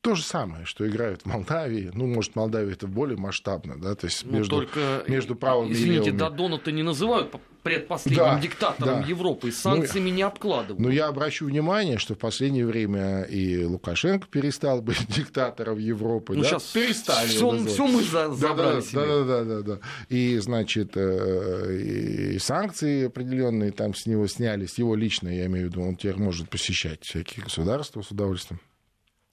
то 0.00 0.14
же 0.14 0.22
самое, 0.22 0.64
что 0.64 0.88
играют 0.88 1.22
в 1.22 1.26
Молдавии. 1.26 1.90
Ну, 1.92 2.06
может, 2.06 2.36
Молдавия 2.36 2.72
это 2.72 2.86
более 2.86 3.18
масштабно, 3.18 3.76
да, 3.80 3.94
то 3.96 4.06
есть 4.06 4.24
Ну, 4.24 4.38
между, 4.38 4.56
только, 4.56 5.02
между 5.08 5.34
правыми 5.34 5.70
и 5.70 5.72
извините, 5.72 6.06
левыми. 6.06 6.18
Додона-то 6.18 6.70
не 6.70 6.82
называют 6.84 7.34
предпоследним 7.64 8.24
Да, 8.24 8.40
диктатором 8.40 9.02
да. 9.02 9.08
Европы, 9.08 9.48
и 9.48 9.50
санкциями 9.50 10.10
не 10.10 10.22
обкладывают. 10.22 10.78
Но 10.78 10.90
я 10.90 11.08
обращу 11.08 11.46
внимание, 11.46 11.98
что 11.98 12.14
в 12.14 12.18
последнее 12.18 12.64
время 12.64 13.22
и 13.22 13.64
Лукашенко 13.64 14.28
перестал 14.28 14.80
быть 14.80 15.04
диктатором 15.08 15.78
Европы. 15.78 16.34
Ну, 16.34 16.42
да? 16.42 16.48
сейчас 16.48 16.62
перестали. 16.64 17.26
все, 17.26 17.66
все 17.66 17.86
мы 17.86 18.02
за- 18.04 18.32
забрали 18.32 18.76
да, 18.76 18.82
себе. 18.82 19.00
да, 19.00 19.24
да, 19.24 19.44
да, 19.44 19.60
да. 19.62 19.78
И, 20.08 20.38
значит, 20.38 20.92
э, 20.94 21.76
и 21.76 22.38
санкции 22.38 23.06
определенные 23.06 23.72
там 23.72 23.94
с 23.94 24.06
него 24.06 24.28
снялись. 24.28 24.78
Его 24.78 24.94
лично, 24.94 25.28
я 25.28 25.46
имею 25.46 25.66
в 25.66 25.70
виду, 25.72 25.82
он 25.82 25.96
теперь 25.96 26.16
может 26.16 26.48
посещать 26.48 27.00
всякие 27.02 27.44
государства 27.44 28.00
с 28.02 28.10
удовольствием. 28.12 28.60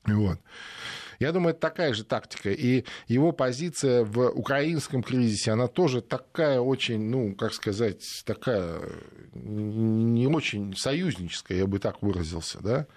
Вот. 0.06 0.40
Я 1.20 1.32
думаю, 1.32 1.52
это 1.52 1.62
такая 1.62 1.94
же 1.94 2.04
тактика. 2.04 2.52
И 2.52 2.84
его 3.08 3.32
позиция 3.32 4.04
в 4.04 4.30
украинском 4.30 5.02
кризисе, 5.02 5.52
она 5.52 5.68
тоже 5.68 6.02
такая 6.02 6.60
очень, 6.60 7.02
ну, 7.10 7.36
как 7.36 7.54
сказать, 7.54 8.24
такая 8.26 8.82
не 9.34 10.28
очень 10.28 10.76
союзническая, 10.76 11.60
я 11.60 11.68
бы 11.68 11.80
так 11.80 12.02
выразился, 12.02 12.60
да. 12.62 12.88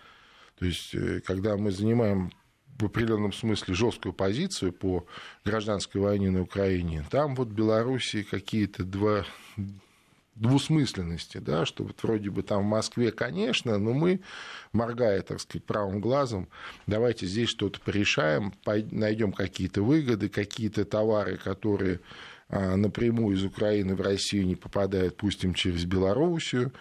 То 0.58 0.66
есть, 0.66 0.94
э, 0.94 1.20
когда 1.24 1.56
мы 1.56 1.70
занимаем 1.70 2.32
в 2.78 2.86
определенном 2.86 3.32
смысле 3.32 3.74
жесткую 3.74 4.12
позицию 4.12 4.72
по 4.72 5.06
гражданской 5.44 6.00
войне 6.00 6.30
на 6.30 6.42
Украине, 6.42 7.04
там 7.10 7.34
вот 7.34 7.48
Белоруссии 7.48 8.22
какие-то 8.22 8.84
два, 8.84 9.24
двусмысленности, 10.38 11.38
да, 11.38 11.66
что 11.66 11.84
вот 11.84 12.02
вроде 12.02 12.30
бы 12.30 12.42
там 12.42 12.62
в 12.62 12.66
Москве, 12.66 13.10
конечно, 13.10 13.78
но 13.78 13.92
мы, 13.92 14.20
моргая, 14.72 15.22
так 15.22 15.40
сказать, 15.40 15.64
правым 15.64 16.00
глазом, 16.00 16.48
давайте 16.86 17.26
здесь 17.26 17.48
что-то 17.48 17.80
порешаем, 17.80 18.52
найдем 18.64 19.32
какие-то 19.32 19.82
выгоды, 19.82 20.28
какие-то 20.28 20.84
товары, 20.84 21.36
которые 21.36 22.00
а, 22.48 22.76
напрямую 22.76 23.36
из 23.36 23.44
Украины 23.44 23.94
в 23.94 24.00
Россию 24.00 24.46
не 24.46 24.56
попадают, 24.56 25.16
пустим 25.16 25.54
через 25.54 25.84
Белоруссию, 25.84 26.72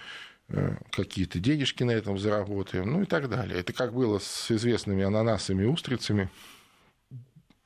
э, 0.49 0.78
какие-то 0.91 1.39
денежки 1.39 1.84
на 1.84 1.91
этом 1.91 2.18
заработаем, 2.18 2.91
ну 2.91 3.01
и 3.01 3.05
так 3.05 3.30
далее. 3.30 3.60
Это 3.60 3.74
как 3.74 3.93
было 3.93 4.20
с 4.20 4.49
известными 4.49 5.03
ананасами 5.03 5.64
и 5.64 5.68
устрицами, 5.68 6.30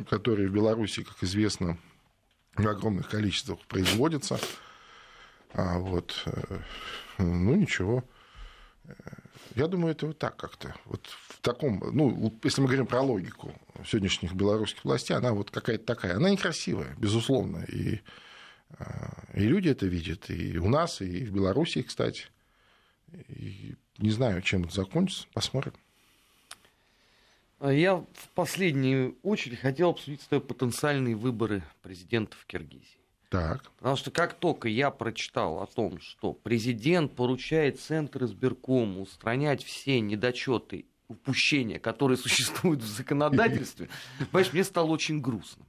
которые 0.10 0.50
в 0.50 0.54
Беларуси, 0.54 1.04
как 1.04 1.22
известно, 1.22 1.78
в 2.56 2.68
огромных 2.68 3.10
количествах 3.10 3.60
производятся. 3.68 4.40
А 5.54 5.80
вот, 5.80 6.24
э, 6.26 6.60
ну 7.18 7.56
ничего. 7.56 8.04
Я 9.56 9.68
думаю, 9.68 9.92
это 9.92 10.08
вот 10.08 10.18
так 10.18 10.38
как-то. 10.38 10.76
Вот 10.86 11.06
в 11.06 11.40
таком, 11.42 11.84
ну, 11.92 12.34
если 12.44 12.62
мы 12.62 12.68
говорим 12.68 12.88
про 12.88 13.02
логику 13.02 13.54
сегодняшних 13.86 14.34
белорусских 14.34 14.84
властей, 14.86 15.16
она 15.16 15.34
вот 15.34 15.52
какая-то 15.52 15.86
такая. 15.86 16.16
Она 16.16 16.30
некрасивая, 16.30 16.96
безусловно. 16.98 17.64
И, 17.66 18.00
а, 18.78 19.24
и 19.34 19.42
люди 19.42 19.70
это 19.70 19.86
видят. 19.86 20.30
И 20.30 20.58
у 20.58 20.70
нас, 20.70 21.02
и 21.02 21.26
в 21.26 21.34
Беларуси, 21.34 21.82
кстати. 21.82 22.28
И 23.28 23.76
не 23.98 24.12
знаю, 24.12 24.42
чем 24.42 24.64
это 24.64 24.74
закончится. 24.74 25.28
Посмотрим. 25.34 25.74
Я 27.62 27.98
в 27.98 28.30
последнюю 28.34 29.18
очередь 29.22 29.60
хотел 29.60 29.90
обсудить 29.90 30.22
потенциальные 30.28 31.16
выборы 31.16 31.62
президента 31.84 32.36
в 32.38 32.46
Киргизии. 32.46 33.01
Так. 33.32 33.64
Потому 33.78 33.96
что 33.96 34.12
как 34.12 34.34
только 34.34 34.68
я 34.68 34.92
прочитал 34.92 35.62
о 35.62 35.66
том, 35.66 36.02
что 36.02 36.34
президент 36.34 37.16
поручает 37.16 37.80
Центр 37.80 38.26
избиркому 38.26 39.04
устранять 39.04 39.64
все 39.64 40.02
недочеты, 40.02 40.86
упущения, 41.08 41.80
которые 41.80 42.18
существуют 42.26 42.84
в 42.84 42.88
законодательстве, 42.88 43.88
понимаешь, 44.20 44.52
мне 44.52 44.66
стало 44.66 44.88
очень 44.88 45.22
грустно. 45.22 45.66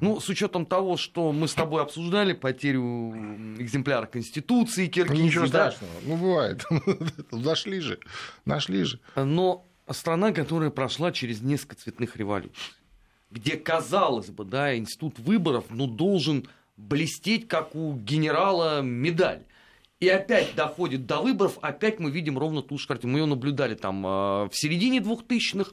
Ну, 0.00 0.20
с 0.20 0.28
учетом 0.30 0.64
того, 0.64 0.96
что 0.96 1.32
мы 1.32 1.48
с 1.48 1.54
тобой 1.54 1.82
обсуждали 1.82 2.32
потерю 2.32 3.12
экземпляра 3.58 4.06
Конституции 4.06 4.86
Киргизии. 4.86 5.20
Ну, 5.20 5.26
ничего 5.26 5.46
да? 5.48 5.72
страшного. 5.72 5.92
Ну, 6.04 6.16
бывает. 6.16 6.64
Нашли 7.30 7.80
же. 7.80 7.98
Нашли 8.46 8.84
же. 8.84 9.00
Но 9.16 9.66
страна, 9.90 10.32
которая 10.32 10.70
прошла 10.70 11.12
через 11.12 11.42
несколько 11.42 11.74
цветных 11.74 12.16
революций, 12.16 12.74
где, 13.30 13.56
казалось 13.56 14.30
бы, 14.30 14.44
да, 14.44 14.76
институт 14.76 15.18
выборов, 15.18 15.66
ну, 15.68 15.86
должен 15.88 16.46
блестеть, 16.76 17.48
как 17.48 17.74
у 17.74 17.94
генерала 17.94 18.80
медаль. 18.82 19.42
И 19.98 20.08
опять 20.08 20.54
доходит 20.54 21.06
до 21.06 21.20
выборов, 21.20 21.58
опять 21.62 21.98
мы 21.98 22.10
видим 22.10 22.38
ровно 22.38 22.62
ту 22.62 22.76
же 22.76 22.86
картину. 22.86 23.14
Мы 23.14 23.20
ее 23.20 23.26
наблюдали 23.26 23.74
там 23.74 24.04
а, 24.06 24.48
в 24.48 24.54
середине 24.54 24.98
2000-х, 24.98 25.70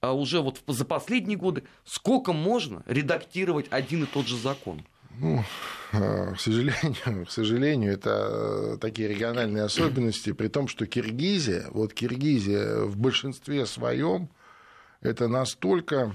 а 0.00 0.12
уже 0.12 0.42
вот 0.42 0.60
за 0.66 0.84
последние 0.84 1.38
годы. 1.38 1.64
Сколько 1.84 2.34
можно 2.34 2.82
редактировать 2.86 3.66
один 3.70 4.04
и 4.04 4.06
тот 4.06 4.26
же 4.26 4.36
закон? 4.36 4.84
Ну, 5.18 5.42
а, 5.92 6.34
к 6.34 6.40
сожалению, 6.40 7.24
к 7.24 7.30
сожалению, 7.30 7.92
это 7.94 8.76
такие 8.82 9.08
региональные 9.08 9.64
особенности, 9.64 10.32
при 10.32 10.48
том, 10.48 10.68
что 10.68 10.86
Киргизия, 10.86 11.68
вот 11.70 11.94
Киргизия 11.94 12.80
в 12.80 12.98
большинстве 12.98 13.64
своем, 13.64 14.28
это 15.00 15.26
настолько 15.26 16.14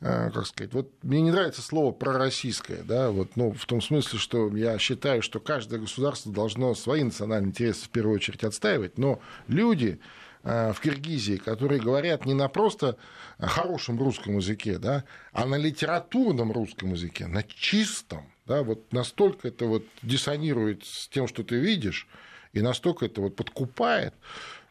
как 0.00 0.46
сказать, 0.46 0.74
вот 0.74 0.92
мне 1.02 1.22
не 1.22 1.30
нравится 1.30 1.62
слово 1.62 1.92
пророссийское, 1.92 2.82
да, 2.82 3.10
вот, 3.10 3.36
ну, 3.36 3.52
в 3.52 3.64
том 3.66 3.80
смысле, 3.80 4.18
что 4.18 4.54
я 4.54 4.78
считаю, 4.78 5.22
что 5.22 5.40
каждое 5.40 5.80
государство 5.80 6.32
должно 6.32 6.74
свои 6.74 7.02
национальные 7.02 7.50
интересы 7.50 7.86
в 7.86 7.90
первую 7.90 8.16
очередь 8.16 8.44
отстаивать, 8.44 8.98
но 8.98 9.20
люди 9.48 9.98
э, 10.44 10.72
в 10.72 10.80
Киргизии, 10.80 11.36
которые 11.36 11.80
говорят 11.80 12.26
не 12.26 12.34
на 12.34 12.48
просто 12.48 12.96
хорошем 13.38 13.98
русском 13.98 14.36
языке, 14.36 14.78
да, 14.78 15.04
а 15.32 15.46
на 15.46 15.56
литературном 15.56 16.52
русском 16.52 16.92
языке, 16.92 17.26
на 17.26 17.42
чистом, 17.42 18.30
да, 18.44 18.62
вот 18.62 18.92
настолько 18.92 19.48
это 19.48 19.64
вот 19.64 19.84
диссонирует 20.02 20.84
с 20.84 21.08
тем, 21.08 21.26
что 21.26 21.42
ты 21.42 21.56
видишь, 21.56 22.06
и 22.52 22.60
настолько 22.62 23.06
это 23.06 23.20
вот 23.20 23.36
подкупает, 23.36 24.14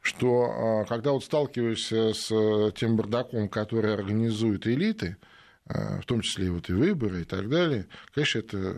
что 0.06 0.45
а, 0.45 0.86
когда 0.86 1.14
вот 1.14 1.24
сталкиваешься 1.24 2.14
с 2.14 2.32
э, 2.32 2.72
тем 2.76 2.95
бардаком, 2.95 3.49
который 3.49 3.91
организуют 3.91 4.68
элиты, 4.68 5.18
а, 5.66 5.99
в 5.99 6.06
том 6.06 6.22
числе 6.22 6.51
вот 6.51 6.70
и 6.70 6.74
выборы 6.74 7.22
и 7.22 7.24
так 7.24 7.49
далее, 7.49 7.88
конечно, 8.14 8.38
это 8.38 8.78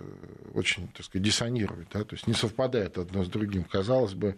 очень, 0.53 0.87
так 0.87 1.05
сказать, 1.05 1.25
диссонирует, 1.25 1.89
да, 1.91 2.05
то 2.05 2.15
есть 2.15 2.27
не 2.27 2.33
совпадает 2.33 2.97
одно 2.97 3.25
с 3.25 3.27
другим. 3.27 3.65
Казалось 3.65 4.13
бы, 4.13 4.37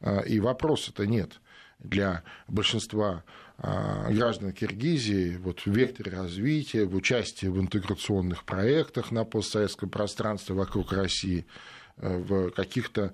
а, 0.00 0.20
и 0.20 0.40
вопроса-то 0.40 1.06
нет 1.06 1.40
для 1.78 2.24
большинства 2.48 3.24
граждан 3.58 4.52
Киргизии 4.52 5.36
вот, 5.36 5.60
в 5.60 5.66
векторе 5.66 6.12
развития, 6.12 6.86
в 6.86 6.94
участии 6.94 7.46
в 7.46 7.60
интеграционных 7.60 8.44
проектах 8.44 9.10
на 9.10 9.24
постсоветском 9.24 9.90
пространстве 9.90 10.54
вокруг 10.54 10.92
России– 10.94 11.46
в 12.00 12.50
каких-то 12.50 13.12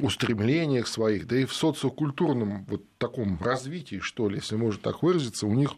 устремлениях 0.00 0.86
своих, 0.86 1.26
да 1.26 1.36
и 1.36 1.44
в 1.44 1.54
социокультурном 1.54 2.64
вот 2.64 2.82
таком 2.98 3.38
развитии, 3.40 4.00
что 4.00 4.28
ли, 4.28 4.36
если 4.36 4.56
можно 4.56 4.80
так 4.80 5.02
выразиться, 5.02 5.46
у 5.46 5.52
них 5.52 5.72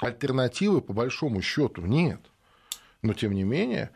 альтернативы 0.00 0.80
по 0.80 0.92
большому 0.92 1.42
счету 1.42 1.82
нет. 1.82 2.20
Но 3.02 3.14
тем 3.14 3.32
не 3.32 3.44
менее, 3.44 3.90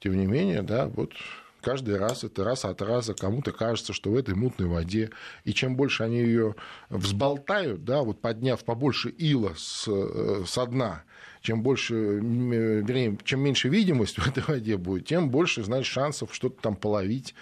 тем 0.00 0.16
не 0.16 0.26
менее, 0.26 0.62
да, 0.62 0.86
вот 0.86 1.12
каждый 1.60 1.96
раз 1.96 2.24
это 2.24 2.44
раз 2.44 2.64
от 2.64 2.82
раза 2.82 3.14
кому-то 3.14 3.52
кажется, 3.52 3.92
что 3.92 4.10
в 4.10 4.16
этой 4.16 4.34
мутной 4.34 4.68
воде, 4.68 5.10
и 5.44 5.52
чем 5.52 5.76
больше 5.76 6.02
они 6.04 6.18
ее 6.18 6.54
взболтают, 6.90 7.84
да, 7.84 8.02
вот 8.02 8.20
подняв 8.20 8.64
побольше 8.64 9.10
ила 9.10 9.52
с, 9.56 9.86
э, 9.88 10.44
со 10.46 10.66
дна, 10.66 11.04
чем 11.40 11.62
больше, 11.62 11.94
вернее, 11.94 13.18
чем 13.24 13.40
меньше 13.40 13.68
видимость 13.68 14.18
в 14.18 14.26
этой 14.26 14.42
воде 14.42 14.76
будет, 14.76 15.06
тем 15.06 15.30
больше, 15.30 15.62
знаешь, 15.64 15.86
шансов 15.86 16.34
что-то 16.34 16.60
там 16.60 16.76
половить. 16.76 17.34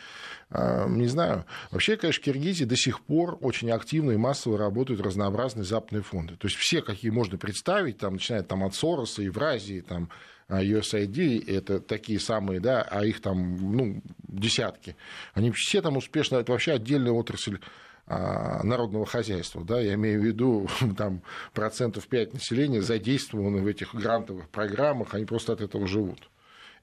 А, 0.48 0.86
не 0.88 1.08
знаю. 1.08 1.44
Вообще, 1.70 1.96
конечно, 1.96 2.22
в 2.22 2.24
Киргизии 2.24 2.64
до 2.64 2.76
сих 2.76 3.00
пор 3.00 3.36
очень 3.40 3.70
активно 3.70 4.12
и 4.12 4.16
массово 4.16 4.58
работают 4.58 5.00
разнообразные 5.00 5.64
западные 5.64 6.02
фонды. 6.02 6.36
То 6.36 6.46
есть 6.46 6.56
все, 6.56 6.82
какие 6.82 7.10
можно 7.10 7.36
представить, 7.36 7.98
там, 7.98 8.14
начиная 8.14 8.42
там, 8.42 8.62
от 8.62 8.74
Сороса, 8.74 9.22
Евразии, 9.22 9.80
там, 9.80 10.08
USAID, 10.48 11.50
это 11.50 11.80
такие 11.80 12.20
самые, 12.20 12.60
да, 12.60 12.82
а 12.82 13.04
их 13.04 13.20
там, 13.20 13.72
ну, 13.76 14.02
десятки. 14.28 14.96
Они 15.34 15.50
все 15.50 15.82
там 15.82 15.96
успешно, 15.96 16.36
это 16.36 16.52
вообще 16.52 16.72
отдельная 16.72 17.12
отрасль 17.12 17.58
а, 18.06 18.62
народного 18.62 19.06
хозяйства. 19.06 19.64
Да, 19.64 19.80
я 19.80 19.94
имею 19.94 20.20
в 20.20 20.24
виду 20.24 20.68
там, 20.96 21.22
процентов 21.52 22.06
5 22.06 22.34
населения 22.34 22.80
задействованы 22.80 23.62
в 23.62 23.66
этих 23.66 23.94
грантовых 23.94 24.48
программах, 24.48 25.14
они 25.14 25.24
просто 25.24 25.52
от 25.52 25.60
этого 25.60 25.86
живут. 25.86 26.30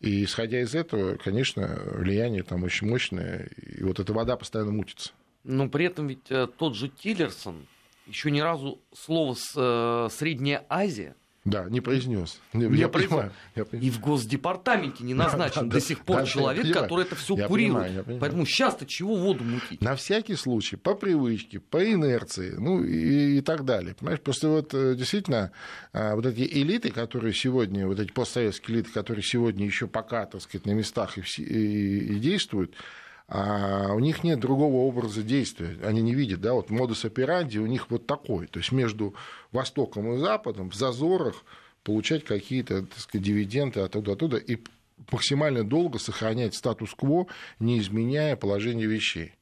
И 0.01 0.25
исходя 0.25 0.59
из 0.59 0.75
этого, 0.75 1.15
конечно, 1.15 1.79
влияние 1.93 2.43
там 2.43 2.63
очень 2.63 2.89
мощное, 2.89 3.49
и 3.55 3.83
вот 3.83 4.01
эта 4.01 4.11
вода 4.11 4.35
постоянно 4.35 4.73
мутится. 4.73 5.13
Но 5.45 5.69
при 5.69 5.85
этом 5.85 6.07
ведь 6.07 6.29
э, 6.29 6.47
тот 6.57 6.75
же 6.75 6.89
Тиллерсон 6.89 7.67
еще 8.05 8.29
ни 8.29 8.41
разу 8.41 8.81
слово 8.93 9.35
э, 9.55 10.09
«Средняя 10.11 10.65
Азия» 10.67 11.15
Да, 11.45 11.65
не 11.69 11.81
произнес. 11.81 12.39
Я, 12.53 12.69
я, 12.69 12.87
понимаю, 12.87 13.31
я 13.55 13.65
понимаю. 13.65 13.85
И 13.85 13.89
в 13.89 13.99
Госдепартаменте 13.99 15.03
не 15.03 15.13
назначен 15.13 15.67
до 15.67 15.81
сих 15.81 16.05
пор 16.05 16.23
человек, 16.23 16.73
который 16.73 17.05
это 17.05 17.15
все 17.15 17.35
курирует. 17.35 18.05
Поэтому 18.19 18.45
сейчас-то 18.45 18.85
чего 18.85 19.15
воду 19.15 19.43
мутить? 19.43 19.81
На 19.81 19.95
всякий 19.95 20.35
случай, 20.35 20.77
по 20.77 20.95
привычке, 20.95 21.59
по 21.59 21.83
инерции, 21.83 22.55
ну 22.57 22.83
и, 22.83 23.37
и 23.37 23.41
так 23.41 23.65
далее. 23.65 23.93
Понимаешь, 23.95 24.21
просто 24.21 24.47
вот 24.47 24.73
э, 24.73 24.95
действительно 24.95 25.51
а, 25.91 26.15
вот 26.15 26.25
эти 26.25 26.41
элиты, 26.41 26.91
которые 26.91 27.33
сегодня, 27.33 27.87
вот 27.87 27.99
эти 27.99 28.11
постсоветские 28.11 28.77
элиты, 28.77 28.91
которые 28.91 29.23
сегодня 29.23 29.65
еще 29.65 29.87
пока, 29.87 30.25
так 30.25 30.41
сказать, 30.41 30.65
на 30.65 30.71
местах 30.71 31.17
и, 31.17 31.21
и, 31.41 32.15
и 32.15 32.19
действуют, 32.19 32.75
а 33.27 33.93
у 33.93 33.99
них 33.99 34.23
нет 34.23 34.39
другого 34.39 34.87
образа 34.87 35.23
действия. 35.23 35.77
Они 35.83 36.01
не 36.01 36.13
видят, 36.13 36.41
да, 36.41 36.53
вот 36.53 36.69
модус 36.69 37.05
операнди 37.05 37.57
у 37.57 37.65
них 37.65 37.89
вот 37.89 38.05
такой. 38.05 38.47
То 38.47 38.59
есть 38.59 38.71
между 38.71 39.15
Востоком 39.51 40.13
и 40.13 40.17
Западом 40.17 40.69
в 40.69 40.75
зазорах 40.75 41.43
получать 41.83 42.23
какие-то, 42.25 42.83
так 42.83 42.99
сказать, 42.99 43.25
дивиденды 43.25 43.79
оттуда-оттуда 43.79 44.37
и 44.37 44.57
максимально 45.11 45.63
долго 45.63 45.99
сохранять 45.99 46.55
статус-кво, 46.55 47.27
не 47.59 47.79
изменяя 47.79 48.35
положение 48.35 48.87
вещей. 48.87 49.33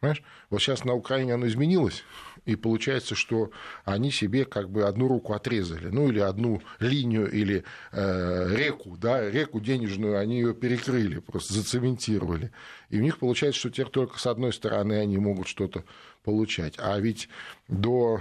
Понимаешь? 0.00 0.22
Вот 0.50 0.60
сейчас 0.60 0.84
на 0.84 0.94
Украине 0.94 1.34
оно 1.34 1.46
изменилось, 1.46 2.04
и 2.44 2.56
получается, 2.56 3.14
что 3.14 3.50
они 3.84 4.10
себе 4.10 4.44
как 4.44 4.70
бы 4.70 4.84
одну 4.84 5.08
руку 5.08 5.32
отрезали, 5.32 5.88
ну 5.88 6.08
или 6.08 6.20
одну 6.20 6.62
линию, 6.78 7.30
или 7.30 7.64
э, 7.92 8.56
реку, 8.56 8.96
да, 8.98 9.30
реку 9.30 9.60
денежную, 9.60 10.18
они 10.18 10.40
ее 10.40 10.54
перекрыли, 10.54 11.20
просто 11.20 11.54
зацементировали. 11.54 12.52
И 12.90 12.98
у 12.98 13.02
них 13.02 13.18
получается, 13.18 13.60
что 13.60 13.70
теперь 13.70 13.88
только 13.88 14.18
с 14.18 14.26
одной 14.26 14.52
стороны 14.52 14.94
они 14.94 15.18
могут 15.18 15.48
что-то 15.48 15.84
получать. 16.22 16.74
А 16.78 16.98
ведь 16.98 17.28
до 17.68 18.20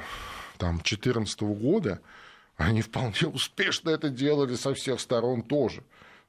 там, 0.58 0.78
2014 0.78 1.42
года 1.42 2.00
они 2.56 2.82
вполне 2.82 3.28
успешно 3.28 3.90
это 3.90 4.10
делали 4.10 4.56
со 4.56 4.74
всех 4.74 5.00
сторон 5.00 5.42
тоже. 5.42 5.84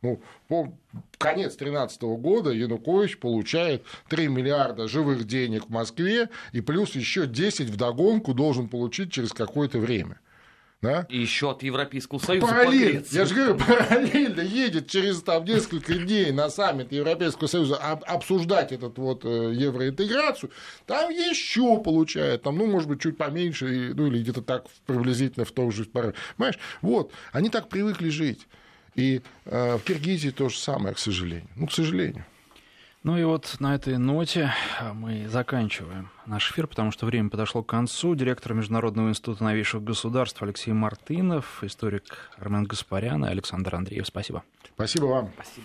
Ну, 0.04 0.20
по 0.48 0.70
конец 1.16 1.56
2013 1.56 2.02
года 2.02 2.50
Янукович 2.50 3.18
получает 3.18 3.84
3 4.10 4.28
миллиарда 4.28 4.86
живых 4.86 5.24
денег 5.24 5.64
в 5.66 5.70
Москве 5.70 6.28
и 6.52 6.60
плюс 6.60 6.94
еще 6.94 7.26
10 7.26 7.70
вдогонку 7.70 8.34
должен 8.34 8.68
получить 8.68 9.10
через 9.10 9.32
какое-то 9.32 9.78
время. 9.78 10.20
Да? 10.82 11.06
И 11.08 11.18
еще 11.18 11.52
от 11.52 11.62
Европейского 11.62 12.18
Союза 12.18 12.46
параллельно, 12.46 13.02
Я 13.10 13.24
же 13.24 13.34
говорю, 13.34 13.56
параллельно 13.66 14.42
едет 14.42 14.88
через 14.88 15.22
там, 15.22 15.46
несколько 15.46 15.94
дней 15.94 16.30
на 16.32 16.50
саммит 16.50 16.92
Европейского 16.92 17.46
Союза 17.46 17.76
обсуждать 17.76 18.72
этот 18.72 18.98
вот 18.98 19.24
э, 19.24 19.54
евроинтеграцию, 19.54 20.50
там 20.84 21.08
еще 21.08 21.80
получает, 21.80 22.42
там, 22.42 22.58
ну, 22.58 22.66
может 22.66 22.90
быть, 22.90 23.00
чуть 23.00 23.16
поменьше, 23.16 23.94
ну, 23.94 24.08
или 24.08 24.20
где-то 24.20 24.42
так 24.42 24.66
приблизительно 24.84 25.46
в 25.46 25.52
том 25.52 25.72
же 25.72 25.86
Понимаешь? 25.86 26.58
Вот, 26.82 27.12
они 27.32 27.48
так 27.48 27.70
привыкли 27.70 28.10
жить. 28.10 28.46
И 28.94 29.22
э, 29.44 29.76
в 29.76 29.82
Киргизии 29.82 30.30
то 30.30 30.48
же 30.48 30.58
самое, 30.58 30.94
к 30.94 30.98
сожалению. 30.98 31.48
Ну, 31.56 31.66
к 31.66 31.72
сожалению. 31.72 32.24
Ну 33.04 33.18
и 33.18 33.24
вот 33.24 33.56
на 33.58 33.74
этой 33.74 33.98
ноте 33.98 34.50
а, 34.80 34.94
мы 34.94 35.28
заканчиваем 35.28 36.08
наш 36.24 36.50
эфир, 36.50 36.66
потому 36.66 36.90
что 36.90 37.04
время 37.04 37.28
подошло 37.28 37.62
к 37.62 37.66
концу. 37.66 38.14
Директор 38.14 38.54
Международного 38.54 39.10
института 39.10 39.44
новейших 39.44 39.84
государств 39.84 40.42
Алексей 40.42 40.72
Мартынов, 40.72 41.62
историк 41.62 42.30
Армен 42.38 42.64
Гаспарян 42.64 43.22
и 43.26 43.28
Александр 43.28 43.74
Андреев. 43.74 44.06
Спасибо. 44.06 44.42
Спасибо 44.74 45.04
вам. 45.04 45.30
Спасибо. 45.34 45.62